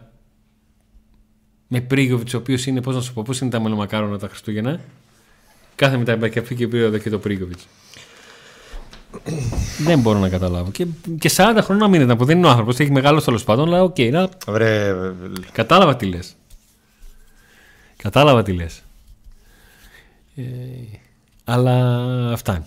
με 1.67 1.81
Πρίγιοβιτς, 1.81 2.33
ο 2.33 2.37
οποίος 2.37 2.65
είναι, 2.65 2.81
πώς 2.81 2.95
να 2.95 3.01
σου 3.01 3.13
πω, 3.13 3.21
πώς 3.21 3.39
είναι 3.39 3.49
τα 3.49 3.59
μελομακάρονα 3.59 4.17
τα 4.17 4.27
Χριστούγεννα. 4.27 4.79
Κάθε 5.75 5.97
μεταγραφική 5.97 6.67
περίοδο 6.67 6.97
και 6.97 7.09
το 7.09 7.19
Πρίγιοβιτς. 7.19 7.59
Δεν 9.79 9.99
μπορώ 9.99 10.19
να 10.19 10.29
καταλάβω. 10.29 10.71
Και, 10.71 10.85
και 11.19 11.31
40 11.35 11.59
χρόνια 11.61 11.87
μην 11.87 12.01
ήταν 12.01 12.17
που 12.17 12.25
δεν 12.25 12.37
είναι 12.37 12.47
ο 12.47 12.49
άνθρωπος, 12.49 12.79
έχει 12.79 12.91
μεγάλο 12.91 13.21
τέλος 13.21 13.43
πάντων, 13.43 13.67
αλλά 13.67 13.83
οκ, 13.83 13.99
να 13.99 14.29
Βρε, 14.47 14.93
Κατάλαβα 15.51 15.95
τι 15.95 16.05
λες. 16.05 16.35
Κατάλαβα 17.97 18.43
τι 18.43 18.51
λες. 18.53 18.81
Ε, 20.35 20.43
αλλά 21.43 22.33
φτάνει. 22.37 22.63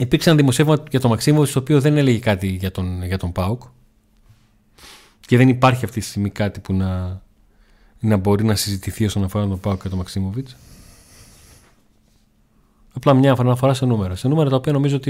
Υπήρξε 0.00 0.28
ένα 0.28 0.38
δημοσίευμα 0.38 0.82
για 0.90 1.00
τον 1.00 1.10
Μαξίμοβιτ 1.10 1.50
στο 1.50 1.60
οποίο 1.60 1.80
δεν 1.80 1.96
έλεγε 1.96 2.18
κάτι 2.18 2.46
για 2.46 2.70
τον, 2.70 3.02
για 3.02 3.18
τον 3.18 3.32
ΠΑΟΚ 3.32 3.62
και 5.20 5.36
δεν 5.36 5.48
υπάρχει 5.48 5.84
αυτή 5.84 6.00
τη 6.00 6.06
στιγμή 6.06 6.30
κάτι 6.30 6.60
που 6.60 6.72
να, 6.72 7.22
να 7.98 8.16
μπορεί 8.16 8.44
να 8.44 8.54
συζητηθεί 8.54 9.04
όσον 9.04 9.24
αφορά 9.24 9.46
τον 9.46 9.60
ΠΑΟΚ 9.60 9.82
και 9.82 9.88
τον 9.88 9.98
Μαξίμοβιτς. 9.98 10.56
Απλά 12.92 13.14
μια 13.14 13.32
αναφορά 13.38 13.74
σε 13.74 13.86
νούμερα. 13.86 14.16
Σε 14.16 14.28
νούμερα 14.28 14.50
τα 14.50 14.56
οποία 14.56 14.72
νομίζω 14.72 14.96
ότι 14.96 15.08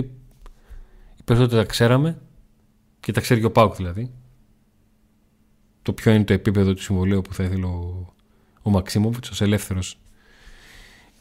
οι 1.17 1.23
περισσότεροι 1.25 1.63
τα 1.63 1.69
ξέραμε 1.69 2.19
και 3.01 3.13
τα 3.13 3.21
ξέρει 3.21 3.41
και 3.41 3.47
ο 3.47 3.51
ΠΑΟΚ 3.51 3.77
δηλαδή 3.77 4.11
το 5.83 5.93
ποιο 5.93 6.13
είναι 6.13 6.25
το 6.25 6.33
επίπεδο 6.33 6.75
του 6.75 6.83
συμβολέου 6.83 7.23
που 7.23 7.35
θα 7.35 7.45
ήθελε 7.45 7.67
ο, 7.67 8.13
ο 8.63 8.71
Μαξίμοβιτς 8.71 9.31
ως 9.31 9.41
ελεύθερος 9.41 9.99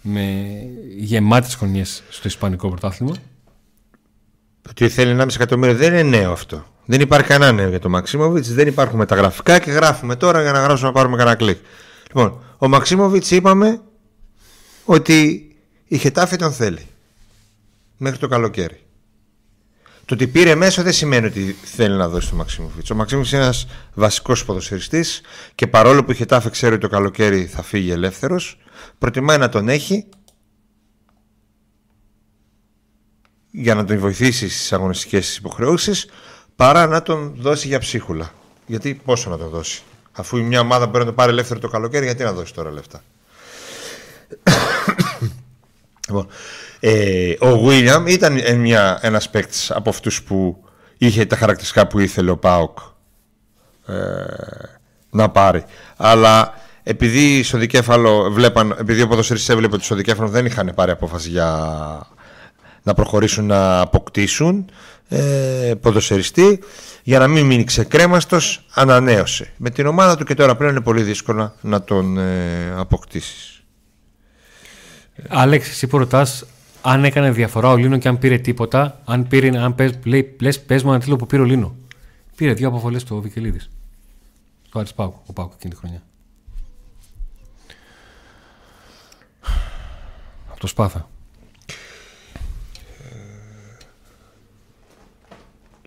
με 0.02 0.56
γεμάτες 0.98 1.56
χρονιές 1.56 2.04
στο 2.10 2.28
Ισπανικό 2.28 2.70
πρωτάθλημα. 2.70 3.16
Ότι 4.70 4.90
θέλει 4.90 5.16
1,5 5.20 5.28
εκατομμύριο 5.36 5.76
δεν 5.76 5.94
είναι 5.94 6.18
νέο 6.18 6.32
αυτό. 6.32 6.66
Δεν 6.86 7.02
υπάρχει 7.02 7.28
κανένα 7.28 7.52
νέο 7.52 7.70
για 7.70 7.80
τον 7.80 7.92
Μαξίμοβιτς, 7.92 8.54
δεν 8.54 8.68
υπάρχουν 8.68 8.98
μεταγραφικά 8.98 9.60
και 9.60 9.72
γράφουμε 9.72 10.16
τώρα 10.16 10.42
για 10.42 10.52
να 10.52 10.60
γράψουμε 10.60 10.88
να 10.88 10.94
πάρουμε 10.94 11.18
κανένα 11.18 11.36
κλικ. 11.36 11.58
Λοιπόν, 12.08 12.44
ο 12.58 12.68
Μαξίμοβιτς 12.68 13.32
είπαμε 13.32 13.82
ότι 14.86 15.48
η 15.88 15.98
Χετάφη 15.98 16.36
τον 16.36 16.52
θέλει. 16.52 16.88
Μέχρι 17.98 18.18
το 18.18 18.28
καλοκαίρι. 18.28 18.84
Το 20.06 20.14
ότι 20.14 20.28
πήρε 20.28 20.56
μέσο 20.56 20.84
δεν 20.84 20.94
σημαίνει 20.94 21.26
ότι 21.26 21.56
θέλει 21.64 21.98
να 21.98 22.08
δώσει 22.08 22.30
τον 22.30 22.38
Μαξίμοβιτς. 22.38 22.90
Ο 22.90 22.96
Μαξίμοβιτς 22.96 23.34
είναι 23.34 23.42
ένας 23.42 23.68
βασικός 23.94 24.46
ποδοσφαιριστής 24.46 25.22
και 25.56 25.68
παρόλο 25.68 26.04
που 26.04 26.12
η 26.12 26.16
Χετάφη 26.16 26.50
ξέρει 26.50 26.74
ότι 26.74 26.82
το 26.82 26.90
καλοκαίρι 26.90 27.46
θα 27.46 27.62
φύγει 27.64 27.92
ελεύθερος, 27.92 28.58
προτιμάει 28.98 29.38
να 29.38 29.50
τον 29.50 29.70
έχει 29.70 30.06
για 33.52 33.76
να 33.76 33.86
τον 33.86 34.00
βοηθήσεις 34.00 34.56
στις 34.56 34.74
αγωνιστικές 34.74 35.38
υποχρεώσεις 35.38 36.10
παρά 36.56 36.88
να 36.88 37.02
τον 37.02 37.34
δώσει 37.38 37.68
για 37.68 37.80
ψίχουλα. 37.80 38.32
Γιατί 38.66 39.02
πόσο 39.06 39.30
να 39.30 39.38
τον 39.38 39.50
δώσει; 39.50 39.82
Αφού 40.12 40.38
η 40.38 40.42
μια 40.42 40.60
ομάδα 40.60 40.86
μπορεί 40.86 41.00
να 41.00 41.06
το 41.06 41.14
πάρει 41.14 41.32
ελεύθερο 41.32 41.60
το 41.60 41.68
καλοκαίρι, 41.68 42.06
γιατί 42.06 42.24
να 42.24 42.34
δώσει 42.34 42.54
τώρα 42.54 42.72
λεφτά; 42.72 43.04
λοιπόν, 46.08 46.28
ε, 46.80 47.34
ο 47.40 47.60
Βίλιαμ 47.60 48.08
ήταν 48.08 48.38
ε, 48.38 48.54
μια, 48.54 49.00
ένας 49.02 49.30
παίκτης 49.30 49.72
από 49.72 49.90
αυτούς 49.90 50.24
που 50.24 50.64
είχε 50.98 51.26
τα 51.26 51.36
χαρακτηριστικά 51.36 51.88
που 51.88 52.00
ήθελε 52.00 52.32
ο 52.32 52.38
Πάοκ 52.38 52.78
ε, 53.88 53.94
να 55.10 55.30
πάρει. 55.30 55.64
Αλλά 55.98 56.54
επειδή 56.84 57.44
στο 57.44 57.58
δικέφαλο 57.58 58.32
βλέπαν, 58.32 58.76
επειδή 58.80 59.02
ο 59.02 59.08
ποδοσφαιριστής 59.08 59.56
έβλεπε 59.56 59.76
ότι 59.76 59.84
στο 59.84 59.96
δικέφαλο 59.96 60.30
δεν 60.30 60.46
είχαν 60.46 60.72
πάρει 60.76 60.92
απόφαση 60.92 61.30
για 61.30 62.08
να 62.90 62.96
προχωρήσουν 62.96 63.46
να 63.46 63.80
αποκτήσουν 63.80 64.66
ε, 65.10 65.74
ποδοσφαιριστή 65.82 66.60
για 67.04 67.20
να 67.20 67.28
μην 67.28 67.46
μείνει 67.46 67.64
ξεκρέμαστος 67.64 68.66
ανανέωσε 68.74 69.54
με 69.58 69.70
την 69.70 69.86
ομάδα 69.86 70.18
του 70.18 70.24
και 70.24 70.34
τώρα 70.34 70.56
πλέον 70.56 70.72
είναι 70.72 70.82
πολύ 70.82 71.02
δύσκολο 71.02 71.54
να 71.62 71.84
τον 71.84 72.18
ε, 72.18 72.74
αποκτήσεις 72.76 73.64
Άλεξ, 75.28 75.70
εσύ 75.70 75.88
που 75.88 75.98
ρωτάς 75.98 76.46
αν 76.82 77.04
έκανε 77.04 77.32
διαφορά 77.32 77.70
ο 77.70 77.76
Λίνο 77.76 77.98
και 77.98 78.08
αν 78.08 78.18
πήρε 78.18 78.38
τίποτα, 78.38 79.02
αν 79.06 79.28
πήρε, 79.28 79.58
αν 79.58 79.76
πες, 79.76 80.00
λέει, 80.04 80.36
λες, 80.42 80.62
πες 80.62 80.84
μου 80.84 80.90
ένα 80.90 81.00
τίτλο 81.00 81.16
που 81.16 81.26
πήρε 81.26 81.42
ο 81.42 81.46
Λίνο. 81.46 81.76
Πήρε 82.36 82.54
δύο 82.54 82.68
αποβολές 82.68 83.02
στο 83.02 83.22
Βικελίδης. 83.22 83.70
Στο 84.68 84.80
Άρης 84.80 84.94
Πάουκ, 84.94 85.14
ο 85.26 85.34
Πάουκ 85.34 85.52
εκείνη 85.56 85.74
τη 85.74 85.80
χρονιά. 85.80 86.04
Από 90.50 90.60
το 90.60 90.68
Σπάθα. 90.68 91.09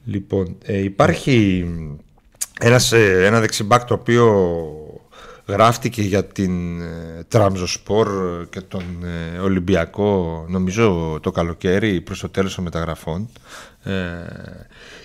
Λοιπόν, 0.04 0.56
ε, 0.64 0.78
υπάρχει 0.82 1.66
ένας, 2.60 2.92
ε, 2.92 3.26
ένα 3.26 3.40
δεξιμπάκ 3.40 3.84
το 3.84 3.94
οποίο 3.94 4.26
γράφτηκε 5.46 6.02
για 6.02 6.24
την 6.24 6.80
ε, 6.80 7.24
Τραμζοσπορ 7.28 8.08
και 8.50 8.60
τον 8.60 9.04
ε, 9.04 9.38
Ολυμπιακό 9.38 10.44
νομίζω 10.48 11.18
το 11.22 11.30
καλοκαίρι 11.30 12.00
προς 12.00 12.20
το 12.20 12.28
τέλος 12.28 12.54
των 12.54 12.64
μεταγραφών. 12.64 13.28
Ε, 13.82 13.90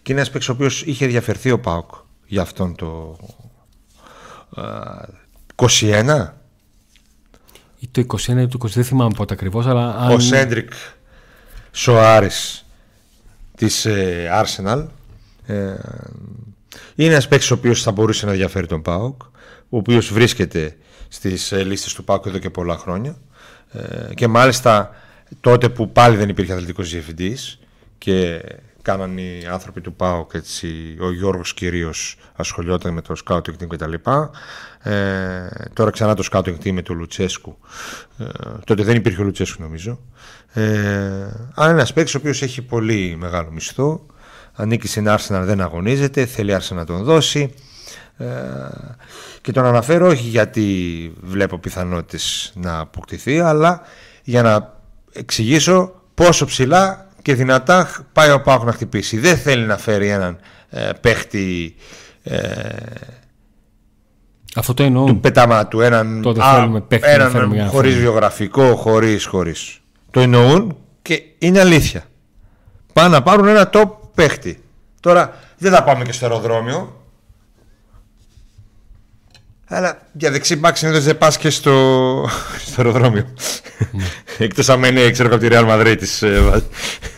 και 0.01 0.11
είναι 0.11 0.19
ένας 0.19 0.29
παίκτης 0.29 0.49
ο 0.49 0.51
οποίος 0.51 0.81
είχε 0.81 1.05
διαφερθεί 1.05 1.51
ο 1.51 1.59
ΠΑΟΚ 1.59 1.91
για 2.25 2.41
αυτόν 2.41 2.75
το 2.75 3.17
ε, 4.55 4.61
21 5.55 6.27
ή 7.79 7.87
το 7.91 8.01
21 8.01 8.37
ή 8.37 8.47
το 8.47 8.57
20 8.63 8.69
δεν 8.69 8.83
θυμάμαι 8.83 9.13
πότε 9.15 9.33
ακριβώς 9.33 9.65
αλλά 9.65 9.95
αν... 9.95 10.11
ο 10.11 10.19
Σέντρικ 10.19 10.71
Σοάρης 11.71 12.65
της 13.57 13.85
ε, 13.85 14.29
Arsenal. 14.43 14.85
Ε, 15.45 15.75
είναι 16.95 17.11
ένας 17.11 17.27
παίκτης 17.27 17.51
ο 17.51 17.53
οποίος 17.53 17.81
θα 17.81 17.91
μπορούσε 17.91 18.25
να 18.25 18.31
διαφέρει 18.31 18.67
τον 18.67 18.81
ΠΑΟΚ 18.81 19.21
ο 19.69 19.77
οποίος 19.77 20.13
βρίσκεται 20.13 20.77
στις 21.07 21.51
ε, 21.51 21.63
λίστες 21.63 21.93
του 21.93 22.03
ΠΑΟΚ 22.03 22.25
εδώ 22.25 22.37
και 22.37 22.49
πολλά 22.49 22.77
χρόνια. 22.77 23.17
Ε, 23.71 24.13
και 24.13 24.27
μάλιστα 24.27 24.95
τότε 25.39 25.69
που 25.69 25.91
πάλι 25.91 26.15
δεν 26.15 26.29
υπήρχε 26.29 26.53
αθλητικός 26.53 26.89
διευθυντής 26.89 27.59
και 27.97 28.41
κάναν 28.87 29.17
οι 29.17 29.47
άνθρωποι 29.51 29.81
του 29.81 29.93
ΠΑΟΚ 29.93 30.33
έτσι, 30.33 30.97
ο 30.99 31.11
Γιώργος 31.11 31.53
κυρίως 31.53 32.17
ασχολιόταν 32.35 32.93
με 32.93 33.01
το 33.01 33.15
scouting 33.25 33.55
team 33.59 33.67
κτλ. 33.67 33.93
Ε, 34.83 35.47
τώρα 35.73 35.91
ξανά 35.91 36.15
το 36.15 36.27
scouting 36.31 36.55
team 36.63 36.71
με 36.71 36.81
τον 36.81 36.97
Λουτσέσκου. 36.97 37.57
Ε, 38.17 38.25
τότε 38.63 38.83
δεν 38.83 38.95
υπήρχε 38.95 39.21
ο 39.21 39.23
Λουτσέσκου 39.23 39.61
νομίζω. 39.61 39.99
Ε, 40.53 40.63
αλλά 41.53 41.69
ένας 41.69 41.93
παίκτης 41.93 42.15
ο 42.15 42.17
οποίος 42.17 42.41
έχει 42.41 42.61
πολύ 42.61 43.15
μεγάλο 43.19 43.51
μισθό. 43.51 44.05
Ανήκει 44.53 44.87
στην 44.87 45.05
Arsenal, 45.07 45.41
δεν 45.43 45.61
αγωνίζεται, 45.61 46.25
θέλει 46.25 46.57
Arsenal 46.59 46.75
να 46.75 46.85
τον 46.85 47.03
δώσει. 47.03 47.53
Ε, 48.17 48.25
και 49.41 49.51
τον 49.51 49.65
αναφέρω 49.65 50.07
όχι 50.07 50.27
γιατί 50.27 51.13
βλέπω 51.21 51.57
πιθανότητες 51.59 52.53
να 52.55 52.79
αποκτηθεί, 52.79 53.39
αλλά 53.39 53.81
για 54.23 54.41
να 54.41 54.79
εξηγήσω 55.13 56.01
πόσο 56.13 56.45
ψηλά 56.45 57.06
και 57.27 57.35
δυνατά 57.35 57.89
πάει 58.13 58.31
ο 58.31 58.41
Πάοκ 58.41 58.63
να 58.63 58.71
χτυπήσει. 58.71 59.17
Δεν 59.17 59.37
θέλει 59.37 59.65
να 59.65 59.77
φέρει 59.77 60.07
έναν 60.09 60.39
ε, 60.69 60.89
παίχτη 61.01 61.75
ε, 62.23 62.39
αυτό 64.55 64.73
το 64.73 64.83
εννοώ. 64.83 65.05
του 65.05 65.19
πετάματου, 65.19 65.79
έναν, 65.81 66.21
Τότε 66.21 66.43
α, 66.43 66.53
θέλουμε 66.53 66.81
παίχτη 66.81 67.07
να 67.07 67.13
έναν 67.13 67.31
φέρουμε 67.31 67.55
για 67.55 67.63
να 67.63 67.69
χωρίς 67.69 67.93
φέρουμε. 67.93 68.09
βιογραφικό, 68.09 68.75
χωρίς, 68.75 69.25
χωρίς. 69.25 69.79
Το 70.11 70.19
εννοούν 70.19 70.77
και 71.01 71.21
είναι 71.37 71.59
αλήθεια. 71.59 72.03
Πάνε 72.93 73.09
να 73.09 73.23
πάρουν 73.23 73.47
ένα 73.47 73.69
top 73.73 73.89
παίχτη. 74.15 74.63
Τώρα 74.99 75.33
δεν 75.57 75.71
θα 75.71 75.83
πάμε 75.83 76.03
και 76.03 76.11
στο 76.11 76.25
αεροδρόμιο. 76.25 76.96
Αλλά 79.69 80.01
για 80.11 80.31
δεξί 80.31 80.55
μπακς 80.55 80.79
συνήθως 80.79 81.03
δεν 81.03 81.17
πας 81.17 81.37
και 81.37 81.49
στο, 81.49 81.71
στο 82.65 82.81
αεροδρόμιο. 82.81 83.33
Ναι. 83.91 84.03
Εκτός 84.37 84.69
αν 84.69 84.83
είναι, 84.83 85.11
ξέρω 85.11 85.29
από 85.29 85.37
τη 85.37 85.47
Real 85.51 85.69
Madrid 85.69 85.95
της, 85.99 86.21
ε, 86.21 86.39
βα- 86.39 86.61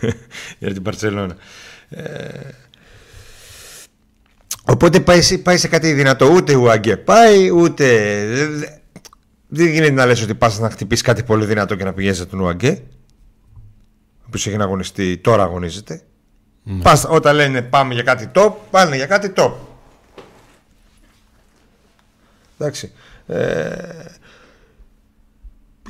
για 0.59 0.73
την 0.73 0.81
Παρσελόνα. 0.81 1.35
Οπότε 4.63 4.99
πάει, 4.99 5.21
σε- 5.21 5.37
πάει 5.37 5.57
σε 5.57 5.67
κάτι 5.67 5.93
δυνατό. 5.93 6.25
Ούτε 6.25 6.55
Ουαγκέ 6.55 6.97
πάει, 6.97 7.49
ούτε. 7.49 7.85
δε- 8.27 8.45
δε- 8.47 8.67
Δεν 9.47 9.67
γίνεται 9.67 9.91
να 9.93 10.05
λες 10.05 10.21
ότι 10.21 10.35
πας 10.35 10.59
να 10.59 10.69
χτυπήσεις 10.69 11.03
κάτι 11.03 11.23
πολύ 11.23 11.45
δυνατό 11.45 11.75
και 11.75 11.83
να 11.83 11.93
πηγαίνεις 11.93 12.27
τον 12.27 12.39
Ουαγκέ. 12.39 12.81
Ο 14.19 14.23
οποίος 14.27 14.47
έχει 14.47 14.57
να 14.57 14.63
αγωνιστεί, 14.63 15.17
τώρα 15.17 15.43
αγωνίζεται. 15.43 16.01
Πας, 16.81 17.05
όταν 17.09 17.35
λένε 17.35 17.61
πάμε 17.61 17.93
για 17.93 18.03
κάτι 18.03 18.29
top, 18.33 18.51
πάνε 18.71 18.95
για 18.95 19.05
κάτι 19.05 19.33
top. 19.35 19.51
Εντάξει. 22.59 22.91
Ε, 23.27 23.71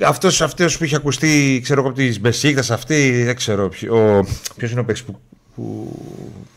αυτός, 0.01 0.41
αυτός 0.41 0.77
που 0.77 0.83
είχε 0.83 0.95
ακουστεί, 0.95 1.59
ξέρω 1.63 1.79
εγώ 1.79 1.89
από 1.89 1.97
τις 1.97 2.19
Μπεσίκτας 2.19 2.71
αυτή, 2.71 3.23
δεν 3.23 3.35
ξέρω 3.35 3.69
ποιο, 3.69 4.17
ο, 4.17 4.25
ποιος 4.57 4.71
είναι 4.71 4.79
ο 4.79 4.83
παίκτης 4.85 5.03
που, 5.05 5.19
που, 5.55 5.91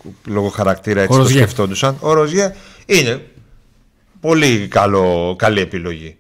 που 0.03 0.15
λόγω 0.27 0.49
χαρακτήρα 0.49 1.01
έτσι 1.01 1.13
Ο 1.13 1.17
το 1.17 1.23
Ροζιέ. 1.23 1.41
σκεφτόντουσαν. 1.41 1.97
Ο 2.01 2.13
Ροζιέ 2.13 2.55
είναι 2.87 3.23
πολύ 4.21 4.69
καλό, 4.69 5.37
καλή 5.39 5.61
επιλογή. 5.61 6.17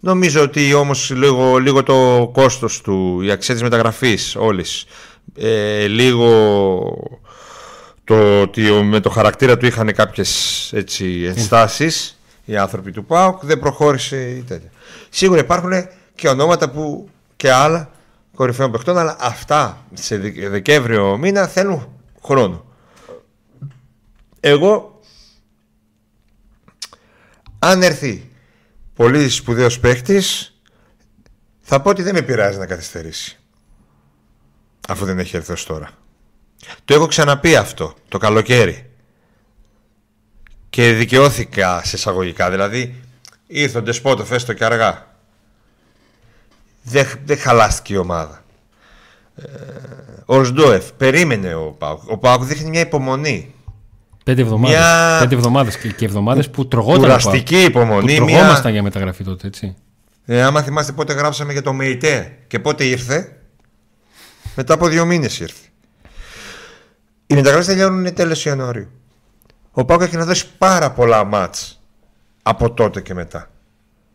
Νομίζω 0.00 0.42
ότι 0.42 0.74
όμως 0.74 1.10
λίγο, 1.10 1.58
λίγο 1.58 1.82
το 1.82 2.30
κόστος 2.32 2.80
του, 2.80 3.20
η 3.22 3.30
αξία 3.30 3.54
της 3.54 3.62
μεταγραφής 3.62 4.36
όλης, 4.36 4.84
ε, 5.38 5.86
λίγο 5.86 6.28
το 8.04 8.40
ότι 8.40 8.70
ο- 8.70 8.82
με 8.82 9.00
το 9.00 9.10
χαρακτήρα 9.10 9.56
του 9.56 9.66
είχαν 9.66 9.92
κάποιες 9.94 10.70
έτσι, 10.74 11.22
ενστάσεις 11.36 12.18
οι 12.44 12.56
άνθρωποι 12.56 12.92
του 12.92 13.04
ΠΑΟΚ 13.04 13.44
δεν 13.44 13.58
προχώρησε 13.58 14.30
η 14.30 14.42
τέτοια. 14.42 14.70
Σίγουρα 15.10 15.40
υπάρχουν 15.40 15.72
και 16.14 16.28
ονόματα 16.28 16.70
που 16.70 17.08
και 17.36 17.52
άλλα 17.52 17.90
κορυφαίων 18.36 18.70
παιχτών 18.70 18.98
αλλά 18.98 19.16
αυτά 19.20 19.84
σε 19.92 20.16
Δε- 20.18 20.48
Δεκέμβριο 20.48 21.16
μήνα 21.16 21.46
θέλουν 21.46 21.88
χρόνο. 22.24 22.64
Εγώ 24.40 25.00
αν 27.58 27.82
έρθει 27.82 28.30
πολύ 28.94 29.28
σπουδαίος 29.28 29.80
παίχτης 29.80 30.54
θα 31.60 31.80
πω 31.80 31.90
ότι 31.90 32.02
δεν 32.02 32.14
με 32.14 32.22
πειράζει 32.22 32.58
να 32.58 32.66
καθυστερήσει 32.66 33.38
αφού 34.88 35.04
δεν 35.04 35.18
έχει 35.18 35.36
έρθει 35.36 35.52
ως 35.52 35.64
τώρα. 35.64 35.90
Το 36.84 36.94
έχω 36.94 37.06
ξαναπεί 37.06 37.56
αυτό 37.56 37.94
το 38.08 38.18
καλοκαίρι. 38.18 38.90
Και 40.74 40.92
δικαιώθηκα 40.92 41.80
σε 41.84 41.96
εισαγωγικά. 41.96 42.50
Δηλαδή 42.50 42.94
ήρθε 43.46 43.78
ο 43.78 43.82
Ντεσπότοφ 43.82 44.30
έστω 44.30 44.52
και 44.52 44.64
αργά. 44.64 45.06
Δεν, 46.82 47.06
δεν 47.24 47.38
χαλάστηκε 47.38 47.92
η 47.94 47.96
ομάδα. 47.96 48.44
Ε, 49.36 49.44
ο 50.24 50.44
Σντόεφ 50.44 50.92
περίμενε 50.92 51.54
ο 51.54 51.70
Πάουκ. 51.78 52.10
Ο 52.10 52.18
Πάουκ 52.18 52.42
δείχνει 52.42 52.68
μια 52.70 52.80
υπομονή. 52.80 53.54
Πέντε 54.24 54.42
εβδομάδες, 54.42 54.76
Μια- 54.78 55.16
πέντε 55.20 55.34
εβδομάδες 55.34 55.78
και, 55.78 55.88
και 55.92 56.04
εβδομάδες 56.04 56.50
που 56.50 56.68
τρογόταν. 56.68 57.00
Κουραστική 57.00 57.54
Που 57.72 57.78
υπομονή. 57.78 58.16
τρογόμασταν 58.16 58.62
Μια... 58.62 58.70
για 58.70 58.82
μεταγραφή 58.82 59.24
τότε, 59.24 59.46
έτσι. 59.46 59.76
Ε, 60.24 60.42
άμα 60.42 60.62
θυμάστε 60.62 60.92
πότε 60.92 61.12
γράψαμε 61.12 61.52
για 61.52 61.62
το 61.62 61.72
ΜΕΙΤΕ 61.72 62.38
και 62.46 62.58
πότε 62.58 62.84
ήρθε. 62.84 63.36
Μετά 64.54 64.74
από 64.74 64.88
δύο 64.88 65.04
μήνες 65.04 65.38
ήρθε. 65.40 65.66
Οι 67.26 67.34
μεταγραφές 67.34 67.66
τελειώνουν 67.66 68.14
τέλος 68.14 68.44
Ιανουαρίου. 68.44 68.88
Ο 69.76 69.84
Πάουκ 69.84 70.00
έχει 70.00 70.16
να 70.16 70.24
δώσει 70.24 70.46
πάρα 70.58 70.90
πολλά 70.90 71.24
μάτς 71.24 71.80
από 72.42 72.70
τότε 72.72 73.00
και 73.00 73.14
μετά. 73.14 73.50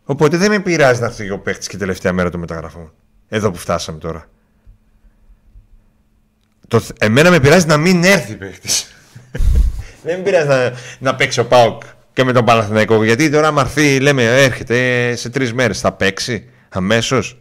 Οπότε 0.04 0.36
δεν 0.36 0.50
με 0.50 0.60
πειράζει 0.60 1.00
να 1.00 1.06
έρθει 1.06 1.30
ο 1.30 1.38
παίχτη 1.38 1.68
και 1.68 1.76
τελευταία 1.76 2.12
μέρα 2.12 2.30
των 2.30 2.40
μεταγραφών. 2.40 2.92
Εδώ 3.28 3.50
που 3.50 3.58
φτάσαμε 3.58 3.98
τώρα. 3.98 4.28
Το, 6.68 6.80
θ- 6.80 7.04
εμένα 7.04 7.30
με 7.30 7.40
πειράζει 7.40 7.66
να 7.66 7.76
μην 7.76 8.04
έρθει 8.04 8.34
παίχτη. 8.34 8.68
δεν 10.04 10.16
με 10.16 10.22
πειράζει 10.22 10.46
να, 10.48 10.72
να 10.98 11.14
παίξει 11.14 11.40
ο 11.40 11.46
Πάουκ 11.46 11.82
και 12.12 12.24
με 12.24 12.32
τον 12.32 12.44
Παναθηναϊκό. 12.44 13.04
Γιατί 13.04 13.30
τώρα, 13.30 13.48
άμα 13.48 13.60
έρθει, 13.60 14.00
λέμε, 14.00 14.42
έρχεται 14.42 15.14
σε 15.16 15.30
τρεις 15.30 15.52
μέρες. 15.52 15.80
Θα 15.80 15.92
παίξει 15.92 16.50
αμέσως; 16.68 17.38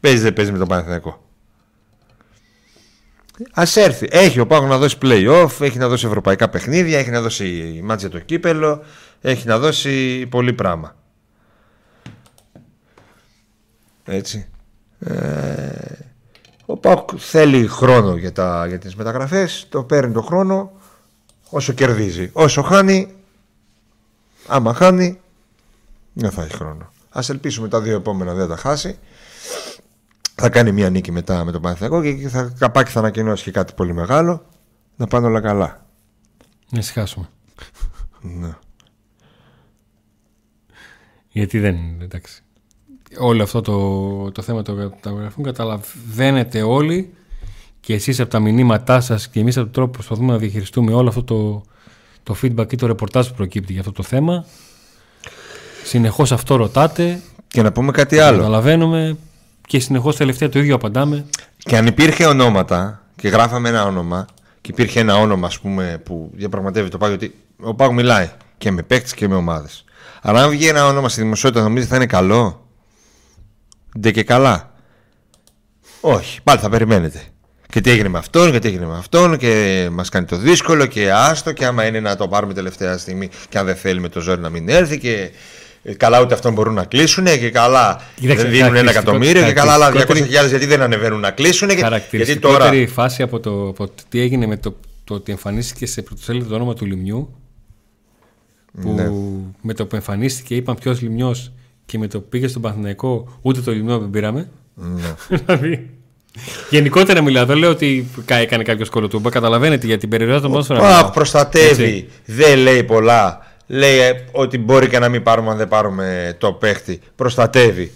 Παίζει, 0.00 0.22
δεν 0.22 0.32
παίζει 0.32 0.52
με 0.52 0.58
τον 0.58 0.68
Παναθηναϊκό. 0.68 1.24
Α 3.52 3.62
έρθει. 3.74 4.08
Έχει 4.10 4.40
ο 4.40 4.46
Πάουκ 4.46 4.68
να 4.68 4.78
δώσει 4.78 4.96
playoff, 5.02 5.50
έχει 5.60 5.78
να 5.78 5.88
δώσει 5.88 6.06
ευρωπαϊκά 6.06 6.48
παιχνίδια, 6.48 6.98
έχει 6.98 7.10
να 7.10 7.20
δώσει 7.20 7.80
μάτια 7.84 8.08
το 8.08 8.18
κύπελο, 8.18 8.82
έχει 9.20 9.46
να 9.46 9.58
δώσει 9.58 10.26
πολύ 10.26 10.52
πράγμα. 10.52 10.96
Έτσι. 14.04 14.48
Ε, 14.98 15.10
ο 16.66 16.76
Πάουκ 16.76 17.10
θέλει 17.18 17.66
χρόνο 17.66 18.16
για, 18.16 18.32
τα, 18.32 18.66
για 18.66 18.78
τις 18.78 18.96
μεταγραφές, 18.96 19.66
το 19.68 19.82
παίρνει 19.82 20.12
το 20.12 20.22
χρόνο 20.22 20.72
όσο 21.50 21.72
κερδίζει. 21.72 22.30
Όσο 22.32 22.62
χάνει, 22.62 23.14
άμα 24.46 24.74
χάνει, 24.74 25.20
δεν 26.12 26.30
θα 26.30 26.42
έχει 26.42 26.54
χρόνο. 26.54 26.92
Ας 27.10 27.28
ελπίσουμε 27.28 27.68
τα 27.68 27.80
δύο 27.80 27.96
επόμενα 27.96 28.34
δεν 28.34 28.48
τα 28.48 28.56
χάσει. 28.56 28.98
Θα 30.40 30.48
κάνει 30.48 30.72
μια 30.72 30.90
νίκη 30.90 31.12
μετά 31.12 31.44
με 31.44 31.52
τον 31.52 31.60
Παναθηναϊκό 31.62 32.02
και 32.02 32.08
εκεί 32.08 32.28
θα, 32.28 32.54
καπάκι 32.58 32.90
θα 32.90 32.98
ανακοινώσει 32.98 33.44
και 33.44 33.50
κάτι 33.50 33.72
πολύ 33.72 33.92
μεγάλο. 33.94 34.44
Να 34.96 35.06
πάνε 35.06 35.26
όλα 35.26 35.40
καλά. 35.40 35.86
Να 36.70 36.78
ησυχάσουμε. 36.78 37.28
Ναι. 38.20 38.50
Γιατί 41.28 41.58
δεν 41.58 41.76
είναι, 41.76 42.04
εντάξει. 42.04 42.42
Όλο 43.18 43.42
αυτό 43.42 43.60
το, 43.60 44.30
το 44.30 44.42
θέμα 44.42 44.62
των 44.62 44.76
καταγραφών 44.76 45.44
καταλαβαίνετε 45.44 46.62
όλοι 46.62 47.14
και 47.80 47.94
εσείς 47.94 48.20
από 48.20 48.30
τα 48.30 48.38
μηνύματά 48.40 49.00
σας 49.00 49.28
και 49.28 49.40
εμείς 49.40 49.56
από 49.56 49.64
τον 49.64 49.74
τρόπο 49.74 49.90
που 49.90 49.96
προσπαθούμε 49.96 50.32
να 50.32 50.38
διαχειριστούμε 50.38 50.92
όλο 50.92 51.08
αυτό 51.08 51.22
το, 51.24 51.62
το 52.22 52.36
feedback 52.42 52.72
ή 52.72 52.76
το 52.76 52.86
ρεπορτάζ 52.86 53.28
που 53.28 53.34
προκύπτει 53.34 53.72
για 53.72 53.80
αυτό 53.80 53.92
το 53.92 54.02
θέμα. 54.02 54.44
Συνεχώς 55.84 56.32
αυτό 56.32 56.56
ρωτάτε, 56.56 57.20
Και 57.48 57.62
να 57.62 57.72
πούμε 57.72 57.90
κάτι 57.92 58.18
άλλο. 58.18 58.36
καταλαβαίνουμε 58.36 59.16
και 59.70 59.80
συνεχώς 59.80 60.16
τελευταία 60.16 60.48
το 60.48 60.58
ίδιο 60.58 60.74
απαντάμε. 60.74 61.24
Και 61.58 61.76
αν 61.76 61.86
υπήρχε 61.86 62.26
ονόματα 62.26 63.02
και 63.16 63.28
γράφαμε 63.28 63.68
ένα 63.68 63.84
όνομα 63.84 64.26
και 64.60 64.70
υπήρχε 64.70 65.00
ένα 65.00 65.16
όνομα 65.16 65.46
ας 65.46 65.60
πούμε, 65.60 66.00
που 66.04 66.30
διαπραγματεύει 66.34 66.88
το 66.88 66.98
Πάγο 66.98 67.14
ότι 67.14 67.34
ο 67.60 67.74
Πάγο 67.74 67.92
μιλάει 67.92 68.30
και 68.58 68.70
με 68.70 68.82
παίκτες 68.82 69.14
και 69.14 69.28
με 69.28 69.34
ομάδες 69.34 69.84
Αλλά 70.22 70.42
αν 70.42 70.50
βγει 70.50 70.68
ένα 70.68 70.86
όνομα 70.86 71.08
στη 71.08 71.20
δημοσιότητα, 71.20 71.62
νομίζεις 71.62 71.88
θα 71.88 71.96
είναι 71.96 72.06
καλό; 72.06 72.66
Ντε 73.98 74.10
και 74.10 74.22
καλά. 74.22 74.72
Όχι, 76.00 76.42
πάλι 76.42 76.58
θα 76.58 76.68
περιμένετε. 76.68 77.22
Και 77.68 77.80
τι 77.80 77.90
έγινε 77.90 78.08
με 78.08 78.18
αυτόν 78.18 78.50
και 78.50 78.58
τι 78.58 78.68
έγινε 78.68 78.86
με 78.86 78.96
αυτόν 78.96 79.36
και 79.36 79.88
μας 79.92 80.08
κάνει 80.08 80.26
το 80.26 80.36
δύσκολο 80.36 80.86
και 80.86 81.12
άστο 81.12 81.52
και 81.52 81.64
άμα 81.64 81.86
είναι 81.86 82.00
να 82.00 82.16
το 82.16 82.28
πάρουμε 82.28 82.54
τελευταία 82.54 82.98
στιγμή 82.98 83.30
και 83.48 83.58
αν 83.58 83.66
δεν 83.66 83.76
θέλει 83.76 84.00
με 84.00 84.08
το 84.08 84.20
ζόρι 84.20 84.40
να 84.40 84.48
μην 84.48 84.68
έρθει 84.68 84.98
και 84.98 85.12
ε, 85.12 85.30
καλά 85.96 86.20
ούτε 86.20 86.34
αυτόν 86.34 86.52
μπορούν 86.52 86.74
να 86.74 86.84
κλείσουν 86.84 87.24
και 87.24 87.50
καλά 87.50 88.00
Κοίταξε, 88.20 88.42
δεν 88.42 88.52
δίνουν 88.52 88.76
ένα 88.76 88.90
εκατομμύριο 88.90 89.44
και 89.44 89.52
καλά 89.52 89.72
άλλα 89.72 89.86
200.000 89.86 89.92
χαρακτηριστικότερη- 89.92 90.48
γιατί 90.50 90.66
δεν 90.66 90.82
ανεβαίνουν 90.82 91.20
να 91.20 91.30
κλείσουν 91.30 91.68
και, 91.68 91.74
γιατί 91.74 91.90
Χαρακτηριστικότερη 91.90 92.76
τώρα 92.84 92.88
φάση 92.88 93.22
από 93.22 93.40
το, 93.40 93.68
από 93.68 93.86
το 93.86 93.92
τι 94.08 94.20
έγινε 94.20 94.46
με 94.46 94.56
το, 94.56 94.76
το 95.04 95.14
ότι 95.14 95.32
εμφανίστηκε 95.32 95.86
σε 95.86 96.02
πρωτοσέλιδο 96.02 96.48
το 96.48 96.54
όνομα 96.54 96.74
του 96.74 96.84
Λιμιού. 96.86 97.34
Που 98.80 98.92
Ναι. 98.94 99.08
με 99.62 99.74
το 99.74 99.86
που 99.86 99.94
εμφανίστηκε 99.96 100.54
είπαν 100.54 100.76
ποιος 100.80 101.00
Λιμιός 101.00 101.52
και 101.86 101.98
με 101.98 102.06
το 102.06 102.20
που 102.20 102.28
πήγε 102.28 102.48
στον 102.48 102.62
Παθηναϊκό 102.62 103.38
ούτε 103.42 103.60
το 103.60 103.72
Λιμιό 103.72 103.98
δεν 103.98 104.10
πήραμε. 104.10 104.48
Ναι. 104.74 105.14
Δηλαδή. 105.46 105.90
Γενικότερα 106.70 107.22
μιλάω, 107.22 107.44
δεν 107.46 107.56
λέω 107.56 107.70
ότι 107.70 108.06
κα- 108.24 108.36
έκανε 108.36 108.62
κάποιος 108.62 108.88
κολοτούμπα. 108.90 109.30
Καταλαβαίνετε 109.30 109.86
για 109.86 109.98
την 109.98 110.08
περιοχή 110.08 110.40
των 110.40 110.52
πόσων 110.52 110.78
Παχ, 110.78 111.10
προστατεύει, 111.10 112.08
δεν 112.24 112.58
λέει 112.58 112.84
πολλά. 112.84 113.49
Λέει 113.72 113.98
ε, 113.98 114.24
ότι 114.32 114.58
μπορεί 114.58 114.88
και 114.88 114.98
να 114.98 115.08
μην 115.08 115.22
πάρουμε 115.22 115.50
αν 115.50 115.56
δεν 115.56 115.68
πάρουμε 115.68 116.36
το 116.38 116.52
παίχτη. 116.52 117.00
Προστατεύει 117.14 117.92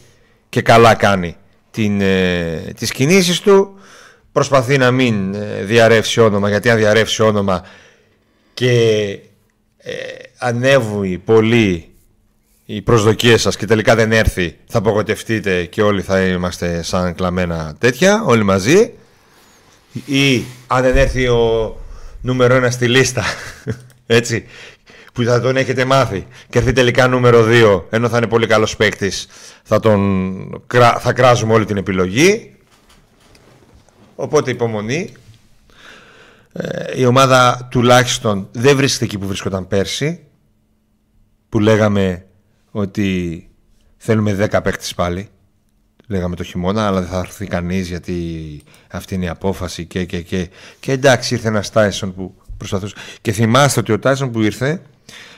και 0.48 0.62
καλά 0.62 0.94
κάνει 0.94 1.36
την, 1.70 2.00
ε, 2.00 2.72
τις 2.76 2.92
κινήσεις 2.92 3.40
του. 3.40 3.78
Προσπαθεί 4.32 4.78
να 4.78 4.90
μην 4.90 5.34
ε, 5.34 5.62
διαρρεύσει 5.62 6.20
όνομα, 6.20 6.48
γιατί 6.48 6.70
αν 6.70 6.76
διαρρεύσει 6.76 7.22
όνομα 7.22 7.64
και 8.54 8.70
ε, 9.76 9.92
ανέβουν 10.38 11.24
πολύ 11.24 11.88
οι 12.64 12.82
προσδοκίες 12.82 13.40
σας 13.40 13.56
και 13.56 13.66
τελικά 13.66 13.94
δεν 13.94 14.12
έρθει, 14.12 14.56
θα 14.66 14.78
απογοητευτείτε 14.78 15.64
και 15.64 15.82
όλοι 15.82 16.02
θα 16.02 16.20
είμαστε 16.20 16.82
σαν 16.82 17.14
κλαμμένα 17.14 17.76
τέτοια, 17.78 18.22
όλοι 18.26 18.42
μαζί 18.42 18.92
ή 20.04 20.44
αν 20.66 20.82
δεν 20.82 20.96
έρθει 20.96 21.28
ο 21.28 21.76
νούμερο 22.20 22.54
ένα 22.54 22.70
στη 22.70 22.88
λίστα 22.88 23.24
έτσι 24.06 24.46
που 25.14 25.22
θα 25.22 25.40
τον 25.40 25.56
έχετε 25.56 25.84
μάθει. 25.84 26.26
Και 26.48 26.58
έρθει 26.58 26.72
τελικά 26.72 27.06
νούμερο 27.08 27.44
2 27.48 27.82
ενώ 27.90 28.08
θα 28.08 28.16
είναι 28.16 28.26
πολύ 28.26 28.46
καλός 28.46 28.76
παίκτης. 28.76 29.26
Θα, 29.62 29.80
τον, 29.80 30.62
κρά- 30.66 30.98
θα 31.00 31.12
κράζουμε 31.12 31.52
όλη 31.52 31.64
την 31.64 31.76
επιλογή. 31.76 32.56
Οπότε 34.14 34.50
υπομονή. 34.50 35.12
Ε, 36.52 37.00
η 37.00 37.04
ομάδα 37.04 37.68
τουλάχιστον 37.70 38.48
δεν 38.52 38.76
βρίσκεται 38.76 39.04
εκεί 39.04 39.18
που 39.18 39.26
βρίσκονταν 39.26 39.68
πέρσι 39.68 40.20
που 41.48 41.60
λέγαμε 41.60 42.26
ότι 42.70 43.48
θέλουμε 43.96 44.48
10 44.52 44.60
παίκτες 44.62 44.94
πάλι. 44.94 45.28
Λέγαμε 46.06 46.36
το 46.36 46.42
χειμώνα, 46.42 46.86
αλλά 46.86 47.00
δεν 47.00 47.08
θα 47.08 47.18
έρθει 47.18 47.46
κανείς 47.46 47.88
γιατί 47.88 48.62
αυτή 48.90 49.14
είναι 49.14 49.24
η 49.24 49.28
απόφαση 49.28 49.84
και, 49.84 50.04
και, 50.04 50.20
και. 50.20 50.48
Και 50.80 50.92
εντάξει, 50.92 51.34
ήρθε 51.34 51.48
ένας 51.48 51.70
Τάισον 51.70 52.14
που 52.14 52.34
προσπαθούσε. 52.56 52.94
Και 53.20 53.32
θυμάστε 53.32 53.80
ότι 53.80 53.92
ο 53.92 53.98
Τάισον 53.98 54.30
που 54.30 54.42
ήρθε, 54.42 54.82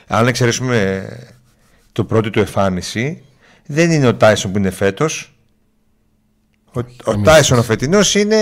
αν 0.07 0.27
εξαιρέσουμε 0.27 1.07
το 1.91 2.03
πρώτο 2.03 2.29
του 2.29 2.39
εμφάνιση, 2.39 3.23
δεν 3.65 3.91
είναι 3.91 4.07
ο 4.07 4.15
Τάισον 4.15 4.51
που 4.51 4.57
είναι 4.57 4.69
φέτος. 4.71 5.31
Ο, 6.73 6.79
ο 7.03 7.21
Τάισον 7.21 7.57
ο 7.59 7.63
φετινός 7.63 8.15
είναι 8.15 8.37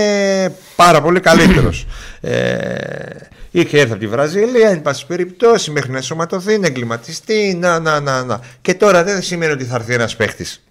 πάρα 0.76 1.02
πολύ 1.02 1.20
καλύτερος. 1.20 1.86
ε, 2.20 3.06
είχε 3.50 3.78
έρθει 3.78 3.90
από 3.90 4.00
τη 4.00 4.06
Βραζιλία, 4.06 4.68
εν 4.68 4.82
πάση 4.82 5.06
περιπτώσει, 5.06 5.70
μέχρι 5.70 5.90
να 5.90 5.96
ενσωματωθεί, 5.96 6.58
να 6.58 6.66
εγκληματιστεί. 6.66 7.56
Να, 7.60 7.80
να, 7.80 8.00
να, 8.00 8.24
να. 8.24 8.40
Και 8.60 8.74
τώρα 8.74 9.04
δεν 9.04 9.22
σημαίνει 9.22 9.52
ότι 9.52 9.64
θα 9.64 9.74
έρθει 9.74 9.94
ένας 9.94 10.16
παίχτης 10.16 10.66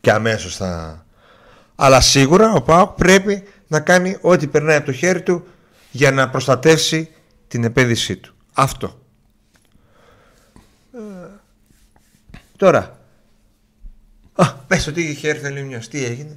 και 0.00 0.10
αμέσως 0.10 0.56
θα. 0.56 1.04
Αλλά 1.74 2.00
σίγουρα 2.00 2.52
ο 2.52 2.62
Πάοκ 2.62 2.90
πρέπει 2.90 3.42
να 3.66 3.80
κάνει 3.80 4.16
ό,τι 4.20 4.46
περνάει 4.46 4.76
από 4.76 4.86
το 4.86 4.92
χέρι 4.92 5.22
του 5.22 5.46
για 5.90 6.10
να 6.10 6.30
προστατεύσει 6.30 7.08
την 7.48 7.64
επένδυσή 7.64 8.16
του. 8.16 8.34
Αυτό. 8.52 8.98
Ε, 10.94 11.28
τώρα. 12.56 12.98
Α, 14.32 14.54
πες 14.54 14.86
ότι 14.86 15.02
είχε 15.02 15.28
έρθει 15.28 15.46
ο 15.46 15.50
Λιμιός. 15.50 15.88
Τι 15.88 16.04
έγινε; 16.04 16.36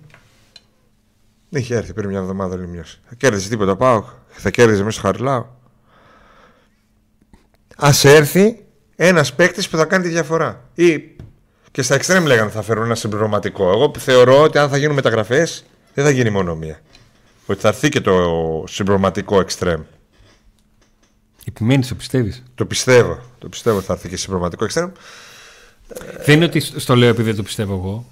Δεν 1.50 1.62
είχε 1.62 1.76
έρθει 1.76 1.94
πριν 1.94 2.10
μια 2.10 2.20
εβδομάδα 2.20 2.56
ο 2.56 2.58
Λιμιός. 2.58 3.00
Θα 3.08 3.16
κέρδιζε 3.16 3.50
τίποτα 3.50 3.72
ο 3.72 3.76
Πάοκ. 3.76 4.06
Θα 4.28 4.50
κέρδιζε 4.50 4.84
μέσα 4.84 5.00
στο 5.00 5.08
Χαριλάου. 5.08 5.46
Ας 7.78 8.06
έρθει 8.06 8.66
ένας 8.96 9.34
παίκτης 9.34 9.70
που 9.70 9.78
θα 9.78 9.86
κάνει 9.86 10.04
τη 10.04 10.10
διαφορά. 10.10 10.70
Ή 10.74 11.16
και 11.72 11.82
στα 11.82 11.96
εξτρέμ 11.96 12.26
λέγανε 12.26 12.50
θα 12.50 12.62
φέρουν 12.62 12.84
ένα 12.84 12.96
συμπληρωματικό. 12.96 13.70
Εγώ 13.70 13.92
θεωρώ 13.98 14.42
ότι 14.42 14.58
αν 14.58 14.70
θα 14.70 14.78
γίνουν 14.78 14.96
μεταγραφές, 14.96 15.66
δεν 15.94 16.06
θα 16.06 16.10
γίνει 16.12 16.30
μόνο 16.30 16.56
μία. 16.56 16.80
Ότι 17.46 17.60
θα 17.60 17.68
έρθει 17.68 17.90
και 17.90 18.02
το 18.02 18.64
συμπληρωματικό 18.68 19.40
εξτρέμ. 19.40 19.82
Επιμένεις, 21.48 21.88
το 21.88 21.96
πιστεύεις; 21.96 22.44
Το 22.56 22.66
πιστεύω. 22.66 23.20
Το 23.40 23.50
πιστεύω 23.50 23.78
ότι 23.78 23.86
θα 23.86 23.94
έρθει 23.94 24.10
και 24.10 24.18
συμπληρωματικό 24.18 24.64
εξτρέμ. 24.64 24.92
Δεν 26.26 26.36
είναι 26.36 26.46
ότι 26.46 26.60
στο 26.60 26.96
λέω 26.96 27.10
επειδή 27.10 27.28
δεν 27.28 27.36
το 27.36 27.44
πιστεύω 27.44 27.74
εγώ. 27.74 28.06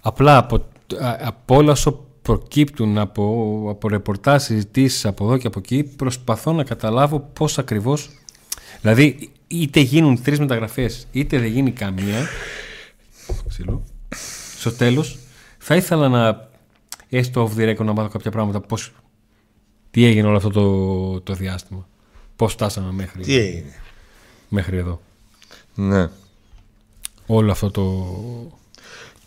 Απλά 0.00 0.36
από, 0.36 0.56
α- 1.00 1.18
από 1.20 1.56
όλα 1.56 1.72
όσο 1.72 2.06
προκύπτουν 2.22 2.98
από, 2.98 3.66
από 3.70 3.88
ρεπορτάζ, 3.88 4.42
συζητήσεις 4.42 5.04
από 5.06 5.24
εδώ 5.24 5.36
και 5.36 5.46
από 5.46 5.58
εκεί, 5.58 5.82
προσπαθώ 5.82 6.52
να 6.52 6.64
καταλάβω 6.64 7.20
πώς 7.32 7.58
ακριβώ. 7.58 7.98
Δηλαδή, 8.80 9.30
είτε 9.46 9.80
γίνουν 9.80 10.22
τρεις 10.22 10.38
μεταγραφές, 10.38 11.06
είτε 11.12 11.38
δεν 11.38 11.48
γίνει 11.50 11.70
καμία. 11.70 12.26
Ξύλο. 13.48 13.84
Στο 14.58 14.72
τέλος, 14.72 15.18
θα 15.58 15.76
ήθελα 15.76 16.08
να 16.08 16.48
έστω 17.08 17.50
off 17.50 17.58
the 17.60 17.68
record 17.76 17.84
να 17.84 17.92
μάθω 17.92 18.08
κάποια 18.08 18.30
πράγματα. 18.30 18.60
Πώς, 18.60 18.92
τι 19.90 20.04
έγινε 20.04 20.28
όλο 20.28 20.36
αυτό 20.36 20.50
το, 20.50 21.20
το 21.20 21.32
διάστημα; 21.32 21.86
Πώς 22.36 22.52
φτάσαμε 22.52 22.92
μέχρι, 22.92 23.22
Τι 23.22 23.36
έγινε; 23.36 23.74
μέχρι 24.48 24.76
εδώ; 24.76 25.00
Ναι. 25.74 26.08
Όλο 27.26 27.50
αυτό 27.50 27.70
το. 27.70 28.06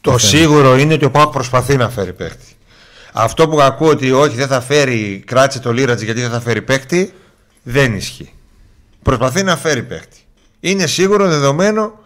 Το 0.02 0.18
σίγουρο 0.18 0.78
είναι 0.78 0.94
ότι 0.94 1.06
ο 1.06 1.12
Πάοκ 1.12 1.32
προσπαθεί 1.32 1.78
να 1.78 1.90
φέρει 1.90 2.14
παίχτη. 2.14 2.56
Αυτό 3.14 3.48
που 3.48 3.62
ακούω 3.62 3.90
ότι 3.90 4.12
όχι 4.12 4.36
δεν 4.36 4.48
θα 4.48 4.62
φέρει, 4.62 5.24
κράτησε 5.26 5.60
το 5.60 5.74
Λίρατζ 5.74 6.02
γιατί 6.02 6.22
δεν 6.22 6.30
θα 6.30 6.40
φέρει 6.40 6.62
παίχτη, 6.62 7.14
δεν 7.64 7.96
ισχύει. 7.96 8.34
Προσπαθεί 9.02 9.44
να 9.44 9.58
φέρει 9.58 9.84
παίχτη. 9.84 10.18
Είναι 10.60 10.88
σίγουρο, 10.88 11.28
δεδομένο 11.28 12.00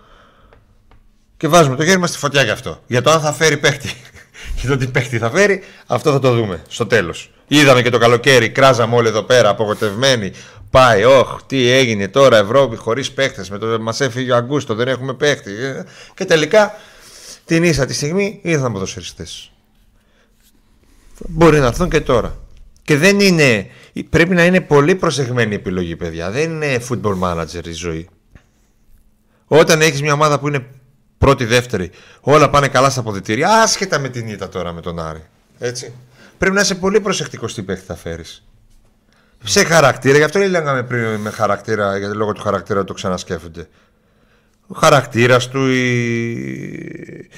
και 1.38 1.48
βάζουμε 1.48 1.76
το 1.76 1.86
χέρι 1.86 2.00
μας 2.00 2.10
στη 2.10 2.18
φωτιά 2.18 2.44
γι' 2.44 2.50
αυτό. 2.50 2.82
Για 2.88 3.02
το 3.02 3.12
αν 3.12 3.22
θα 3.22 3.34
φέρει 3.34 3.58
παίχτη. 3.58 3.94
και 4.62 4.68
το 4.68 4.78
τι 4.78 4.88
παίχτη 4.88 5.18
θα 5.18 5.30
φέρει, 5.30 5.64
αυτό 5.86 6.12
θα 6.12 6.20
το 6.20 6.36
δούμε 6.36 6.62
στο 6.68 6.86
τέλος. 6.86 7.32
Είδαμε 7.48 7.82
και 7.82 7.90
το 7.90 7.98
καλοκαίρι, 7.98 8.50
κράζαμε 8.50 8.96
όλοι 8.96 9.08
εδώ 9.08 9.22
πέρα, 9.24 9.50
απογοητευμένοι. 9.50 10.32
Πάει, 10.70 11.04
όχ, 11.04 11.42
τι 11.46 11.70
έγινε 11.70 12.08
τώρα, 12.08 12.38
Ευρώπη 12.38 12.76
χωρίς 12.76 13.12
παίχτες, 13.12 13.50
με 13.50 13.58
το 13.58 13.80
μας 13.80 14.02
έφυγε 14.02 14.32
ο 14.32 14.36
Αγκούστο, 14.36 14.76
δεν 14.76 14.88
έχουμε 14.88 15.14
παίχτη. 15.14 15.52
Ε, 15.52 15.84
Και 16.16 16.26
τελικά, 16.26 16.74
την 17.46 17.64
ίσα 17.64 17.86
τη 17.86 17.94
στιγμή, 17.94 18.40
ήρθαν 18.42 18.72
ποδοσφαιριστές. 18.72 19.52
Μπορεί 21.28 21.60
να 21.60 21.66
έρθουν 21.68 21.90
και 21.90 22.02
τώρα. 22.02 22.38
Και 22.84 22.98
δεν 22.98 23.20
είναι. 23.20 23.68
Πρέπει 24.10 24.36
να 24.36 24.46
είναι 24.46 24.62
πολύ 24.62 24.96
προσεγμένη 24.96 25.52
η 25.52 25.56
επιλογή, 25.56 25.96
παιδιά. 25.96 26.32
Δεν 26.32 26.52
είναι 26.52 26.82
football 26.90 27.20
manager 27.20 27.66
η 27.66 27.72
ζωή. 27.72 28.10
Όταν 29.48 29.82
έχεις 29.82 30.02
μια 30.02 30.14
ομάδα 30.14 30.40
που 30.40 30.48
είναι 30.48 30.66
πρώτη-δεύτερη, 31.18 31.92
όλα 32.20 32.50
πάνε 32.50 32.68
καλά 32.68 32.90
στα 32.90 33.00
αποδητήρια, 33.00 33.50
άσχετα 33.62 34.00
με 34.00 34.10
την 34.10 34.28
ήττα 34.28 34.50
τώρα 34.50 34.74
με 34.74 34.82
τον 34.82 35.00
Άρη. 35.00 35.24
Έτσι. 35.60 35.94
Πρέπει 36.38 36.56
να 36.56 36.62
είσαι 36.62 36.76
πολύ 36.76 37.00
προσεκτικός 37.02 37.54
τι 37.54 37.64
παίχτη 37.64 37.86
θα 37.86 37.96
φέρεις. 37.96 38.44
Σε 39.44 39.64
χαρακτήρα, 39.64 40.18
γι' 40.18 40.24
αυτό 40.24 40.40
λέγαμε 40.40 40.84
πριν 40.84 41.16
με 41.16 41.30
χαρακτήρα, 41.30 41.98
γιατί 41.98 42.16
λόγω 42.16 42.32
του 42.32 42.42
χαρακτήρα 42.42 42.84
το 42.84 42.94
ξανασκέφτονται. 42.94 43.68
Ο 44.68 44.80
χαρακτήρας 44.80 45.48
του, 45.48 45.68
η... 45.68 47.30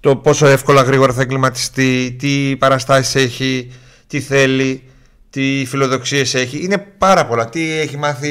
το 0.00 0.16
πόσο 0.16 0.46
εύκολα 0.46 0.82
γρήγορα 0.82 1.12
θα 1.12 1.22
εγκληματιστεί, 1.22 2.16
τι 2.18 2.56
παραστάσεις 2.56 3.14
έχει, 3.14 3.72
τι 4.06 4.20
θέλει, 4.20 4.82
τι 5.30 5.64
φιλοδοξίες 5.66 6.34
έχει. 6.34 6.64
Είναι 6.64 6.78
πάρα 6.78 7.26
πολλά. 7.26 7.48
Τι 7.48 7.78
έχει 7.78 7.96
μάθει 7.96 8.30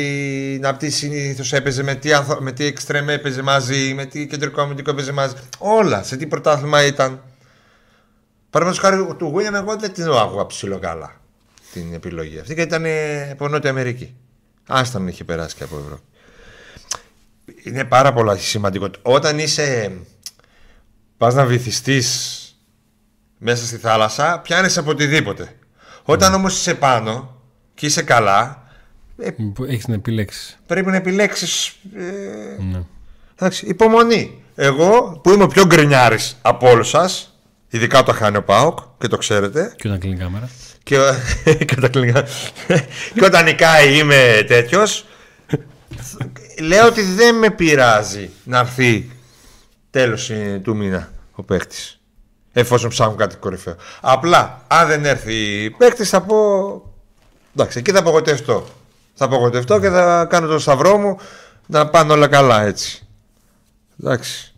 να 0.62 0.76
τι 0.76 0.90
συνήθως 0.90 1.54
έπαιζε, 1.54 1.84
με 1.84 1.96
τι, 1.96 2.14
ανθο... 2.14 2.38
με 2.42 2.52
τι 2.52 2.66
εξτρέμ 2.66 3.10
έπαιζε 3.10 3.42
μαζί, 3.42 3.94
με 3.94 4.06
τι 4.06 4.28
κεντρικό 4.28 4.62
αμυντικό 4.62 4.90
έπαιζε 4.90 5.12
μαζί. 5.12 5.36
Όλα. 5.58 6.04
Σε 6.04 6.16
τι 6.16 6.26
πρωτάθλημα 6.26 6.86
ήταν. 6.86 7.22
Παραδείγματος 8.54 8.80
χάρη 8.80 9.16
του 9.18 9.26
Γουίλιαμ, 9.26 9.56
εγώ 9.56 9.76
δεν 9.78 9.94
την 9.94 10.04
άκουγα 10.04 10.46
ψηλό 10.46 10.80
καλά 10.80 11.22
την 11.74 11.94
επιλογή 11.94 12.40
αυτή 12.40 12.56
και 12.56 12.62
ήταν 12.62 12.86
ε, 12.86 13.30
από 13.32 13.48
Νότια 13.48 13.70
Αμερική. 13.70 14.16
Άσταν 14.68 15.08
είχε 15.08 15.24
περάσει 15.24 15.56
και 15.56 15.64
από 15.64 15.78
Ευρώπη. 15.78 16.02
Είναι 17.64 17.84
πάρα 17.84 18.14
πολλά 18.14 18.36
σημαντικό. 18.38 18.90
Όταν 19.02 19.40
είσαι. 19.40 19.92
πας 21.18 21.34
να 21.34 21.46
βυθιστείς 21.46 22.40
μέσα 23.38 23.66
στη 23.66 23.78
θάλασσα, 23.78 24.40
πιάνει 24.44 24.74
από 24.78 24.90
οτιδήποτε. 24.92 25.56
Όταν 26.04 26.34
όμως 26.34 26.58
είσαι 26.58 26.74
πάνω 26.76 27.42
και 27.74 27.86
είσαι 27.86 28.02
καλά, 28.02 28.64
Έχεις 29.68 29.88
να 29.88 29.94
επιλέξεις. 29.94 30.60
Πρέπει 30.66 30.90
να 30.90 30.96
επιλέξεις. 30.96 31.76
Ε, 31.96 32.62
Ναι. 32.64 32.84
εντάξει, 33.36 33.66
υπομονή. 33.66 34.44
Εγώ 34.56 35.20
που 35.24 35.30
είμαι 35.32 35.44
ο 35.44 35.48
πιο 35.48 35.66
γκρινιάρης 35.66 36.38
από 36.42 36.70
όλους 36.70 36.90
σας, 36.90 37.33
ειδικά 37.74 38.00
όταν 38.00 38.16
χάνει 38.16 38.38
ο 38.38 38.44
Πάοκ 38.44 38.80
και 38.98 39.08
το 39.08 39.18
ξέρετε. 39.18 39.74
Και 39.78 39.88
όταν 39.88 40.00
κλείνει 40.00 40.16
η 40.16 40.18
κάμερα. 40.18 40.50
Και, 40.84 40.98
και, 41.68 41.76
τα 41.76 41.88
κλινικά. 41.88 42.24
και 43.14 43.26
όταν 43.26 43.44
νικάει 43.44 43.98
είμαι 43.98 44.46
τέτοιος. 44.48 45.06
λέω 46.62 46.88
ότι 46.88 47.02
δεν 47.02 47.36
με 47.36 47.50
πειράζει 47.50 48.30
να 48.44 48.60
έρθει 48.60 49.12
τέλος 49.90 50.32
του 50.64 50.76
μήνα 50.76 51.10
ο 51.32 51.44
παίκτη. 51.44 51.78
Εφόσον 52.54 52.90
ψάχνουν 52.90 53.18
κάτι 53.18 53.36
κορυφαίο. 53.36 53.76
Απλά, 54.02 54.62
αν 54.68 54.88
δεν 54.88 55.06
έρθει 55.06 55.70
παίκτη, 55.78 56.04
θα 56.04 56.22
πω. 56.22 56.36
Εντάξει, 57.56 57.78
εκεί 57.78 57.92
θα 57.92 58.00
απογοητευτώ. 58.00 58.68
Θα 59.14 59.26
απογοητευτώ 59.26 59.80
και 59.80 59.90
θα 59.90 60.26
κάνω 60.30 60.48
το 60.48 60.60
σταυρό 60.60 60.98
μου 60.98 61.18
να 61.66 61.88
πάνε 61.88 62.14
όλα 62.14 62.28
καλά 62.28 62.62
έτσι. 62.62 63.08
Εντάξει. 64.00 64.54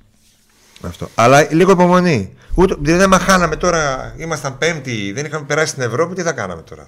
Αυτό. 0.81 1.09
Αλλά 1.15 1.53
λίγο 1.53 1.71
υπομονή. 1.71 2.34
Ούτε, 2.55 2.75
δηλαδή, 2.79 3.03
άμα 3.03 3.19
χάναμε 3.19 3.55
τώρα, 3.55 4.13
ήμασταν 4.17 4.57
πέμπτη, 4.57 5.11
δεν 5.11 5.25
είχαμε 5.25 5.45
περάσει 5.45 5.71
στην 5.71 5.83
Ευρώπη, 5.83 6.15
τι 6.15 6.21
θα 6.21 6.31
κάναμε 6.31 6.61
τώρα; 6.61 6.87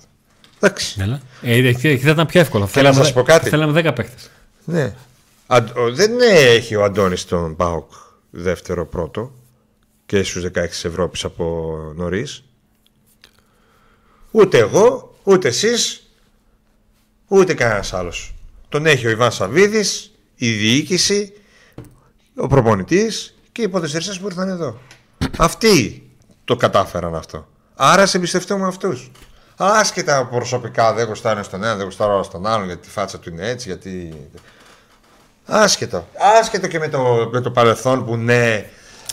Εντάξει. 0.59 1.01
Έλα. 1.01 1.21
Ε, 1.41 1.67
εκεί 1.67 1.87
εκεί 1.87 2.03
θα 2.03 2.09
ήταν 2.09 2.25
πιο 2.25 2.39
εύκολο. 2.39 2.67
Θέλω 2.67 2.87
να 2.87 2.93
σας 2.93 3.13
πω 3.13 3.23
κάτι. 3.23 3.49
Θέλαμε 3.49 3.81
10 3.81 3.93
παίχτε. 3.95 4.15
Ναι. 4.65 4.93
Αν- 5.47 5.71
ο- 5.75 5.93
δεν 5.93 6.11
έχει 6.29 6.75
ο 6.75 6.83
Αντώνης 6.83 7.25
τον 7.25 7.55
ΠΑΟΚ 7.55 7.91
δεύτερο 8.29 8.85
πρώτο 8.85 9.31
και 10.05 10.23
στους 10.23 10.43
16 10.43 10.67
της 10.69 10.85
Ευρώπης 10.85 11.23
από 11.23 11.75
νωρίς. 11.95 12.43
Ούτε 14.31 14.57
εγώ, 14.57 15.15
ούτε 15.23 15.47
εσείς, 15.47 16.09
ούτε 17.27 17.53
κανένας 17.53 17.93
άλλος. 17.93 18.35
Τον 18.69 18.85
έχει 18.85 19.07
ο 19.07 19.09
Ιβάν 19.09 19.31
Σαββίδης, 19.31 20.11
η 20.35 20.51
διοίκηση, 20.51 21.33
ο 22.35 22.47
προπονητής 22.47 23.35
και 23.51 23.61
οι 23.61 23.67
ποδοσφαιριστές 23.69 24.19
που 24.19 24.25
ήρθαν 24.27 24.49
εδώ. 24.49 24.79
Αυτοί 25.37 26.01
το 26.45 26.55
κατάφεραν 26.55 27.15
αυτό. 27.15 27.47
Άρα 27.75 28.05
σε 28.05 28.17
εμπιστευτούμε 28.17 28.67
αυτούς. 28.67 29.11
Άσχετα 29.57 30.25
προσωπικά 30.25 30.93
δεν 30.93 31.07
γουστάρω 31.07 31.43
στον 31.43 31.63
ένα, 31.63 31.75
δεν 31.75 31.85
γουστάρω 31.85 32.23
στον 32.23 32.45
άλλον 32.45 32.65
γιατί 32.65 32.81
τη 32.81 32.89
φάτσα 32.89 33.19
του 33.19 33.29
είναι 33.29 33.47
έτσι, 33.49 33.67
γιατί 33.67 34.13
Άσχετο. 35.45 36.07
Άσχετο 36.39 36.67
και 36.67 36.79
με 36.79 36.87
το, 36.89 37.29
με 37.31 37.41
το 37.41 37.51
παρελθόν 37.51 38.05
που 38.05 38.15
ναι, 38.15 38.65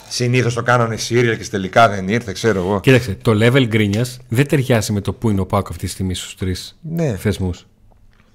συνήθως 0.09 0.55
το 0.55 0.63
κάνανε 0.63 0.95
οι 0.95 0.99
Σύρια 0.99 1.35
και 1.37 1.45
τελικά 1.49 1.89
δεν 1.89 2.09
ήρθε, 2.09 2.33
ξέρω 2.33 2.61
εγώ. 2.61 2.81
Κοίταξε, 2.81 3.15
το 3.23 3.31
level 3.33 3.67
γκρίνιας 3.67 4.19
δεν 4.29 4.49
ταιριάζει 4.49 4.93
με 4.93 5.01
το 5.01 5.13
που 5.13 5.31
είναι 5.31 5.41
ο 5.41 5.47
Πάκο 5.47 5.69
αυτή 5.71 5.85
τη 5.87 5.91
στιγμή 5.93 6.15
στους 6.15 6.35
τρεις 6.37 6.79
Ναι. 6.83 7.17
θεσμούς. 7.17 7.67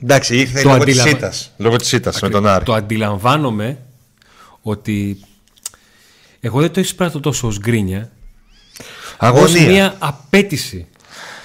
Εντάξει, 0.03 0.37
ήρθε 0.37 0.61
Το 0.61 0.69
λόγω 0.69 0.83
της 0.83 0.99
αντίλαβα- 0.99 1.09
ήττας. 1.17 1.51
Λόγω 1.57 1.75
της 1.75 1.91
ήττας 1.91 2.21
με 2.21 2.29
τον 2.29 2.47
Άρη. 2.47 2.65
Το 2.65 2.73
αντιλαμβάνομαι 2.73 3.77
ότι. 4.61 5.23
Εγώ 6.39 6.59
δεν 6.61 6.71
το 6.71 6.79
εισπράττω 6.79 7.19
τόσο 7.19 7.47
ως 7.47 7.59
γκρίνια, 7.59 8.09
ως 8.79 9.15
Αγωνία. 9.17 9.67
μια 9.69 9.95
απέτηση. 9.99 10.87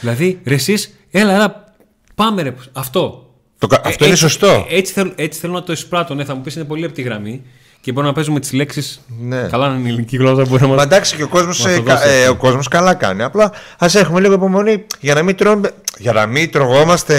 Δηλαδή, 0.00 0.40
ρε 0.44 0.54
εσείς, 0.54 0.94
έλα, 1.10 1.32
έλα, 1.34 1.74
πάμε 2.14 2.42
ρε, 2.42 2.54
αυτό. 2.72 3.28
Το 3.58 3.66
κα- 3.66 3.76
αυτό 3.76 3.88
Ε, 3.90 3.94
είναι 4.06 4.06
έτσι- 4.08 4.22
σωστό. 4.22 4.66
ε, 4.68 4.76
Έτσι, 4.76 4.92
θέλω, 4.92 5.12
έτσι 5.16 5.40
θέλω 5.40 5.52
να 5.52 5.62
το 5.62 5.72
εισπράττω. 5.72 6.14
Ναι, 6.14 6.24
θα 6.24 6.34
μου 6.34 6.40
πεις 6.40 6.54
είναι 6.54 6.64
πολύ 6.64 6.80
λεπτή 6.80 7.02
γραμμή 7.02 7.42
και 7.80 7.92
μπορούμε 7.92 8.08
να 8.08 8.14
παίζουμε 8.16 8.40
τις 8.40 8.52
λέξεις. 8.52 9.00
Ναι. 9.20 9.42
Καλά, 9.42 9.66
αν 9.66 9.78
είναι 9.78 9.88
η 9.88 9.90
ελληνική 9.90 10.16
γλώσσα, 10.16 10.44
μπορεί 10.48 10.62
να 10.62 10.68
Μα 10.68 10.74
μα. 10.74 10.82
εντάξει 10.82 11.16
και 11.16 11.22
ο 11.22 11.28
κόσμος 11.28 11.62
Μας 11.62 11.74
το 11.74 11.82
δώσει 11.82 12.08
αυτό. 12.08 12.30
ο 12.30 12.36
κόσμος 12.36 12.68
καλά 12.68 12.94
κάνει. 12.94 13.22
Απλά 13.22 13.52
ας 13.78 13.94
έχουμε 13.94 14.20
λίγο 14.20 14.32
υπομονή 14.34 14.84
για 15.00 15.14
να 15.14 15.22
μην, 15.22 15.36
τρώμε, 15.36 15.70
για 15.98 16.12
να 16.12 16.26
μην 16.26 16.50
τρογόμαστε 16.50 17.14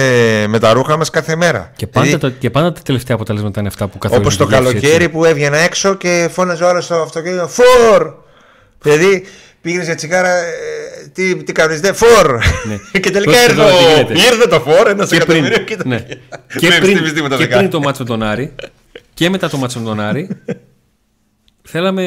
με 0.47 0.59
τα 0.59 0.73
ρούχα 0.73 0.97
μας 0.97 1.09
κάθε 1.09 1.36
μέρα. 1.36 1.71
Και 1.76 1.88
πάντα, 1.88 2.17
τα, 2.17 2.30
και 2.30 2.49
πάντα 2.49 2.71
τα 2.71 2.82
τελευταία 2.82 3.15
αποτελέσματα 3.15 3.59
είναι 3.59 3.69
αυτά 3.69 3.88
που 3.88 3.97
καθόλου. 3.97 4.21
Όπως 4.21 4.38
το 4.38 4.45
καλοκαίρι 4.45 5.09
που 5.09 5.26
έβγαινα 5.26 5.57
έξω 5.57 5.93
και 5.95 6.30
φώναζε 6.32 6.63
ο 6.63 6.67
άλλος 6.69 6.86
στο 6.86 6.95
αυτοκίνητο 6.95 7.47
Φορ! 7.47 8.13
Δηλαδή 8.82 9.26
πήγαινε 9.61 9.84
για 9.84 9.95
τσιγάρα, 9.95 10.36
ε, 10.38 10.51
τι, 11.13 11.36
τι 11.43 11.51
κάνεις, 11.51 11.80
δε, 11.80 11.93
φορ! 11.93 12.38
Ναι. 12.67 12.78
και 12.99 13.09
τελικά 13.09 13.32
Πώς 13.32 13.41
ήρθε, 13.41 13.55
τώρα 13.55 13.69
τι 13.69 13.76
ο- 13.84 13.88
γίνεται. 13.89 14.13
ήρθε 14.13 14.47
το 14.47 14.59
φορ, 14.59 14.88
ένα 14.88 15.05
Και 15.05 15.17
πριν, 15.26 15.45
εκατομμύριο 15.45 15.57
και, 15.76 15.78
ναι. 15.86 15.97
δεν 15.97 16.17
και, 16.47 16.67
πριν, 16.67 16.71
επιστήμης 16.71 17.13
τίποτα 17.13 17.36
και 17.36 17.41
δεν 17.41 17.47
πριν 17.47 17.49
κάνει. 17.59 17.67
το 17.67 17.80
μάτσο 17.80 18.03
με 18.03 18.09
τον 18.09 18.23
Άρη 18.23 18.53
και 19.13 19.30
μετά 19.30 19.49
το 19.49 19.57
μάτσο 19.57 19.80
με 19.80 19.86
τον 19.86 19.99
Άρη 19.99 20.30
θέλαμε 21.71 22.03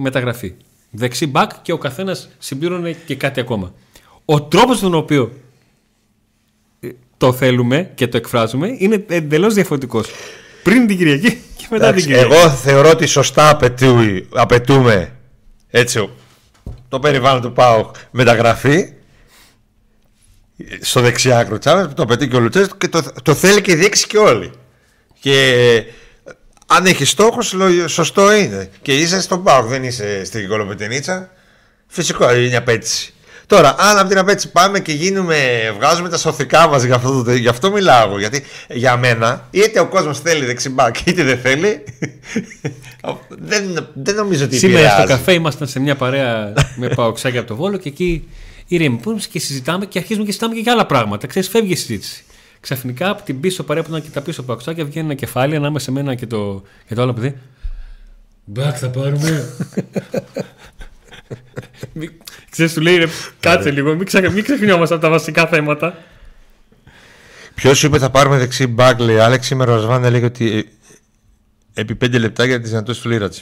μεταγραφή. 0.00 0.54
Δεξί 0.90 1.26
μπακ 1.26 1.50
και 1.62 1.72
ο 1.72 1.78
καθένας 1.78 2.28
συμπλήρωνε 2.38 2.96
και 3.06 3.14
κάτι 3.16 3.40
ακόμα. 3.40 3.72
Ο 4.24 4.42
τρόπος 4.42 4.80
τον 4.80 4.94
οποίο 4.94 5.22
ε, 5.22 5.49
το 7.20 7.32
θέλουμε 7.32 7.90
και 7.94 8.08
το 8.08 8.16
εκφράζουμε 8.16 8.74
είναι 8.78 9.04
εντελώς 9.08 9.54
διαφορετικός. 9.54 10.08
Πριν 10.62 10.86
την 10.86 10.96
Κυριακή 10.96 11.40
και 11.56 11.66
μετά 11.70 11.86
Εντάξει, 11.86 12.06
την 12.06 12.14
Κυριακή. 12.14 12.34
εγώ 12.34 12.50
θεωρώ 12.50 12.90
ότι 12.90 13.06
σωστά 13.06 13.48
απαιτούει- 13.48 14.26
απαιτούμε 14.34 15.12
έτσι, 15.70 16.08
το 16.88 16.98
περιβάλλον 16.98 17.42
του 17.42 17.52
ΠΑΟΚ 17.52 17.94
μεταγραφή 18.10 18.92
στο 20.80 21.00
δεξιάκρο 21.00 21.58
τσάβες 21.58 21.86
που 21.86 21.94
το 21.94 22.02
απαιτεί 22.02 22.28
και 22.28 22.36
ο 22.36 22.40
Λουτσέσκου 22.40 22.76
και 22.76 22.88
το, 22.88 23.02
το 23.22 23.34
θέλει 23.34 23.60
και 23.60 23.70
η 23.70 23.74
διοίκηση 23.74 24.06
και 24.06 24.18
όλοι. 24.18 24.50
Και 25.20 25.52
ε, 25.52 25.84
αν 26.66 26.86
έχεις 26.86 27.10
στόχο, 27.10 27.38
σωστό 27.86 28.32
είναι. 28.34 28.70
Και 28.82 28.98
είσαι 28.98 29.20
στον 29.20 29.42
ΠΑΟΚ, 29.42 29.66
δεν 29.68 29.84
είσαι 29.84 30.24
στην 30.24 30.48
Κολοπετενίτσα. 30.48 31.30
Φυσικό 31.86 32.34
είναι 32.34 32.46
η 32.52 32.56
απέτηση. 32.56 33.14
Τώρα, 33.50 33.74
αν 33.78 33.98
από 33.98 34.08
την 34.08 34.18
απέτηση 34.18 34.50
πάμε 34.50 34.80
και 34.80 34.92
γίνουμε, 34.92 35.36
βγάζουμε 35.76 36.08
τα 36.08 36.18
σωθικά 36.18 36.68
μας 36.68 36.82
για 36.82 36.94
αυτό, 36.94 37.22
το- 37.22 37.32
γι' 37.34 37.48
αυτό 37.48 37.70
μιλάω 37.70 38.08
εγώ. 38.08 38.18
Γιατί 38.18 38.42
για 38.68 38.96
μένα, 38.96 39.46
είτε 39.50 39.80
ο 39.80 39.86
κόσμος 39.88 40.20
θέλει 40.20 40.44
δεξιμπάκ, 40.44 41.06
είτε 41.06 41.22
δεν 41.22 41.38
θέλει. 41.38 41.82
δεν, 43.50 43.88
δεν 43.94 44.14
νομίζω 44.14 44.44
ότι 44.44 44.56
Σήμερα 44.58 44.88
στο 44.88 44.98
επηρεάζει. 45.00 45.12
καφέ 45.18 45.32
ήμασταν 45.32 45.68
σε 45.68 45.80
μια 45.80 45.96
παρέα 45.96 46.52
με 46.76 46.88
παοξάκια 46.88 47.38
από 47.40 47.48
το 47.48 47.56
Βόλο 47.56 47.76
και 47.76 47.88
εκεί 47.88 48.28
ηρεμούμε 48.66 49.20
και 49.30 49.38
συζητάμε 49.38 49.86
και 49.86 49.98
αρχίζουμε 49.98 50.24
και 50.24 50.30
συζητάμε 50.32 50.54
και 50.54 50.60
για 50.60 50.72
άλλα 50.72 50.86
πράγματα. 50.86 51.26
Ξέρεις, 51.26 51.48
φεύγει 51.48 51.72
η 51.72 51.76
συζήτηση. 51.76 52.24
Ξαφνικά 52.60 53.10
από 53.10 53.22
την 53.22 53.40
πίσω 53.40 53.62
παρέα 53.62 53.82
που 53.82 53.88
ήταν 53.90 54.02
και 54.02 54.08
τα 54.12 54.20
πίσω 54.20 54.42
παοξάκια 54.42 54.84
βγαίνει 54.84 55.04
ένα 55.06 55.14
κεφάλι 55.14 55.56
ανάμεσα 55.56 55.84
σε 55.84 55.90
μένα 55.90 56.14
και 56.14 56.26
το, 56.26 56.62
και 56.88 56.94
το 56.94 57.02
άλλο 57.02 57.12
παιδί. 57.12 57.36
Μπακ 58.44 58.76
θα 58.80 58.88
πάρουμε. 58.88 59.48
Μη- 62.60 62.68
Ξέρεις, 62.68 62.72
του 62.74 62.80
λέει 62.80 62.96
ρε, 62.96 63.06
κάτσε 63.40 63.70
λίγο, 63.70 63.94
μην, 63.94 64.06
ξα... 64.06 64.30
μην 64.30 64.42
ξεχνιόμαστε 64.42 64.94
από 64.94 65.02
τα 65.04 65.10
βασικά 65.10 65.46
θέματα. 65.46 65.96
Ποιος 67.54 67.78
σου 67.78 67.86
είπε 67.86 67.98
θα 67.98 68.10
πάρουμε 68.10 68.38
δεξί 68.38 68.66
μπακ, 68.66 68.98
λέει 69.00 69.18
Άλεξ. 69.18 69.46
Σήμερα 69.46 69.72
ο 69.72 69.74
Ρασβάν 69.74 70.04
έλεγε 70.04 70.24
ότι 70.24 70.68
ε, 71.74 71.80
επί 71.80 71.96
5 72.04 72.18
λεπτά 72.18 72.44
για 72.44 72.60
τις 72.60 72.68
δυνατότητες 72.70 73.02
του 73.02 73.08
Λίρατζη. 73.08 73.40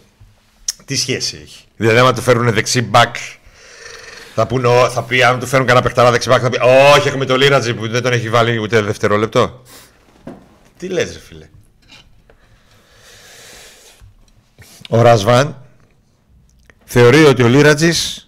Τι 0.84 0.96
σχέση 0.96 1.38
έχει; 1.42 1.64
Δηλαδή, 1.76 1.98
άμα 1.98 2.12
του 2.12 2.20
φέρουν 2.20 2.52
δεξί 2.52 2.82
μπακ, 2.82 3.16
θα, 4.34 4.46
πούνε, 4.46 4.66
«Ω», 4.68 4.90
θα 4.90 5.02
πει, 5.02 5.22
αν 5.22 5.38
του 5.40 5.46
φέρουν 5.46 5.66
κανένα 5.66 5.84
παιχταρά 5.84 6.10
δεξί 6.10 6.28
μπακ, 6.28 6.40
θα 6.42 6.50
πει 6.50 6.58
Όχι, 6.96 7.08
έχουμε 7.08 7.24
το 7.24 7.36
Λίρατζη 7.36 7.74
που 7.74 7.88
δεν 7.88 8.02
τον 8.02 8.12
έχει 8.12 8.28
βάλει 8.28 8.58
ούτε 8.58 8.80
δευτερόλεπτο. 8.80 9.62
Τι 10.78 10.88
λες 10.88 11.12
ρε 11.12 11.18
φίλε; 11.18 11.48
Ο 14.88 15.02
Ρασβάν 15.02 15.62
θεωρεί 16.84 17.24
ότι 17.24 17.42
ο 17.42 17.48
Λίρατζης 17.48 18.27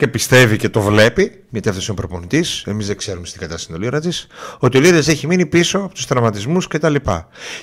και 0.00 0.08
πιστεύει 0.08 0.56
και 0.56 0.68
το 0.68 0.80
βλέπει, 0.80 1.42
γιατί 1.50 1.68
αυτός 1.68 1.88
είναι 1.88 1.96
ο 1.98 2.06
προπονητής, 2.06 2.64
εμείς 2.66 2.86
δεν 2.86 2.96
ξέρουμε 2.96 3.26
στην 3.26 3.40
κατάσταση 3.40 3.66
είναι 3.68 3.78
ο 3.78 3.80
Λίρατζης, 3.80 4.26
ότι 4.58 4.76
ο 4.76 4.80
Λίρατζης 4.80 5.08
έχει 5.08 5.26
μείνει 5.26 5.46
πίσω 5.46 5.78
από 5.78 5.94
τους 5.94 6.06
τραυματισμούς 6.06 6.66
κτλ. 6.66 6.94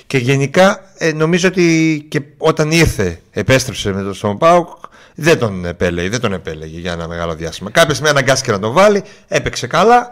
Και 0.06 0.18
γενικά 0.18 0.92
ε, 0.98 1.12
νομίζω 1.12 1.48
ότι 1.48 2.06
και 2.08 2.22
όταν 2.36 2.70
ήρθε, 2.70 3.20
επέστρεψε 3.30 3.92
με 3.92 4.02
τον 4.02 4.14
στον 4.14 4.38
Πάουκ, 4.38 4.68
δεν 5.14 5.38
τον 5.38 5.64
επέλεγε, 5.64 6.08
δεν 6.08 6.20
τον 6.20 6.32
επέλεγε 6.32 6.78
για 6.78 6.92
ένα 6.92 7.08
μεγάλο 7.08 7.34
διάστημα. 7.34 7.70
Κάποια 7.70 7.94
στιγμή 7.94 8.10
αναγκάστηκε 8.10 8.52
να 8.52 8.58
τον 8.58 8.72
βάλει, 8.72 9.02
έπαιξε 9.28 9.66
καλά. 9.66 10.10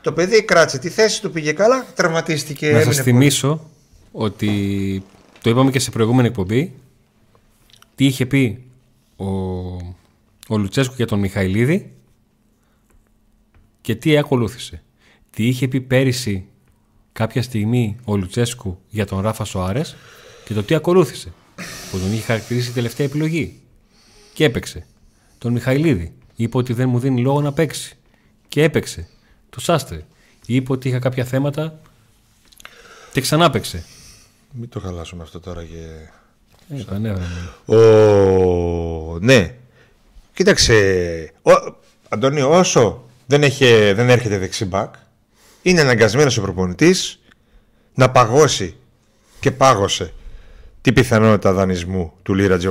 Το 0.00 0.12
παιδί 0.12 0.44
κράτησε 0.44 0.78
τη 0.78 0.88
θέση 0.88 1.22
του, 1.22 1.30
πήγε 1.30 1.52
καλά, 1.52 1.86
τραυματίστηκε. 1.94 2.66
Να 2.66 2.72
έμεινε 2.72 2.92
σας 2.92 3.02
πολύ. 3.04 3.10
θυμίσω 3.10 3.70
ότι 4.12 5.02
το 5.42 5.50
είπαμε 5.50 5.70
και 5.70 5.78
σε 5.78 5.90
προηγούμενη 5.90 6.28
εκπομπή 6.28 6.72
τι 7.94 8.04
είχε 8.04 8.26
πει 8.26 8.64
ο, 9.16 9.26
ο 10.48 10.58
Λουτσέσκου 10.58 10.94
για 10.96 11.06
τον 11.06 11.18
Μιχαηλίδη 11.18 11.92
και 13.80 13.94
τι 13.94 14.18
ακολούθησε. 14.18 14.82
Τι 15.30 15.46
είχε 15.46 15.68
πει 15.68 15.80
πέρυσι 15.80 16.46
κάποια 17.12 17.42
στιγμή 17.42 17.96
ο 18.04 18.16
Λουτσέσκου 18.16 18.78
για 18.88 19.06
τον 19.06 19.20
Ράφα 19.20 19.44
Σοάρες 19.44 19.96
και 20.44 20.54
το 20.54 20.62
τι 20.62 20.74
ακολούθησε. 20.74 21.32
Που 21.90 21.98
τον 21.98 22.12
είχε 22.12 22.22
χαρακτηρίσει 22.22 22.70
η 22.70 22.72
τελευταία 22.72 23.06
επιλογή. 23.06 23.60
Και 24.32 24.44
έπαιξε. 24.44 24.86
Τον 25.38 25.52
Μιχαηλίδη. 25.52 26.14
Είπε 26.36 26.56
ότι 26.56 26.72
δεν 26.72 26.88
μου 26.88 26.98
δίνει 26.98 27.20
λόγο 27.20 27.40
να 27.40 27.52
παίξει. 27.52 27.96
Και 28.48 28.62
έπαιξε. 28.62 29.08
Το 29.50 29.60
Σάστρε. 29.60 30.04
Είπε 30.46 30.72
ότι 30.72 30.88
είχα 30.88 30.98
κάποια 30.98 31.24
θέματα 31.24 31.80
και 33.12 33.20
ξανά 33.20 33.50
παίξε. 33.50 33.84
Μην 34.52 34.68
το 34.68 34.80
χαλάσουμε 34.80 35.22
αυτό 35.22 35.40
τώρα 35.40 35.64
και. 35.64 36.08
Ε, 36.76 36.84
τα 36.84 36.98
νεύρα 36.98 37.24
μου. 37.66 37.76
Ο... 37.78 39.18
Ναι. 39.20 39.54
Κοίταξε. 40.36 41.32
Ο... 41.42 41.50
Αντώνη, 42.08 42.40
όσο 42.40 43.04
δεν, 43.26 43.42
έχει... 43.42 43.92
δεν 43.92 44.10
έρχεται 44.10 44.38
δεξί 44.38 44.64
μπακ, 44.64 44.94
είναι 45.62 45.80
αναγκασμένος 45.80 46.36
ο 46.38 46.42
προπονητής 46.42 47.20
να 47.94 48.10
παγώσει 48.10 48.76
και 49.40 49.50
πάγωσε 49.50 50.12
την 50.80 50.94
πιθανότητα 50.94 51.52
δανεισμού 51.52 52.12
του 52.22 52.34
Λίρατζ, 52.34 52.66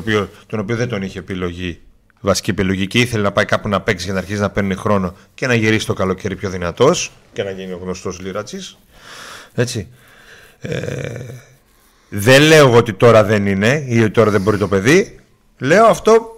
τον 0.47 0.59
οποίο 0.59 0.76
δεν 0.76 0.89
τον 0.89 1.01
είχε 1.01 1.20
επιλογή, 1.20 1.82
βασική 2.20 2.49
επιλογή 2.49 2.88
και 2.88 2.99
ήθελε 2.99 3.24
να 3.24 3.32
πάει 3.32 3.45
κάπου 3.45 3.70
να 3.70 3.82
παίξει 3.82 4.05
για 4.05 4.13
να 4.13 4.20
αρχίσει 4.20 4.39
να 4.39 4.49
παίρνει 4.49 4.76
χρόνο 4.76 5.16
και 5.34 5.47
να 5.47 5.53
γυρίσει 5.53 5.86
το 5.86 5.93
καλοκαίρι 5.93 6.36
πιο 6.36 6.49
δυνατός 6.49 7.11
και 7.34 7.43
να 7.43 7.51
γίνει 7.51 7.72
ο 7.72 7.80
γνωστός 7.82 8.20
Λίρατζης. 8.20 8.78
Έτσι. 9.53 9.88
Ε, 10.59 11.26
δεν 12.09 12.41
λέω 12.41 12.74
ότι 12.74 12.93
τώρα 12.93 13.24
δεν 13.24 13.45
είναι 13.45 13.86
ή 13.88 14.01
ότι 14.01 14.11
τώρα 14.11 14.32
δεν 14.32 14.41
μπορεί 14.41 14.57
το 14.57 14.68
παιδί. 14.68 15.20
Λέω 15.57 15.86
αυτό 15.86 16.35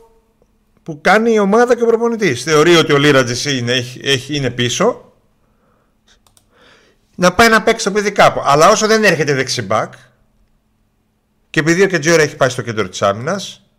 που 0.87 1.01
κάνει 1.01 1.33
η 1.33 1.39
ομάδα 1.39 1.75
και 1.75 1.83
ο 1.83 1.85
προπονητής. 1.85 2.43
Θεωρεί 2.43 2.75
ότι 2.75 2.93
ο 2.93 2.97
Λίρατζης 2.97 3.45
είναι, 3.45 3.71
έχει, 4.01 4.35
είναι 4.35 4.49
πίσω. 4.49 5.13
Να 7.15 7.33
πάει 7.33 7.49
να 7.49 7.63
παίξει 7.63 7.85
το 7.85 7.91
παιδί 7.91 8.11
κάπου. 8.11 8.41
Αλλά 8.43 8.69
όσο 8.69 8.87
δεν 8.87 9.03
έρχεται 9.03 9.33
δεξιμπάκ, 9.33 9.93
και 11.49 11.59
επειδή 11.59 11.81
ο 11.81 11.87
Κεντζόρα 11.87 12.21
έχει 12.21 12.35
πάει 12.35 12.49
στο 12.49 12.61
κέντρο 12.61 12.89
της 12.89 13.01
άμυνας, 13.01 13.69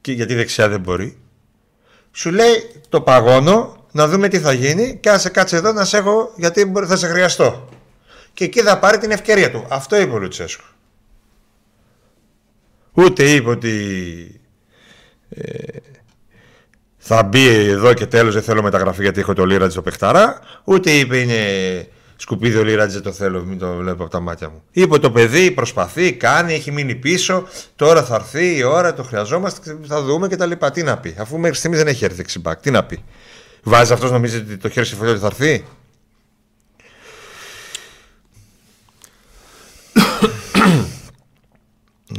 και 0.00 0.12
γιατί 0.12 0.34
δεξιά 0.34 0.68
δεν 0.68 0.80
μπορεί, 0.80 1.18
σου 2.12 2.30
λέει 2.30 2.80
το 2.88 3.00
παγώνω 3.00 3.86
να 3.92 4.08
δούμε 4.08 4.28
τι 4.28 4.40
θα 4.40 4.52
γίνει 4.52 4.98
και 5.02 5.10
αν 5.10 5.20
σε 5.20 5.28
κάτσε 5.28 5.56
εδώ 5.56 5.72
να 5.72 5.84
σε 5.84 5.96
έχω 5.96 6.32
γιατί 6.36 6.72
θα 6.86 6.96
σε 6.96 7.06
χρειαστώ. 7.06 7.68
Και 8.32 8.44
εκεί 8.44 8.60
θα 8.60 8.78
πάρει 8.78 8.98
την 8.98 9.10
ευκαιρία 9.10 9.50
του. 9.50 9.66
Αυτό 9.68 9.96
είπε 9.96 10.12
ο 10.12 10.18
Λουτσέσκου. 10.18 10.64
Ούτε 12.92 13.30
είπε 13.30 13.50
ότι 13.50 14.40
ε, 15.28 15.78
θα 16.96 17.22
μπει 17.22 17.48
εδώ 17.48 17.94
και 17.94 18.06
τέλος 18.06 18.34
δεν 18.34 18.42
θέλω 18.42 18.62
μεταγραφή 18.62 19.02
γιατί 19.02 19.20
έχω 19.20 19.32
το 19.32 19.44
Λίρατζ 19.44 19.74
το 19.74 19.82
παιχταρά. 19.82 20.38
Ούτε 20.64 20.90
είπε 20.90 21.18
είναι 21.18 21.38
σκουπίδι 22.16 22.56
ο 22.56 22.64
Λίρατζ 22.64 22.92
δεν 22.92 23.02
το 23.02 23.12
θέλω 23.12 23.44
μην 23.44 23.58
το 23.58 23.74
βλέπω 23.74 24.02
από 24.02 24.12
τα 24.12 24.20
μάτια 24.20 24.48
μου. 24.48 24.62
Είπε 24.70 24.98
το 24.98 25.10
παιδί 25.10 25.50
προσπαθεί, 25.50 26.12
κάνει, 26.12 26.54
έχει 26.54 26.72
μείνει 26.72 26.94
πίσω. 26.94 27.46
Τώρα 27.76 28.04
θα 28.04 28.14
έρθει 28.14 28.56
η 28.56 28.62
ώρα, 28.62 28.94
το 28.94 29.02
χρειαζόμαστε, 29.02 29.78
θα 29.86 30.02
δούμε 30.02 30.28
κτλ. 30.28 30.50
Τι 30.72 30.82
να 30.82 30.98
πει, 30.98 31.14
αφού 31.18 31.38
μέχρι 31.38 31.56
στιγμής 31.56 31.78
δεν 31.78 31.88
έχει 31.88 32.04
έρθει 32.04 32.16
δεξιμπάκ, 32.16 32.60
τι 32.60 32.70
να 32.70 32.84
πει. 32.84 33.04
Βάζει 33.62 33.92
αυτός 33.92 34.10
νομίζει 34.10 34.36
ότι 34.36 34.56
το 34.56 34.68
χέρι 34.68 34.86
συμφωνεί 34.86 35.10
ότι 35.10 35.20
θα 35.20 35.26
έρθει. 35.26 35.64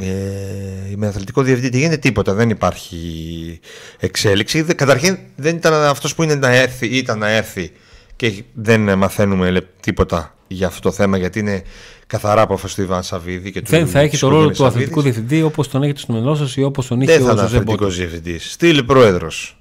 Ε, 0.00 0.67
με 1.00 1.06
αθλητικό 1.06 1.42
διευθυντή 1.42 1.78
γίνεται 1.78 1.96
τίποτα, 1.96 2.34
δεν 2.34 2.50
υπάρχει 2.50 3.60
εξέλιξη. 3.98 4.62
Καταρχήν 4.64 5.18
δεν 5.36 5.56
ήταν 5.56 5.72
αυτός 5.72 6.14
που 6.14 6.22
είναι 6.22 6.34
να 6.34 6.48
έρθει, 6.48 6.86
ήταν 6.86 7.18
να 7.18 7.28
έρθει 7.28 7.72
και 8.16 8.44
δεν 8.54 8.98
μαθαίνουμε 8.98 9.66
τίποτα 9.80 10.34
για 10.46 10.66
αυτό 10.66 10.80
το 10.80 10.92
θέμα 10.92 11.16
γιατί 11.16 11.38
είναι 11.38 11.62
καθαρά 12.06 12.42
απόφαση 12.42 12.74
του 12.74 12.82
Ιβάν 12.82 13.02
Σαββίδη. 13.02 13.52
Και 13.52 13.60
του 13.60 13.70
δεν 13.70 13.86
θα 13.86 14.00
έχει 14.00 14.18
το 14.18 14.28
ρόλο 14.28 14.50
του 14.50 14.66
αθλητικού 14.66 15.02
διευθυντή 15.02 15.42
όπως 15.42 15.68
τον 15.68 15.82
έχετε 15.82 15.98
στο 15.98 16.12
μυαλό 16.12 16.34
σας 16.34 16.56
ή 16.56 16.62
όπως 16.62 16.86
τον 16.86 17.00
είχε 17.00 17.12
ο 17.12 17.16
Δεν 17.16 17.26
θα 17.26 17.32
είναι 17.32 17.40
αθλητικός 17.40 17.96
διευθυντής. 17.96 18.52
Στείλει 18.52 18.84
πρόεδρος. 18.84 19.58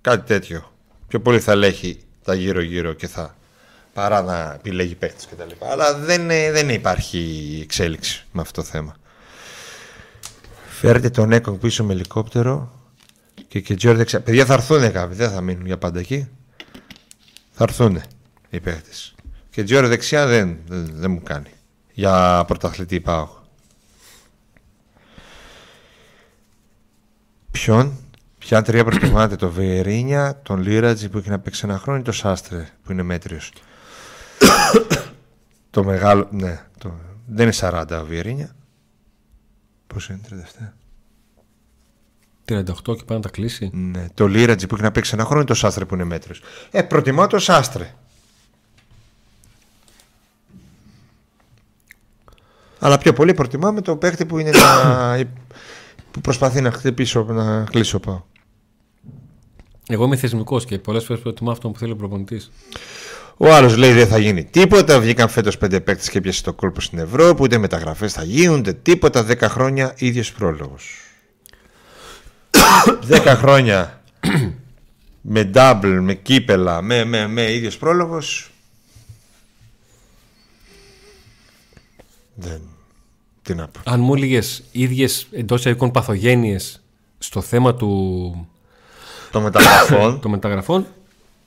Κάτι 0.00 0.26
τέτοιο. 0.26 0.72
Πιο 1.08 1.20
πολύ 1.20 1.40
θα 1.40 1.54
λέγει 1.54 1.98
τα 2.24 2.34
γύρω-γύρω 2.34 2.92
και 2.92 3.06
θα 3.06 3.36
παρά 3.92 4.22
να 4.22 4.52
επιλέγει 4.54 4.94
παίχτε 4.94 5.24
κτλ. 5.30 5.64
Αλλά 5.72 5.94
δεν, 5.94 6.26
δεν 6.26 6.68
υπάρχει 6.68 7.58
εξέλιξη 7.62 8.24
με 8.32 8.40
αυτό 8.40 8.60
το 8.60 8.66
θέμα. 8.68 9.00
Φέρτε 10.82 11.10
τον 11.10 11.32
Έκογκ 11.32 11.58
πίσω 11.58 11.84
με 11.84 11.92
ελικόπτερο 11.92 12.72
και 13.48 13.60
και 13.60 13.74
Τζόρ 13.74 13.96
δεξιά. 13.96 14.20
Παιδιά 14.20 14.44
θα 14.44 14.54
έρθουν 14.54 14.92
κάποιοι, 14.92 15.16
δεν 15.16 15.30
θα 15.30 15.40
μείνουν 15.40 15.66
για 15.66 15.78
πάντα 15.78 15.98
εκεί. 15.98 16.28
Θα 17.50 17.64
έρθουν 17.64 18.00
οι 18.50 18.60
παίχτε. 18.60 18.90
Και 19.50 19.64
Τζόρ 19.64 19.86
δεξιά 19.86 20.26
δεν, 20.26 20.58
δεν, 20.66 21.10
μου 21.10 21.22
κάνει. 21.22 21.50
Για 21.92 22.44
πρωταθλητή 22.46 23.00
πάω. 23.00 23.28
Ποιον, 27.50 27.98
ποια 28.38 28.62
τρία 28.62 28.84
προτιμάτε, 28.84 29.36
το 29.36 29.50
Βερίνια, 29.50 30.40
τον 30.42 30.62
Λίρατζι 30.62 31.08
που 31.08 31.18
έχει 31.18 31.30
να 31.30 31.38
παίξει 31.38 31.60
ένα 31.64 31.78
χρόνο 31.78 31.98
ή 31.98 32.02
το 32.02 32.12
Σάστρε 32.12 32.68
που 32.84 32.92
είναι 32.92 33.02
μέτριος; 33.02 33.52
το 35.70 35.84
μεγάλο, 35.84 36.28
ναι, 36.30 36.64
το, 36.78 36.94
δεν 37.26 37.46
είναι 37.46 37.56
40 37.60 37.84
ο 38.02 38.04
Βιερίνια. 38.04 38.54
Πόσο 39.92 40.12
είναι, 40.12 40.44
37. 40.64 40.72
38 42.44 42.96
και 42.96 43.04
πάει 43.04 43.16
να 43.16 43.20
τα 43.20 43.28
κλείσει. 43.28 43.70
Ναι, 43.72 44.06
το 44.14 44.26
Λίρατζι 44.26 44.66
που 44.66 44.74
έχει 44.74 44.84
να 44.84 44.92
παίξει 44.92 45.10
ένα 45.14 45.24
χρόνο 45.24 45.42
ή 45.42 45.44
το 45.44 45.54
Σάστρε 45.54 45.84
που 45.84 45.94
είναι 45.94 46.04
μέτριος. 46.04 46.42
Ε, 46.70 46.82
προτιμώ 46.82 47.26
το 47.26 47.38
Σάστρε. 47.38 47.94
Αλλά 52.78 52.98
πιο 52.98 53.12
πολύ 53.12 53.34
προτιμάμε 53.34 53.80
το 53.80 53.96
παίχτη 53.96 54.26
που 54.26 54.38
είναι 54.38 54.50
να... 54.50 55.18
που 56.10 56.20
προσπαθεί 56.20 56.60
να 56.60 56.70
χτυπήσω, 56.70 57.22
να 57.22 57.64
κλείσω 57.64 57.98
πάω. 58.00 58.22
Εγώ 59.88 60.04
είμαι 60.04 60.16
θεσμικός 60.16 60.64
και 60.64 60.78
πολλές 60.78 61.04
φορές 61.04 61.22
προτιμώ 61.22 61.50
αυτό 61.50 61.70
που 61.70 61.78
θέλει 61.78 61.92
ο 61.92 61.96
προπονητής. 61.96 62.50
Ο 63.44 63.54
άλλος 63.54 63.76
λέει 63.76 63.92
δεν 63.92 64.06
θα 64.06 64.18
γίνει 64.18 64.44
τίποτα. 64.44 65.00
Βγήκαν 65.00 65.28
φέτος 65.28 65.58
πέντε 65.58 65.80
παίκτες 65.80 66.10
και 66.10 66.20
πιασε 66.20 66.42
το 66.42 66.52
κόλπο 66.52 66.80
στην 66.80 66.98
Ευρώπη. 66.98 67.42
Ούτε 67.42 67.58
μεταγραφές 67.58 68.12
θα 68.12 68.24
γίνονται. 68.24 68.72
Τίποτα. 68.72 69.22
Δέκα 69.22 69.48
χρόνια 69.48 69.94
ίδιος 69.96 70.32
πρόλογος. 70.32 70.96
Δέκα 73.10 73.36
χρόνια 73.36 74.02
με 75.20 75.50
double, 75.54 75.98
με 76.00 76.14
κύπελα, 76.14 76.82
με, 76.82 77.04
με, 77.04 77.26
με 77.26 77.52
ίδιος 77.52 77.76
πρόλογος 77.76 78.50
δεν, 82.34 82.60
τι 83.42 83.54
να 83.54 83.68
πω. 83.68 83.80
Αν 83.84 84.00
μου 84.00 84.14
έλεγες 84.14 84.62
ίδιες 84.72 85.26
εντός 85.30 85.64
εικόν 85.64 85.90
παθογένειες 85.90 86.82
στο 87.18 87.40
θέμα 87.40 87.74
του 87.74 88.48
των 89.30 89.42
μεταγραφών, 89.42 90.18
των 90.22 90.30
μεταγραφών 90.30 90.86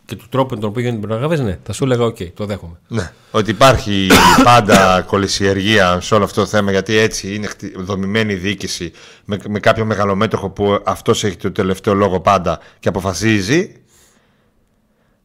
και 0.06 0.16
του 0.16 0.26
τρόπου 0.30 0.53
με 0.53 0.60
τον 0.60 0.70
οποίο 0.70 0.82
γίνονται 0.82 0.99
οι 0.99 1.08
μεταγραφές, 1.08 1.39
ναι, 1.39 1.58
θα 1.64 1.74
σου 1.74 1.84
έλεγα: 1.84 2.03
οκ, 2.03 2.18
το 2.34 2.45
δέχομαι. 2.45 2.80
Ναι, 2.88 3.12
ότι 3.32 3.51
υπάρχει 3.51 4.08
πάντα 4.43 5.01
κωλυσιεργία 5.01 5.99
σε 6.01 6.16
όλο 6.16 6.24
αυτό 6.24 6.41
το 6.41 6.47
θέμα, 6.47 6.72
γιατί 6.72 6.97
έτσι 6.97 7.36
είναι 7.36 7.49
δομημένη 7.76 8.34
η 8.34 8.36
διοίκηση 8.36 8.91
με, 9.26 9.38
με 9.47 9.60
κάποιο 9.60 9.86
μεγαλομέτωχο 9.86 10.49
που 10.49 10.82
αυτός 10.86 11.24
έχει 11.24 11.36
το 11.36 11.51
τελευταίο 11.51 11.93
λόγο 11.93 12.20
πάντα 12.20 12.60
και 12.80 12.89
αποφασίζει. 12.89 13.76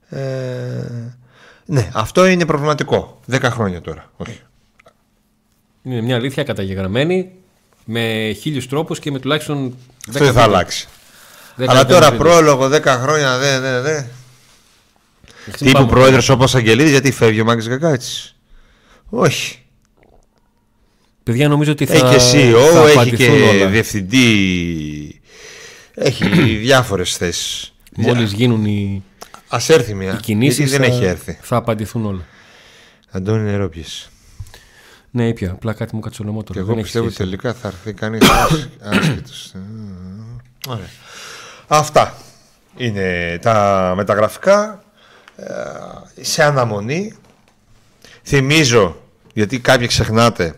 Ε, 0.08 0.18
ναι, 1.64 1.90
αυτό 1.92 2.26
είναι 2.26 2.46
προβληματικό. 2.46 3.20
Δέκα 3.24 3.50
χρόνια 3.50 3.80
τώρα. 3.80 4.10
Όχι. 4.16 4.40
Είναι 5.82 6.00
μια 6.00 6.16
αλήθεια 6.16 6.44
καταγεγραμμένη 6.44 7.30
με 7.84 8.36
χίλιους 8.40 8.68
τρόπους 8.68 8.98
και 8.98 9.10
με 9.10 9.18
τουλάχιστον. 9.18 9.76
Αυτό 10.08 10.24
δεν 10.24 10.32
θα 10.32 10.42
αλλάξει. 10.42 10.88
Αλλά 11.66 11.86
τώρα 11.86 12.12
πρόλογο 12.12 12.66
10 12.66 12.84
χρόνια 12.84 13.38
δεν. 13.38 13.60
Δε, 13.60 13.80
δε. 13.80 14.02
Τύπου 15.56 15.86
πρόεδρος 15.86 16.28
όπως 16.28 16.54
Αγγελίδης, 16.54 16.90
γιατί 16.90 17.12
φεύγει 17.12 17.40
ο 17.40 17.44
Μάγκης 17.44 17.68
Γκαγκάτση. 17.68 18.34
Όχι. 19.08 19.58
Παιδιά, 21.22 21.48
νομίζω 21.48 21.72
ότι 21.72 21.86
θα. 21.86 21.94
Έχει 21.94 22.16
και 22.16 22.52
CEO, 22.52 22.86
έχει 22.86 23.16
και 23.16 23.28
όλα. 23.28 23.66
διευθυντή. 23.66 25.20
Έχει 25.94 26.28
διάφορες 26.56 27.16
θέσεις. 27.16 27.74
Μόλις 27.96 28.32
γίνουν 28.32 28.64
οι. 28.64 29.04
Α 29.48 29.58
έρθει 29.66 29.94
μια. 29.94 30.12
Οι 30.12 30.16
κινήσεις 30.16 30.70
δεν 30.70 30.82
έχει 30.82 31.04
έρθει. 31.04 31.38
Θα 31.40 31.56
απαντηθούν 31.56 32.06
όλα. 32.06 32.24
Αντώνη 33.10 33.50
Νερόπιες. 33.50 34.10
Ναι, 35.10 35.28
ήπια. 35.28 35.50
Απλά 35.50 35.72
κάτι 35.72 35.94
μου 35.94 36.00
κάτσε 36.00 36.24
Και 36.52 36.58
εγώ 36.58 36.74
πιστεύω 36.74 37.06
ότι 37.06 37.14
τελικά 37.14 37.54
θα 37.54 37.68
έρθει 37.68 37.92
κανείς 37.92 38.22
άσχετος. 38.80 39.52
Ωραία. 40.68 40.88
Αυτά 41.66 42.14
είναι 42.76 43.38
τα 43.42 43.92
μεταγραφικά 43.96 44.72
ε, 44.72 44.89
σε 46.20 46.42
αναμονή. 46.42 47.14
Θυμίζω, 48.22 48.96
γιατί 49.32 49.60
κάποιοι 49.60 49.86
ξεχνάτε, 49.86 50.54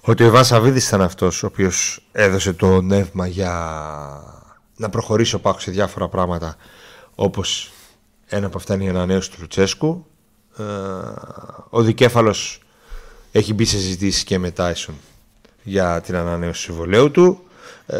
ότι 0.00 0.22
ο 0.22 0.26
Ιβάν 0.26 0.44
Σαββίδης 0.44 0.86
ήταν 0.86 1.02
αυτός 1.02 1.42
ο 1.42 1.46
οποίος 1.46 2.06
έδωσε 2.12 2.52
το 2.52 2.80
νεύμα 2.80 3.26
για 3.26 3.52
να 4.76 4.88
προχωρήσει 4.88 5.34
ο 5.34 5.40
Πάκος 5.40 5.62
σε 5.62 5.70
διάφορα 5.70 6.08
πράγματα 6.08 6.56
όπως 7.14 7.72
ένα 8.26 8.46
από 8.46 8.58
αυτά 8.58 8.74
είναι 8.74 8.84
η 8.84 8.88
ανανέωση 8.88 9.30
του 9.30 9.36
Λουτσέσκου. 9.40 10.06
Ε, 10.58 10.62
ο 11.68 11.82
Δικέφαλος 11.82 12.60
έχει 13.32 13.54
μπει 13.54 13.64
σε 13.64 13.78
συζητήσεις 13.78 14.24
και 14.24 14.38
με 14.38 14.50
Τάισον 14.50 14.94
για 15.62 16.00
την 16.00 16.16
ανανέωση 16.16 16.66
του 16.66 16.72
συμβολέου 16.72 17.10
του. 17.10 17.42
Ε, 17.86 17.98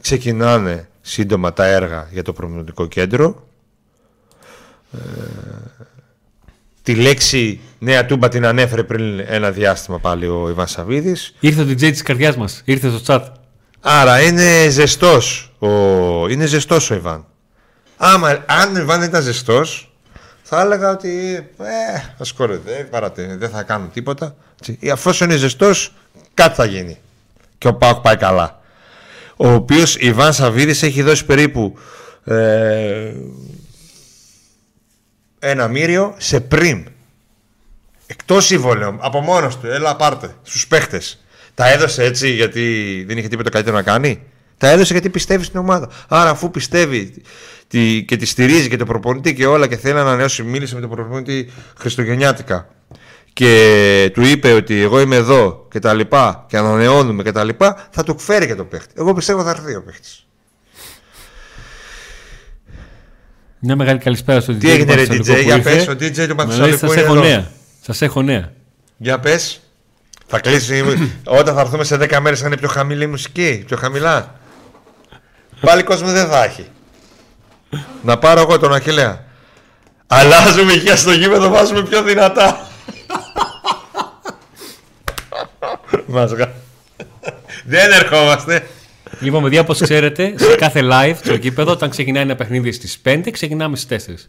ξεκινάνε 0.00 0.88
σύντομα 1.00 1.52
τα 1.52 1.64
έργα 1.66 2.08
για 2.12 2.22
το 2.22 2.32
προμηνωτικό 2.32 2.86
κέντρο. 2.86 3.47
Ε, 4.92 4.98
τη 6.82 6.94
λέξη 6.94 7.60
νέα 7.78 8.06
τούμπα 8.06 8.28
την 8.28 8.46
ανέφερε 8.46 8.82
πριν 8.82 9.20
ένα 9.26 9.50
διάστημα 9.50 9.98
πάλι 9.98 10.26
ο 10.26 10.48
Ιβάν 10.48 10.66
Σαββίδης. 10.66 11.34
Ήρθε 11.40 11.64
το 11.64 11.70
DJ 11.70 11.80
της 11.80 12.02
καρδιάς 12.02 12.36
μας, 12.36 12.62
ήρθε 12.64 12.90
στο 12.90 13.00
chat. 13.06 13.22
Άρα 13.80 14.22
είναι 14.22 14.68
ζεστός 14.68 15.52
ο, 15.58 15.68
είναι 16.28 16.46
ζεστός 16.46 16.90
ο 16.90 16.94
Ιβάν. 16.94 17.26
Άμα, 17.96 18.44
αν 18.46 18.76
ο 18.76 18.78
Ιβάν 18.78 19.02
ήταν 19.02 19.22
ζεστός, 19.22 19.92
θα 20.42 20.60
έλεγα 20.60 20.90
ότι 20.90 21.34
ε, 21.58 22.00
ασχολείται, 22.18 22.88
δεν 23.38 23.50
θα 23.50 23.62
κάνουν 23.62 23.90
τίποτα. 23.92 24.36
Αφού 24.92 25.24
είναι 25.24 25.36
ζεστός, 25.36 25.94
κάτι 26.34 26.54
θα 26.54 26.64
γίνει. 26.64 26.98
Και 27.58 27.68
ο 27.68 27.74
Πάοκ 27.74 28.00
πάει 28.00 28.16
καλά. 28.16 28.60
Ο 29.36 29.48
οποίος 29.48 29.96
Ιβάν 29.96 30.32
Σαββίδης 30.32 30.82
έχει 30.82 31.02
δώσει 31.02 31.24
περίπου 31.24 31.78
ε, 32.24 33.12
ένα 35.38 35.68
μύριο 35.68 36.14
σε 36.16 36.40
πριν. 36.40 36.86
Εκτός 38.06 38.46
συμβολέου, 38.46 38.96
από 39.00 39.20
μόνος 39.20 39.58
του, 39.58 39.66
έλα 39.66 39.96
πάρτε 39.96 40.34
στους 40.42 40.66
παίχτες. 40.66 41.24
Τα 41.54 41.72
έδωσε 41.72 42.04
έτσι 42.04 42.30
γιατί 42.30 43.04
δεν 43.06 43.18
είχε 43.18 43.28
τίποτα 43.28 43.50
καλύτερο 43.50 43.76
να 43.76 43.82
κάνει; 43.82 44.22
Τα 44.58 44.68
έδωσε 44.68 44.92
γιατί 44.92 45.08
πιστεύει 45.08 45.44
στην 45.44 45.58
ομάδα. 45.60 45.88
Άρα, 46.08 46.30
αφού 46.30 46.50
πιστεύει 46.50 47.22
και 48.06 48.16
τη 48.16 48.26
στηρίζει 48.26 48.68
και 48.68 48.76
το 48.76 48.84
προπονητή 48.84 49.34
και 49.34 49.46
όλα 49.46 49.66
και 49.66 49.76
θέλει 49.76 49.94
να 49.94 50.00
ανανεώσει, 50.00 50.42
μίλησε 50.42 50.74
με 50.74 50.80
τον 50.80 50.90
προπονητή 50.90 51.50
Χριστουγεννιάτικα 51.78 52.68
και 53.32 54.10
του 54.14 54.22
είπε 54.22 54.52
ότι 54.52 54.80
εγώ 54.80 55.00
είμαι 55.00 55.16
εδώ 55.16 55.66
και 55.70 55.78
τα 55.78 55.94
λοιπά 55.94 56.44
και 56.48 56.56
ανανεώνουμε 56.56 57.22
και 57.22 57.32
τα 57.32 57.44
λοιπά, 57.44 57.88
θα 57.90 58.02
του 58.02 58.18
φέρει 58.18 58.46
και 58.46 58.54
το 58.54 58.64
παίχτη. 58.64 58.94
Εγώ 58.96 59.14
πιστεύω 59.14 59.42
θα 59.42 59.50
έρθει 59.50 59.74
ο 59.74 59.82
παίχτης. 59.82 60.27
Μια 63.60 63.76
μεγάλη 63.76 63.98
καλησπέρα 63.98 64.40
στο 64.40 64.52
DJ. 64.52 64.58
Τι 64.58 64.70
έγινε, 64.70 64.94
ρε 64.94 65.06
DJ, 65.08 65.42
για 65.44 65.62
πες, 65.62 65.88
ο 65.88 65.92
DJ 65.92 66.28
του 66.28 66.34
Παθησαλικού 66.34 66.92
είναι 66.92 67.00
έχω 67.00 67.14
νέα. 67.14 67.50
Σας 67.80 68.02
έχω 68.02 68.22
νέα. 68.22 68.52
Για 68.96 69.18
πες. 69.18 69.60
Θα 70.26 70.40
κλείσει 70.40 70.84
όταν 71.40 71.54
θα 71.54 71.60
έρθουμε 71.60 71.84
σε 71.84 71.94
10 71.94 72.18
μέρες, 72.20 72.40
θα 72.40 72.46
είναι 72.46 72.56
πιο 72.56 72.68
χαμηλή 72.68 73.04
η 73.04 73.06
μουσική, 73.06 73.62
πιο 73.66 73.76
χαμηλά. 73.76 74.34
Πάλι 75.60 75.82
κόσμο 75.82 76.10
δεν 76.10 76.28
θα 76.28 76.44
έχει. 76.44 76.66
Να 78.02 78.18
πάρω 78.18 78.40
εγώ 78.40 78.58
τον 78.58 78.74
Αχιλέα. 78.74 79.24
Αλλάζουμε 80.06 80.72
ηχεία 80.72 80.96
στο 80.96 81.12
γήπεδο, 81.12 81.48
βάζουμε 81.48 81.82
πιο 81.82 82.02
δυνατά. 82.02 82.66
Μάσκα. 86.06 86.52
Δεν 87.72 87.92
ερχόμαστε. 87.92 88.66
Λοιπόν, 89.20 89.42
παιδιά, 89.42 89.60
όπως 89.60 89.80
ξέρετε, 89.80 90.34
σε 90.36 90.54
κάθε 90.54 90.80
live 90.82 91.14
στο 91.22 91.34
γήπεδο, 91.34 91.72
όταν 91.72 91.90
ξεκινάει 91.90 92.22
ένα 92.22 92.34
παιχνίδι 92.34 92.72
στις 92.72 93.00
5, 93.04 93.30
ξεκινάμε 93.30 93.76
στις 93.76 94.06
4. 94.06 94.28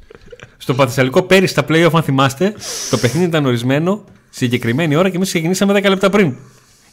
Στο 0.57 0.73
Παθησαλικό 0.73 1.21
πέρυσι 1.21 1.51
στα 1.51 1.65
playoff, 1.69 1.89
αν 1.93 2.03
θυμάστε, 2.03 2.53
το 2.89 2.97
παιχνίδι 2.97 3.25
ήταν 3.25 3.45
ορισμένο 3.45 4.03
συγκεκριμένη 4.29 4.95
ώρα 4.95 5.09
και 5.09 5.15
εμείς 5.15 5.27
ξεκινήσαμε 5.27 5.73
10 5.73 5.89
λεπτά 5.89 6.09
πριν. 6.09 6.35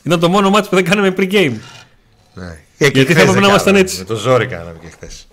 Ήταν 0.03 0.21
το 0.21 0.29
μόνο 0.29 0.51
μάτι 0.51 0.69
που 0.69 0.75
δεν 0.75 0.85
κάναμε 0.85 1.15
pre-game. 1.17 1.55
Ναι. 2.35 2.59
Γιατί 2.79 3.15
θα 3.15 3.21
έπρεπε 3.21 3.41
να 3.41 3.49
ήμασταν 3.49 3.77
έτσι. 3.77 3.99
Με 3.99 4.05
το 4.05 4.15
ζόρι 4.15 4.47
κάναμε 4.47 4.79
και 4.81 4.89
χθες. 4.91 5.27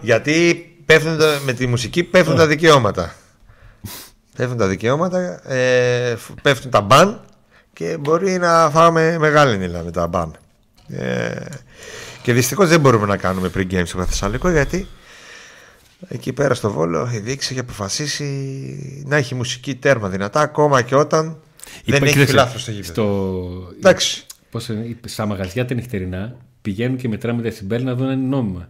Γιατί 0.00 0.66
πέφτουν, 0.86 1.18
με 1.44 1.52
τη 1.52 1.66
μουσική 1.66 2.02
πέφτουν 2.02 2.36
τα 2.36 2.46
δικαιώματα. 2.46 3.14
Πέφτουν 4.36 4.56
τα 4.56 4.66
δικαιώματα, 4.66 5.50
ε, 5.52 6.16
πέφτουν 6.42 6.70
τα 6.70 6.80
μπαν 6.80 7.20
και 7.72 7.96
μπορεί 8.00 8.38
να 8.38 8.70
φάμε 8.70 9.18
μεγάλη 9.18 9.58
νύλα 9.58 9.82
με 9.82 9.90
τα 9.90 10.06
μπαν. 10.06 10.36
Ε, 10.88 11.44
και 12.22 12.32
δυστυχώς 12.32 12.68
δεν 12.68 12.80
μπορούμε 12.80 13.06
να 13.06 13.16
κάνουμε 13.16 13.50
pre-game 13.56 13.82
στο 13.84 14.04
Θεσσαλικό 14.04 14.50
γιατί 14.50 14.86
εκεί 16.08 16.32
πέρα 16.32 16.54
στο 16.54 16.70
Βόλο 16.70 17.10
η 17.14 17.18
διοίκηση 17.18 17.52
έχει 17.52 17.60
αποφασίσει 17.60 18.24
να 19.06 19.16
έχει 19.16 19.34
μουσική 19.34 19.74
τέρμα 19.74 20.08
δυνατά 20.08 20.40
ακόμα 20.40 20.82
και 20.82 20.94
όταν 20.94 21.36
δεν 21.84 22.02
έχει 22.02 22.24
φιλάθρο 22.24 22.58
στο 22.58 22.70
γήπεδο. 22.70 22.92
Στο... 22.92 23.72
Εντάξει. 23.76 24.26
Πώς 24.50 24.68
είναι, 24.68 24.96
στα 25.06 25.26
μαγαζιά 25.26 25.64
τα 25.64 25.74
νυχτερινά 25.74 26.36
πηγαίνουν 26.62 26.96
και 26.96 27.08
μετράμε 27.08 27.42
τα 27.42 27.50
συμπέλ 27.50 27.84
να 27.84 27.94
δουν 27.94 28.08
αν 28.08 28.18
είναι 28.18 28.28
νόμιμα. 28.28 28.68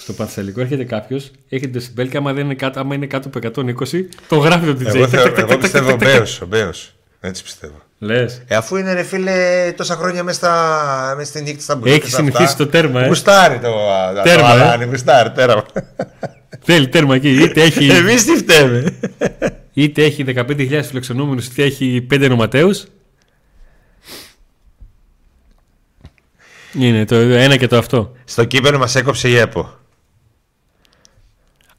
Στο 0.00 0.12
Πανθεσσαλικό 0.12 0.60
έρχεται 0.60 0.84
κάποιος, 0.84 1.30
έχει 1.48 1.68
το 1.68 1.80
συμπέλ 1.80 2.08
και 2.08 2.16
άμα, 2.16 2.32
δεν 2.32 2.44
είναι 2.44 2.54
κάτω, 2.54 2.80
άμα 2.80 2.94
είναι 2.94 3.06
κάτω 3.06 3.30
από 3.34 3.62
120, 3.62 4.04
το 4.28 4.36
γράφει 4.36 4.66
το 4.66 4.78
DJ. 4.80 4.94
Εγώ, 4.94 5.32
εγώ 5.36 5.58
πιστεύω 5.58 5.92
ο 6.42 6.46
Μπέος. 6.46 6.97
Έτσι 7.20 7.42
πιστεύω. 7.42 7.82
Λες. 7.98 8.42
Ε, 8.46 8.56
αφού 8.56 8.76
είναι 8.76 8.92
ρε 8.92 9.02
φίλε 9.02 9.72
τόσα 9.76 9.94
χρόνια 9.94 10.22
μέσα, 10.22 10.48
μέσα 11.16 11.30
στη 11.30 11.42
νύχτα 11.42 11.60
στα 11.62 11.76
μπουκιά. 11.76 11.94
Έχεις 11.94 12.14
συνηθίσει 12.14 12.56
το 12.56 12.66
τέρμα, 12.66 13.02
ε; 13.02 13.06
Γουστάρει 13.06 13.58
το, 13.58 13.70
τέρμα. 14.22 14.42
Το 14.42 14.46
αλάνι, 14.46 14.84
γουστάρει, 14.84 15.30
τέρμα. 15.30 15.64
Θέλει 16.64 16.88
τέρμα 16.88 17.14
εκεί. 17.14 17.30
Είτε 17.30 17.62
έχει. 17.62 17.90
Εμείς 17.90 18.24
τι 18.24 18.36
φταίμε. 18.36 18.98
Είτε 19.72 20.04
έχει 20.04 20.24
15.000 20.26 20.80
φιλοξενούμενους, 20.84 21.46
είτε 21.46 21.62
έχει 21.62 22.06
5 22.10 22.28
νοματέους. 22.28 22.84
Είναι 26.72 27.04
το 27.04 27.14
ένα 27.16 27.56
και 27.56 27.66
το 27.66 27.76
αυτό. 27.76 28.12
Στο 28.24 28.44
κύπελο 28.44 28.78
μας 28.78 28.94
έκοψε 28.94 29.28
η 29.28 29.36
ΕΠΟ. 29.36 29.78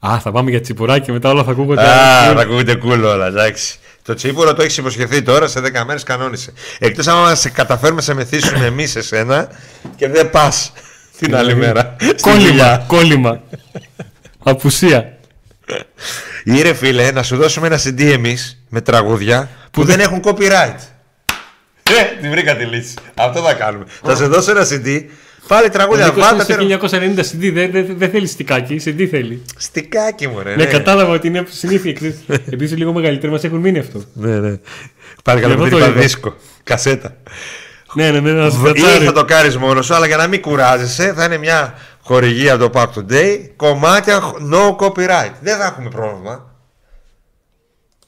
Α, 0.06 0.18
θα 0.20 0.32
πάμε 0.32 0.50
για 0.50 0.60
τσιπουράκι 0.60 1.04
και 1.04 1.12
μετά 1.12 1.30
όλα 1.30 1.44
θα 1.44 1.50
ακούγονται. 1.50 1.82
Α, 1.82 2.34
θα 2.34 2.40
ακούγονται 2.40 2.74
κούλο 2.74 3.10
όλα, 3.10 3.26
εντάξει. 3.26 3.78
Το 4.02 4.14
τσίπουρο 4.14 4.54
το 4.54 4.62
έχει 4.62 4.80
υποσχεθεί 4.80 5.22
τώρα 5.22 5.46
σε 5.46 5.60
10 5.60 5.84
μέρες 5.86 6.02
κανόνισε. 6.02 6.52
Εκτός 6.78 7.06
άμα 7.06 7.34
σε 7.34 7.50
καταφέρουμε 7.50 8.00
σε 8.00 8.14
μεθύσουμε 8.14 8.66
εμείς 8.66 8.96
εσένα 8.96 9.48
και 9.96 10.08
δεν 10.08 10.30
πας 10.30 10.72
την 11.18 11.36
άλλη 11.36 11.54
μέρα. 11.54 11.96
Κόλλημα. 12.20 12.84
Κόλλημα. 12.86 13.42
Απουσία. 14.42 15.18
Ήρε 16.44 16.74
φίλε, 16.74 17.10
να 17.10 17.22
σου 17.22 17.36
δώσουμε 17.36 17.66
ένα 17.66 17.78
CD 17.78 18.00
εμείς 18.00 18.62
με 18.68 18.80
τραγούδια 18.80 19.48
που 19.70 19.84
δεν 19.84 20.00
έχουν 20.00 20.22
copyright. 20.24 20.78
Ε, 21.82 22.20
την 22.20 22.30
βρήκα 22.30 22.56
τη 22.56 22.64
λύση. 22.64 22.94
Αυτό 23.14 23.42
θα 23.42 23.54
κάνουμε. 23.54 23.84
Θα 24.02 24.16
σε 24.16 24.26
δώσω 24.26 24.50
ένα 24.50 24.66
CD 24.70 25.04
Πάλι 25.50 25.68
τραγούδια. 25.68 26.12
Βάλτε 26.12 26.56
το 26.56 26.88
1990 26.90 27.18
CD 27.18 27.50
δεν 27.52 27.70
δε, 27.70 27.82
δε 27.82 28.08
θέλεις 28.08 28.30
στικάκι, 28.30 28.80
CD 28.84 29.06
θέλει. 29.10 29.42
Στικάκι 29.56 30.28
μου, 30.28 30.40
ρε. 30.42 30.50
Ναι, 30.50 30.56
ναι. 30.56 30.64
κατάλαβα 30.64 31.12
ότι 31.12 31.26
είναι 31.26 31.44
συνήθεια. 31.50 31.94
Επίση 32.50 32.74
λίγο 32.74 32.92
μεγαλύτερο 32.92 33.32
μας 33.32 33.44
έχουν 33.44 33.58
μείνει 33.58 33.78
αυτό. 33.78 34.02
Ναι, 34.12 34.38
ναι. 34.38 34.58
Πάλι 35.24 35.40
καλά 35.40 35.68
το 35.68 35.92
δίσκο. 35.92 36.34
Κασέτα. 36.62 37.16
Ναι, 37.94 38.10
ναι, 38.10 38.20
ναι. 38.20 38.32
Να 38.32 38.46
Ή 38.74 39.04
θα 39.04 39.12
το 39.12 39.24
κάνει 39.24 39.54
μόνος 39.54 39.86
σου, 39.86 39.94
αλλά 39.94 40.06
για 40.06 40.16
να 40.16 40.26
μην 40.26 40.40
κουράζεσαι, 40.40 41.12
θα 41.12 41.24
είναι 41.24 41.38
μια 41.38 41.74
χορηγία 42.02 42.54
από 42.54 42.70
το 42.70 42.80
Pack 42.80 42.98
Today. 42.98 43.38
Κομμάτια 43.56 44.20
no 44.52 44.76
copyright. 44.76 45.32
Δεν 45.40 45.56
θα 45.56 45.64
έχουμε 45.64 45.88
πρόβλημα. 45.88 46.54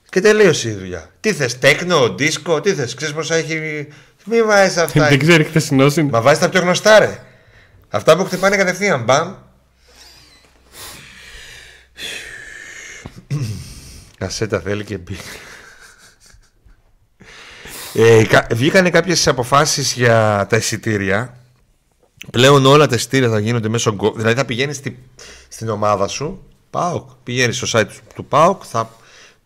Και 0.09 0.21
τελείωσε 0.21 0.69
η 0.69 0.73
δουλειά. 0.73 1.11
Τι 1.21 1.33
θες, 1.33 1.59
τέκνο, 1.59 2.15
δίσκο, 2.15 2.61
τι 2.61 2.75
θες, 2.75 2.95
ξέρεις 2.95 3.15
πώ 3.15 3.35
έχει. 3.35 3.89
Μη 4.25 4.43
βάζεις 4.43 4.77
αυτά. 4.77 5.09
Δεν 5.09 5.19
ξέρει 5.19 5.45
χθεσινό 5.45 5.87
είναι. 5.97 6.11
Μα 6.11 6.21
βάζεις 6.21 6.39
τα 6.39 6.49
πιο 6.49 6.61
γνωστά, 6.61 6.99
ρε. 6.99 7.19
Αυτά 7.95 8.17
που 8.17 8.25
χτυπάνε 8.25 8.57
κατευθείαν. 8.57 9.03
Μπαμ. 9.03 9.35
Κασέτα 14.19 14.61
θέλει 14.61 14.85
και 14.85 14.99
μπει. 14.99 15.17
Ε, 17.95 18.25
βγήκανε 18.51 18.91
κάποιες 18.91 19.29
αποφάσεις 19.29 19.93
για 19.93 20.47
τα 20.49 20.57
εισιτήρια. 20.57 21.37
Πλέον 22.31 22.67
όλα 22.67 22.87
τα 22.87 22.95
εισιτήρια 22.95 23.29
θα 23.29 23.39
γίνονται 23.39 23.69
μέσω 23.69 23.97
Go. 24.01 24.15
Δηλαδή 24.15 24.35
θα 24.35 24.45
πηγαίνεις 24.45 24.77
στη, 24.77 25.03
στην 25.49 25.69
ομάδα 25.69 26.09
σου, 26.09 26.49
ΠΑΟΚ. 26.71 27.11
Πηγαίνεις 27.23 27.57
στο 27.57 27.79
site 27.79 27.91
του 28.15 28.25
ΠΑΟΚ, 28.25 28.63
θα 28.67 28.91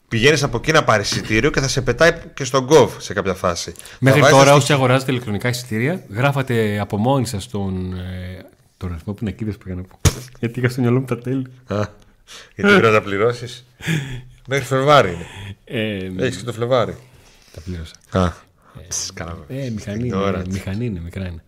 πηγαίνεις 0.08 0.42
από 0.42 0.56
εκεί 0.56 0.72
να 0.72 0.84
πάρεις 0.84 1.10
εισιτήριο 1.10 1.50
και 1.50 1.60
θα 1.60 1.68
σε 1.68 1.82
πετάει 1.82 2.12
και 2.34 2.44
στον 2.44 2.68
Gov 2.70 2.88
σε 2.98 3.12
κάποια 3.12 3.34
φάση. 3.34 3.74
Μέχρι 3.98 4.20
τώρα, 4.20 4.54
όσοι 4.54 4.72
αγοράζετε 4.72 5.10
ηλεκτρονικά 5.10 5.48
εισιτήρια, 5.48 6.04
γράφατε 6.10 6.78
από 6.80 6.96
μόνοι 6.96 7.26
σας 7.26 7.48
τον, 7.48 7.92
ε, 7.92 8.44
τον 8.76 8.90
αριθμό 8.90 9.12
πινακίδε 9.12 9.50
που 9.50 9.62
είχα 9.66 9.74
να 9.74 9.82
πω. 9.82 9.98
Γιατί 10.40 10.58
είχα 10.58 10.68
στο 10.68 10.80
μυαλό 10.80 11.00
μου 11.00 11.06
τα 11.06 11.18
τέλη. 11.18 11.46
γιατί 12.54 12.70
πρέπει 12.70 12.82
να 12.82 12.92
τα 12.92 13.02
πληρώσεις. 13.02 13.64
Μέχρι 14.48 14.64
Φλεβάρι 14.64 15.08
είναι. 15.08 15.26
Ε, 15.64 16.24
Έχεις 16.24 16.36
και 16.36 16.44
το 16.44 16.52
Φλεβάρι. 16.52 16.96
Τα 17.54 17.60
πλήρωσα. 17.60 17.94
Α. 18.10 18.44
Ε, 19.48 19.66
ε, 19.66 19.70
μηχανή, 19.70 20.06
είναι, 20.06 20.44
μηχανή 20.50 20.86
είναι, 20.86 21.00
μικρά 21.00 21.26
είναι. 21.26 21.42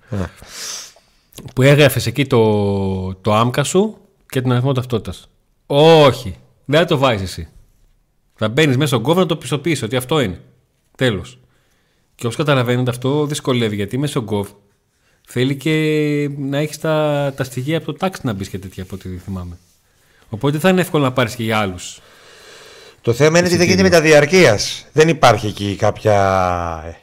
Που 1.54 1.62
έγραφες 1.62 2.06
εκεί 2.06 2.26
το, 2.26 3.14
το 3.14 3.34
άμκα 3.34 3.64
σου 3.64 3.98
και 4.28 4.42
τον 4.42 4.52
αριθμό 4.52 4.72
ταυτότητας. 4.72 5.28
Όχι, 5.66 6.36
δεν 6.64 6.80
θα 6.80 6.86
το 6.86 6.98
βάζεις 6.98 7.22
εσύ. 7.22 7.48
Θα 8.40 8.48
μπαίνεις 8.48 8.76
μέσα 8.76 8.88
στον 8.88 9.02
κόβο 9.02 9.20
να 9.20 9.26
το 9.26 9.36
πιστοποιήσει 9.36 9.84
ότι 9.84 9.96
αυτό 9.96 10.20
είναι. 10.20 10.40
Τέλος. 10.96 11.38
Και 12.14 12.24
όπως 12.24 12.36
καταλαβαίνετε, 12.36 12.90
αυτό 12.90 13.26
δυσκολεύει 13.26 13.74
γιατί 13.74 13.98
μέσα 13.98 14.12
στον 14.12 14.24
κόβ 14.24 14.48
θέλει 15.26 15.56
και 15.56 15.70
να 16.38 16.58
έχεις 16.58 16.78
τα, 16.78 17.32
τα 17.36 17.44
στοιχεία 17.44 17.76
από 17.76 17.86
το 17.86 17.92
τάξη 17.92 18.20
να 18.24 18.32
μπεις 18.32 18.48
και 18.48 18.58
τέτοια 18.58 18.82
από 18.82 18.94
ό,τι 18.94 19.08
θυμάμαι. 19.08 19.58
Οπότε 20.28 20.58
θα 20.58 20.68
είναι 20.68 20.80
εύκολο 20.80 21.04
να 21.04 21.12
πάρεις 21.12 21.34
και 21.34 21.42
για 21.42 21.58
άλλους. 21.58 22.00
Το 23.00 23.12
θέμα 23.12 23.38
είναι 23.38 23.46
ότι 23.46 23.56
δεν 23.56 23.66
γίνεται 23.66 23.82
με 23.82 23.90
τα 23.90 24.00
διαρκείας. 24.00 24.86
Δεν 24.92 25.08
υπάρχει 25.08 25.46
εκεί 25.46 25.76
κάποια. 25.76 26.98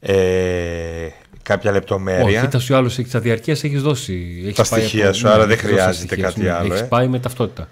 Ε, 0.00 1.08
κάποια 1.42 1.72
λεπτομέρεια. 1.72 2.24
Όχι, 2.24 2.40
κοίτας, 2.40 2.70
ο 2.70 2.76
άλλος 2.76 2.98
έχεις 2.98 3.12
τα 3.12 3.20
διαρκείας, 3.20 3.64
έχεις 3.64 3.82
δώσει. 3.82 4.40
Έχεις 4.42 4.56
τα 4.56 4.64
στοιχεία 4.64 5.12
σου, 5.12 5.28
άρα 5.28 5.46
δεν 5.46 5.58
χρειάζεται 5.58 6.16
κάτι 6.16 6.48
άλλο. 6.48 6.72
Έχεις 6.72 6.84
ε. 6.84 6.88
πάει 6.88 7.08
με 7.08 7.18
ταυτότητα. 7.18 7.68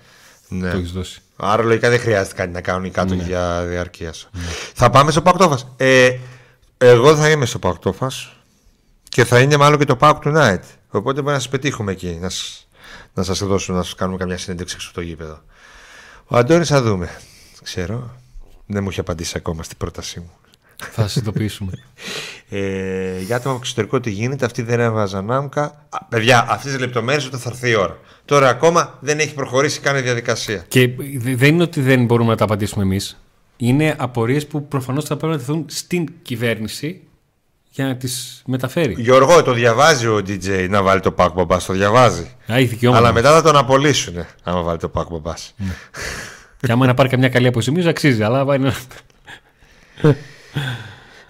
Ναι. 0.53 0.70
Το 0.70 0.76
έχεις 0.76 0.92
δώσει. 0.92 1.20
Άρα 1.36 1.62
λογικά 1.62 1.90
δεν 1.90 1.98
χρειάζεται 2.00 2.36
κάτι 2.36 2.53
να 2.53 2.61
κάνουν 2.61 2.84
οι 2.84 2.90
κάτω 2.90 3.14
ναι. 3.14 3.22
για 3.22 3.64
διαρκείας 3.64 4.16
σου. 4.16 4.28
Ναι. 4.32 4.42
Θα 4.74 4.90
πάμε 4.90 5.11
στο 5.11 5.22
Πακτόφα. 5.22 5.59
Ε, 5.76 6.18
εγώ 6.78 7.16
θα 7.16 7.30
είμαι 7.30 7.46
στο 7.46 7.59
Πακτόφα 7.59 8.11
και 9.09 9.24
θα 9.24 9.40
είναι 9.40 9.57
μάλλον 9.57 9.78
και 9.78 9.84
το 9.84 9.96
Pack 10.00 10.18
Tonight. 10.24 10.62
Οπότε 10.88 11.20
μπορεί 11.20 11.34
να 11.34 11.40
σας 11.40 11.48
πετύχουμε 11.48 11.92
εκεί, 11.92 12.18
να, 12.20 12.30
να 13.14 13.22
σας 13.22 13.38
δώσουμε, 13.38 13.78
να 13.78 13.84
σας 13.84 13.94
κάνουμε 13.94 14.18
καμιά 14.18 14.38
συνέντευξη 14.38 14.80
στο 14.80 14.92
το 14.92 15.00
γήπεδο. 15.00 15.42
Ο 16.26 16.36
Αντώνης 16.36 16.68
θα 16.68 16.82
δούμε. 16.82 17.11
Ξέρω. 17.62 18.16
Δεν 18.66 18.82
μου 18.82 18.88
έχει 18.88 19.00
απαντήσει 19.00 19.34
ακόμα 19.36 19.62
στην 19.62 19.76
πρότασή 19.76 20.20
μου. 20.20 20.30
Θα 20.90 21.08
συνειδητοποιήσουμε. 21.08 21.72
Ε, 22.48 23.20
για 23.20 23.36
άτομα 23.36 23.54
από 23.54 23.62
εξωτερικό 23.62 24.00
τι 24.00 24.10
γίνεται, 24.10 24.44
αυτή 24.44 24.62
δεν 24.62 24.80
έβαζαν 24.80 25.30
άμκα. 25.30 25.86
Α, 25.88 26.04
παιδιά, 26.04 26.46
αυτές 26.48 26.70
τις 26.72 26.80
λεπτομέρειες 26.80 27.26
όταν 27.26 27.40
θα 27.40 27.48
έρθει 27.52 27.68
η 27.70 27.74
ώρα. 27.74 27.98
Τώρα 28.24 28.48
ακόμα 28.48 28.98
δεν 29.00 29.18
έχει 29.18 29.34
προχωρήσει 29.34 29.80
καν 29.80 29.96
η 29.96 30.00
διαδικασία. 30.00 30.64
Και 30.68 30.88
δε- 31.16 31.34
δεν 31.34 31.54
είναι 31.54 31.62
ότι 31.62 31.80
δεν 31.80 32.04
μπορούμε 32.04 32.30
να 32.30 32.36
τα 32.36 32.44
απαντήσουμε 32.44 32.82
εμείς. 32.84 33.20
Είναι 33.56 33.94
απορίες 33.98 34.46
που 34.46 34.68
προφανώς 34.68 35.04
θα 35.04 35.16
πρέπει 35.16 35.32
να 35.32 35.38
τεθούν 35.38 35.64
στην 35.68 36.08
κυβέρνηση 36.22 37.00
για 37.70 37.84
να 37.86 37.96
τις 37.96 38.42
μεταφέρει. 38.46 38.94
Γιώργο, 38.98 39.42
το 39.42 39.52
διαβάζει 39.52 40.06
ο 40.06 40.16
DJ 40.16 40.66
να 40.70 40.82
βάλει 40.82 41.00
το 41.00 41.12
Πάκ 41.12 41.32
Μπαμπά, 41.32 41.62
το 41.62 41.72
διαβάζει. 41.72 42.30
Α, 42.52 42.56
έχει 42.56 42.66
δικαιώματα. 42.66 43.04
Αλλά 43.04 43.12
μετά 43.14 43.32
θα 43.32 43.42
τον 43.42 43.56
απολύσουν 43.56 44.14
άμα 44.42 44.62
βάλει 44.62 44.78
το 44.78 44.88
Πάκ 44.88 45.06
Μπαμπά. 45.10 45.34
Και 46.60 46.72
άμα 46.72 46.86
να 46.86 46.94
πάρει 46.94 47.08
καμιά 47.08 47.28
καλή 47.28 47.46
αποζημίωση, 47.46 47.88
αξίζει. 47.88 48.22
Αλλά 48.22 48.44
πάει 48.44 48.58
να- 48.58 48.74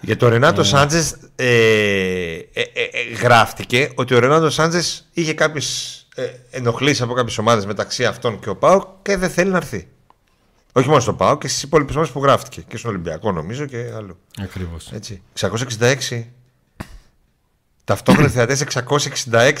Για 0.01 0.17
τον 0.17 0.29
Ρενάτο 0.29 0.63
Σάντζες 0.63 1.15
ε, 1.35 1.45
ε, 1.45 2.61
ε, 2.61 2.83
ε, 2.91 3.13
γράφτηκε 3.21 3.91
ότι 3.95 4.13
ο 4.13 4.19
Ρενάτο 4.19 4.49
Σάντζες 4.49 5.09
είχε 5.13 5.33
κάποιες 5.33 5.97
ε, 6.15 6.27
ενοχλήσεις 6.51 7.01
από 7.01 7.13
κάποιες 7.13 7.37
ομάδες 7.37 7.65
μεταξύ 7.65 8.05
αυτών 8.05 8.39
και 8.39 8.49
ο 8.49 8.55
Πάοκ 8.55 8.83
και 9.01 9.17
δεν 9.17 9.29
θέλει 9.29 9.51
να 9.51 9.57
έρθει. 9.57 9.87
Όχι 10.71 10.87
μόνο 10.87 10.99
στο 10.99 11.13
Πάοκ 11.13 11.41
και 11.41 11.47
στις 11.47 11.63
υπόλοιπες 11.63 11.95
ομάδες 11.95 12.13
που 12.13 12.23
γράφτηκε. 12.23 12.61
Και 12.61 12.77
στον 12.77 12.91
Ολυμπιακό 12.91 13.31
νομίζω 13.31 13.65
και 13.65 13.91
αλλού. 13.95 14.17
Ακριβώς. 14.41 14.91
Έτσι. 14.91 15.21
666. 15.39 16.23
Ταυτόχρονα 17.83 18.29
θεατές 18.29 18.61
666. 18.61 19.51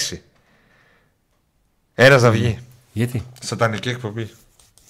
Ένας 1.93 2.21
να 2.21 2.31
βγει. 2.31 2.59
Γιατί; 2.91 3.25
Σατανική 3.41 3.89
εκπομπή. 3.89 4.29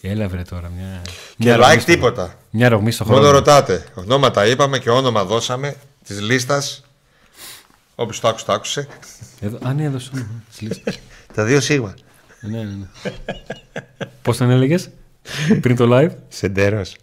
Έλα 0.06 0.28
βρε 0.28 0.42
τώρα. 0.42 0.72
Μια, 0.78 1.02
Και 1.06 1.12
μια 1.38 1.56
like 1.56 1.60
ρογμή 1.60 1.80
στο- 1.82 1.92
τίποτα. 1.92 2.36
Μια 2.50 2.70
ρογμή 2.70 2.92
στο 2.92 3.06
Μόνο 3.06 3.18
χρόνο. 3.18 3.32
ρωτάτε. 3.32 3.86
Ονόματα 3.94 4.46
είπαμε 4.48 4.80
και 4.80 4.90
όνομα 4.90 5.24
δώσαμε 5.26 5.76
της 6.08 6.22
λίστας. 6.22 6.84
Όποιος 7.96 8.20
το 8.20 8.28
άκουσε, 8.28 8.46
το 8.46 8.54
άκουσε. 8.54 8.88
Εδώ, 9.40 9.58
α, 9.62 9.74
ναι, 9.74 9.84
έδωσε 9.84 10.10
όνομα. 10.14 10.44
Της 10.50 10.62
λίστας. 10.62 11.00
Τα 11.34 11.44
δύο 11.44 11.60
σίγμα. 11.62 11.94
ναι, 12.42 12.58
ναι, 12.58 12.64
ναι. 12.64 13.12
Πώς 14.22 14.38
τον 14.38 14.50
έλεγες; 14.50 14.90
Πριν 15.62 15.76
το 15.76 15.88
live; 15.92 16.12
Σεντέρος. 16.28 16.96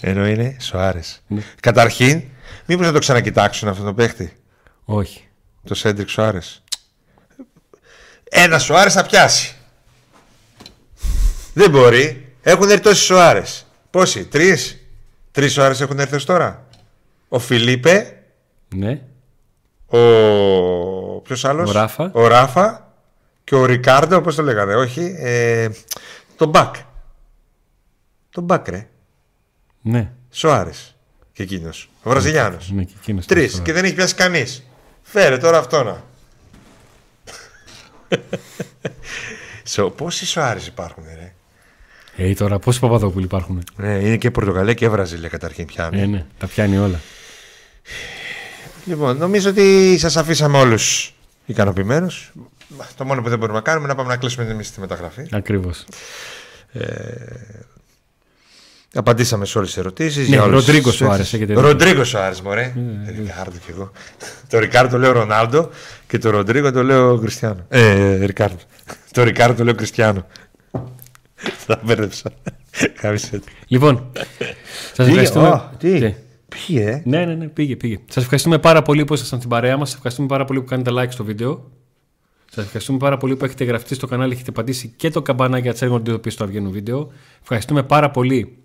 Ενώ 0.00 0.26
είναι 0.26 0.56
Σοάρες. 0.60 1.22
Ναι. 1.26 1.42
Καταρχήν, 1.60 2.22
μήπως 2.66 2.86
να 2.86 2.92
το 2.92 2.98
ξανακοιτάξουν 2.98 3.68
αυτόν 3.68 3.84
τον 3.84 3.94
παίχτη; 3.94 4.36
Όχι. 4.84 5.28
Το 5.64 5.74
Σέντρικ 5.74 6.08
Σοάρες. 6.08 6.62
Ένα 8.30 8.58
Σοάρες 8.58 8.92
θα 8.92 9.02
πιάσει. 9.06 9.54
Δεν 11.54 11.70
μπορεί. 11.70 12.34
Έχουν 12.42 12.70
έρθει 12.70 12.82
τόσοι 12.82 13.02
Σοάρες. 13.04 13.66
Πόσοι, 13.90 14.24
τρεις; 14.26 14.76
Τρεις 15.30 15.52
Σοάρες 15.52 15.80
έχουν 15.80 15.98
έρθει 15.98 16.14
ως 16.14 16.24
τώρα. 16.24 16.66
Ο 17.28 17.38
Φιλίπε, 17.38 18.22
Ναι. 18.74 19.00
ο. 19.86 19.98
Ποιος 21.20 21.44
άλλος; 21.44 21.68
Ο 21.70 21.72
Ράφα. 21.72 22.10
Ο 22.14 22.26
Ράφα 22.26 22.92
και 23.44 23.54
ο 23.54 23.64
Ρικάρντο, 23.64 24.20
πώς 24.20 24.34
το 24.34 24.42
λέγανε, 24.42 24.74
όχι. 24.74 25.14
Ε, 25.18 25.68
τον 26.36 26.48
Μπακ. 26.48 26.74
Τον 28.30 28.44
Μπακ, 28.44 28.68
ρε. 28.68 28.88
Ναι. 29.82 30.12
Σοάρες. 30.30 30.94
Και 31.32 31.42
εκείνος. 31.42 31.90
Ο 32.02 32.10
Βραζιλιάνος. 32.10 32.70
ναι 32.70 32.84
και 32.84 32.94
εκείνος 33.00 33.26
Τρεις. 33.26 33.52
τώρα. 33.52 33.64
Και 33.64 33.72
δεν 33.72 33.84
έχει 33.84 33.94
πιάσει 33.94 34.14
κανείς. 34.14 34.62
Φέρε 35.02 35.38
τώρα 35.38 35.58
αυτό 35.58 35.82
να. 35.82 36.04
Σο, 39.64 39.90
πόσοι 39.90 40.26
Σοάρες 40.26 40.66
υπάρχουν, 40.66 41.04
ρε. 41.14 41.21
Ε, 42.16 42.32
τώρα 42.32 42.58
πόσοι 42.58 42.80
Παπαδόπουλοι 42.80 43.24
υπάρχουν; 43.24 43.62
Ναι, 43.76 43.92
είναι 43.92 44.16
και 44.16 44.30
Πορτογαλία 44.30 44.74
και 44.74 44.88
Βραζιλία 44.88 45.28
καταρχήν 45.28 45.66
πιάνει. 45.66 46.00
Ε, 46.00 46.06
ναι, 46.06 46.24
τα 46.38 46.46
πιάνει 46.46 46.78
όλα. 46.78 47.00
Λοιπόν, 48.84 49.16
νομίζω 49.16 49.50
ότι 49.50 49.96
σας 49.98 50.16
αφήσαμε 50.16 50.58
όλους 50.58 51.14
ικανοποιημένους. 51.46 52.32
Το 52.96 53.04
μόνο 53.04 53.22
που 53.22 53.28
δεν 53.28 53.38
μπορούμε 53.38 53.58
να 53.58 53.64
κάνουμε 53.64 53.84
είναι 53.84 53.92
να 53.92 53.98
πάμε 53.98 54.14
να 54.14 54.20
κλείσουμε 54.20 54.50
εμείς 54.50 54.70
τη 54.70 54.80
μεταγραφή. 54.80 55.26
Ακριβώς. 55.30 55.84
Απαντήσαμε 58.94 59.44
σε 59.44 59.58
όλες 59.58 59.70
τις 59.70 59.78
ερωτήσεις. 59.78 60.28
Ναι, 60.28 60.36
Ροντρίγκο 60.36 60.90
Σοάρες, 60.90 61.32
έχετε 61.32 61.54
δίκιο. 61.54 61.68
Ροντρίγκο 61.68 62.04
Σοάρε, 62.04 62.34
μωρέ. 62.44 62.72
Ε, 63.06 63.10
Ρικάρντο 63.10 63.56
κι 63.64 63.70
εγώ. 63.70 63.92
Το 64.48 64.58
Ρικάρντο 64.58 64.90
το 64.90 64.98
λέω 64.98 65.12
Ρονάλντο 65.12 65.70
και 66.06 66.18
το 66.18 66.30
Ροντρίγκο 66.30 66.72
το 66.72 66.82
λέω 66.82 67.18
Κριστιανό. 67.18 67.66
Ε, 67.68 68.24
Ρικάρντο. 68.24 68.58
Το 69.10 69.22
Ρικάρντο 69.22 69.54
το 69.56 69.64
λέω 69.64 69.74
Κριστιανό. 69.74 70.26
Θα 71.66 71.80
μπέρδεψα. 71.84 72.32
Κάμισε. 73.00 73.40
Λοιπόν, 73.66 74.12
σας 74.92 75.06
Τι, 75.06 75.10
ευχαριστούμε. 75.10 75.48
α, 75.48 75.70
τι; 75.78 75.98
Τι; 76.00 76.14
Ποιοι, 76.48 76.82
ε. 76.86 77.02
Ναι, 77.04 77.24
ναι, 77.24 77.34
ναι, 77.34 77.46
πήγε, 77.48 77.76
πήγε. 77.76 77.98
Σας 78.08 78.22
ευχαριστούμε 78.22 78.58
πάρα 78.58 78.82
πολύ 78.82 79.04
που 79.04 79.14
ήσασταν 79.14 79.38
στην 79.38 79.50
παρέα 79.50 79.76
μας. 79.76 79.86
Σας 79.88 79.96
ευχαριστούμε 79.96 80.28
πάρα 80.28 80.44
πολύ 80.44 80.60
που 80.60 80.66
κάνετε 80.66 80.90
like 80.94 81.10
στο 81.10 81.24
βίντεο. 81.24 81.70
Σας 82.50 82.64
ευχαριστούμε 82.64 82.98
πάρα 82.98 83.16
πολύ 83.16 83.36
που 83.36 83.44
έχετε 83.44 83.64
γραφτεί 83.64 83.94
στο 83.94 84.06
κανάλι, 84.06 84.32
έχετε 84.32 84.50
πατήσει 84.52 84.92
και 84.96 85.10
το 85.10 85.22
καμπανάκι 85.22 85.62
για 85.62 85.72
τσέργο 85.72 85.98
να 85.98 86.20
το 86.20 86.46
βγαίνουν 86.46 86.72
βίντεο. 86.72 87.12
Ευχαριστούμε 87.40 87.82
πάρα 87.82 88.10
πολύ 88.10 88.56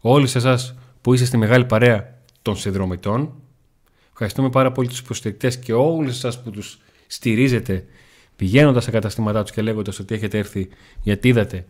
όλους 0.00 0.34
εσάς 0.34 0.74
που 1.00 1.14
είστε 1.14 1.26
στη 1.26 1.36
μεγάλη 1.36 1.64
παρέα 1.64 2.18
των 2.42 2.56
συνδρομητών. 2.56 3.34
Ευχαριστούμε 4.10 4.50
πάρα 4.50 4.72
πολύ 4.72 4.88
τους 4.88 4.98
υποστηρικτές 4.98 5.58
και 5.58 5.72
όλους 5.72 6.10
εσάς 6.10 6.42
που 6.42 6.50
τους 6.50 6.78
στηρίζετε 7.06 7.84
πηγαίνοντας 8.36 8.82
στα 8.82 8.92
καταστήματά 8.92 9.42
τους 9.42 9.50
και 9.50 9.62
λέγοντας 9.62 9.98
ότι 9.98 10.14
έχετε 10.14 10.38
έρθει 10.38 10.68
γιατί 11.02 11.28
είδατε 11.28 11.64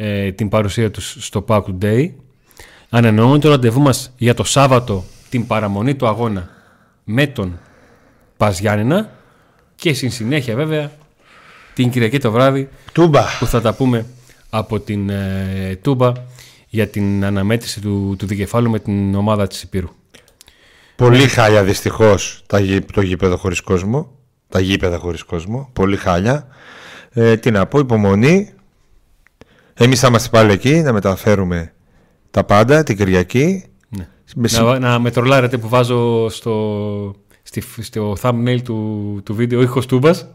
ε, 0.00 0.32
την 0.32 0.48
παρουσία 0.48 0.90
τους 0.90 1.16
στο 1.18 1.44
Pack 1.48 1.62
Today. 1.62 2.10
Ανανεώνουμε 2.88 3.38
το 3.38 3.48
ραντεβού 3.48 3.80
μας 3.80 4.12
για 4.16 4.34
το 4.34 4.44
Σάββατο 4.44 5.04
την 5.28 5.46
παραμονή 5.46 5.94
του 5.94 6.06
αγώνα 6.06 6.48
με 7.04 7.26
τον 7.26 7.58
Πας 8.36 8.60
Γιάννενα 8.60 9.10
και 9.74 9.94
στην 9.94 10.10
συνέχεια 10.10 10.54
βέβαια 10.54 10.90
την 11.74 11.90
Κυριακή 11.90 12.18
το 12.18 12.30
βράδυ 12.30 12.68
Τούμπα. 12.92 13.22
που 13.38 13.46
θα 13.46 13.60
τα 13.60 13.74
πούμε 13.74 14.06
από 14.50 14.80
την 14.80 15.10
ε, 15.10 15.78
Τούμπα 15.82 16.12
για 16.68 16.88
την 16.88 17.24
αναμέτρηση 17.24 17.80
του, 17.80 18.14
του 18.18 18.26
δικεφάλου 18.26 18.70
με 18.70 18.78
την 18.78 19.14
ομάδα 19.14 19.46
της 19.46 19.62
Υπήρου. 19.62 19.88
Πολύ 20.96 21.28
χάλια 21.28 21.64
δυστυχώς 21.64 22.42
το 22.92 23.00
γήπεδο 23.00 23.36
χωρίς 23.36 23.60
κόσμο. 23.60 24.10
Τα 24.48 24.60
γήπεδα 24.60 24.98
χωρίς 24.98 25.22
κόσμο. 25.22 25.70
Πολύ 25.72 25.96
χάλια. 25.96 26.46
Ε, 27.10 27.36
τι 27.36 27.50
να 27.50 27.66
πω, 27.66 27.78
υπομονή. 27.78 28.52
Εμείς 29.78 30.00
θα 30.00 30.08
είμαστε 30.08 30.28
πάλι 30.28 30.52
εκεί 30.52 30.74
να 30.74 30.92
μεταφέρουμε 30.92 31.72
τα 32.30 32.44
πάντα 32.44 32.82
την 32.82 32.96
Κυριακή. 32.96 33.64
Ναι. 33.88 34.06
Με 34.34 34.48
συ- 34.48 34.60
Να, 34.62 34.78
να 34.78 34.98
με 34.98 35.10
τρολάρετε 35.10 35.58
που 35.58 35.68
βάζω 35.68 36.28
στο, 36.28 37.14
στη, 37.42 37.62
στο 37.80 38.16
thumbnail 38.22 38.58
του, 38.64 39.20
του 39.24 39.34
βίντεο 39.34 39.62
ήχος 39.62 39.86
Τούμπας. 39.86 40.26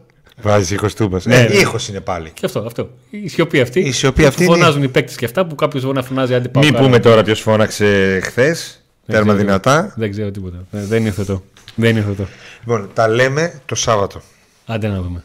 Βάζεις 0.42 0.70
ήχος 0.70 0.94
τούμπας. 0.94 1.24
Ναι, 1.24 1.36
ε, 1.36 1.48
ναι. 1.48 1.54
ήχος 1.54 1.88
είναι 1.88 2.00
πάλι. 2.00 2.30
Και 2.30 2.46
αυτό, 2.46 2.58
αυτό. 2.60 2.90
Η 3.10 3.28
σιωπή 3.28 3.60
αυτή. 3.60 3.80
Η 3.80 3.92
σιωπή 3.92 4.24
αυτή 4.26 4.44
είναι- 4.44 4.52
Φωνάζουν 4.56 4.82
οι 4.82 4.88
παίκτες 4.88 5.16
και 5.16 5.24
αυτά 5.24 5.46
που 5.46 5.54
κάποιος 5.54 5.82
μπορεί 5.84 5.96
να 5.96 6.02
φωνάζει 6.02 6.34
άντε 6.34 6.48
πάω 6.48 6.62
Μην 6.62 6.72
κάρα. 6.72 6.84
πούμε 6.84 6.98
τώρα 6.98 7.22
ποιος 7.22 7.40
φώναξε 7.40 8.20
χθες. 8.22 8.78
Τέρμα 9.06 9.22
ξέρω. 9.32 9.38
δυνατά. 9.46 9.94
Δεν 9.96 10.10
ξέρω 10.10 10.30
τίποτα. 10.30 10.56
Ε, 10.72 10.84
Δεν 10.84 11.00
είναι 11.00 11.10
θετό. 11.10 11.42
Δεν 11.74 11.90
είναι 11.90 12.00
θετό. 12.08 12.28
Λοιπόν, 12.60 12.90
τα 12.92 13.08
λέμε 13.08 13.60
το 13.66 13.74
Σάββατο. 13.74 14.20
Άντε 14.66 14.88
να 14.88 15.00
δούμε. 15.00 15.22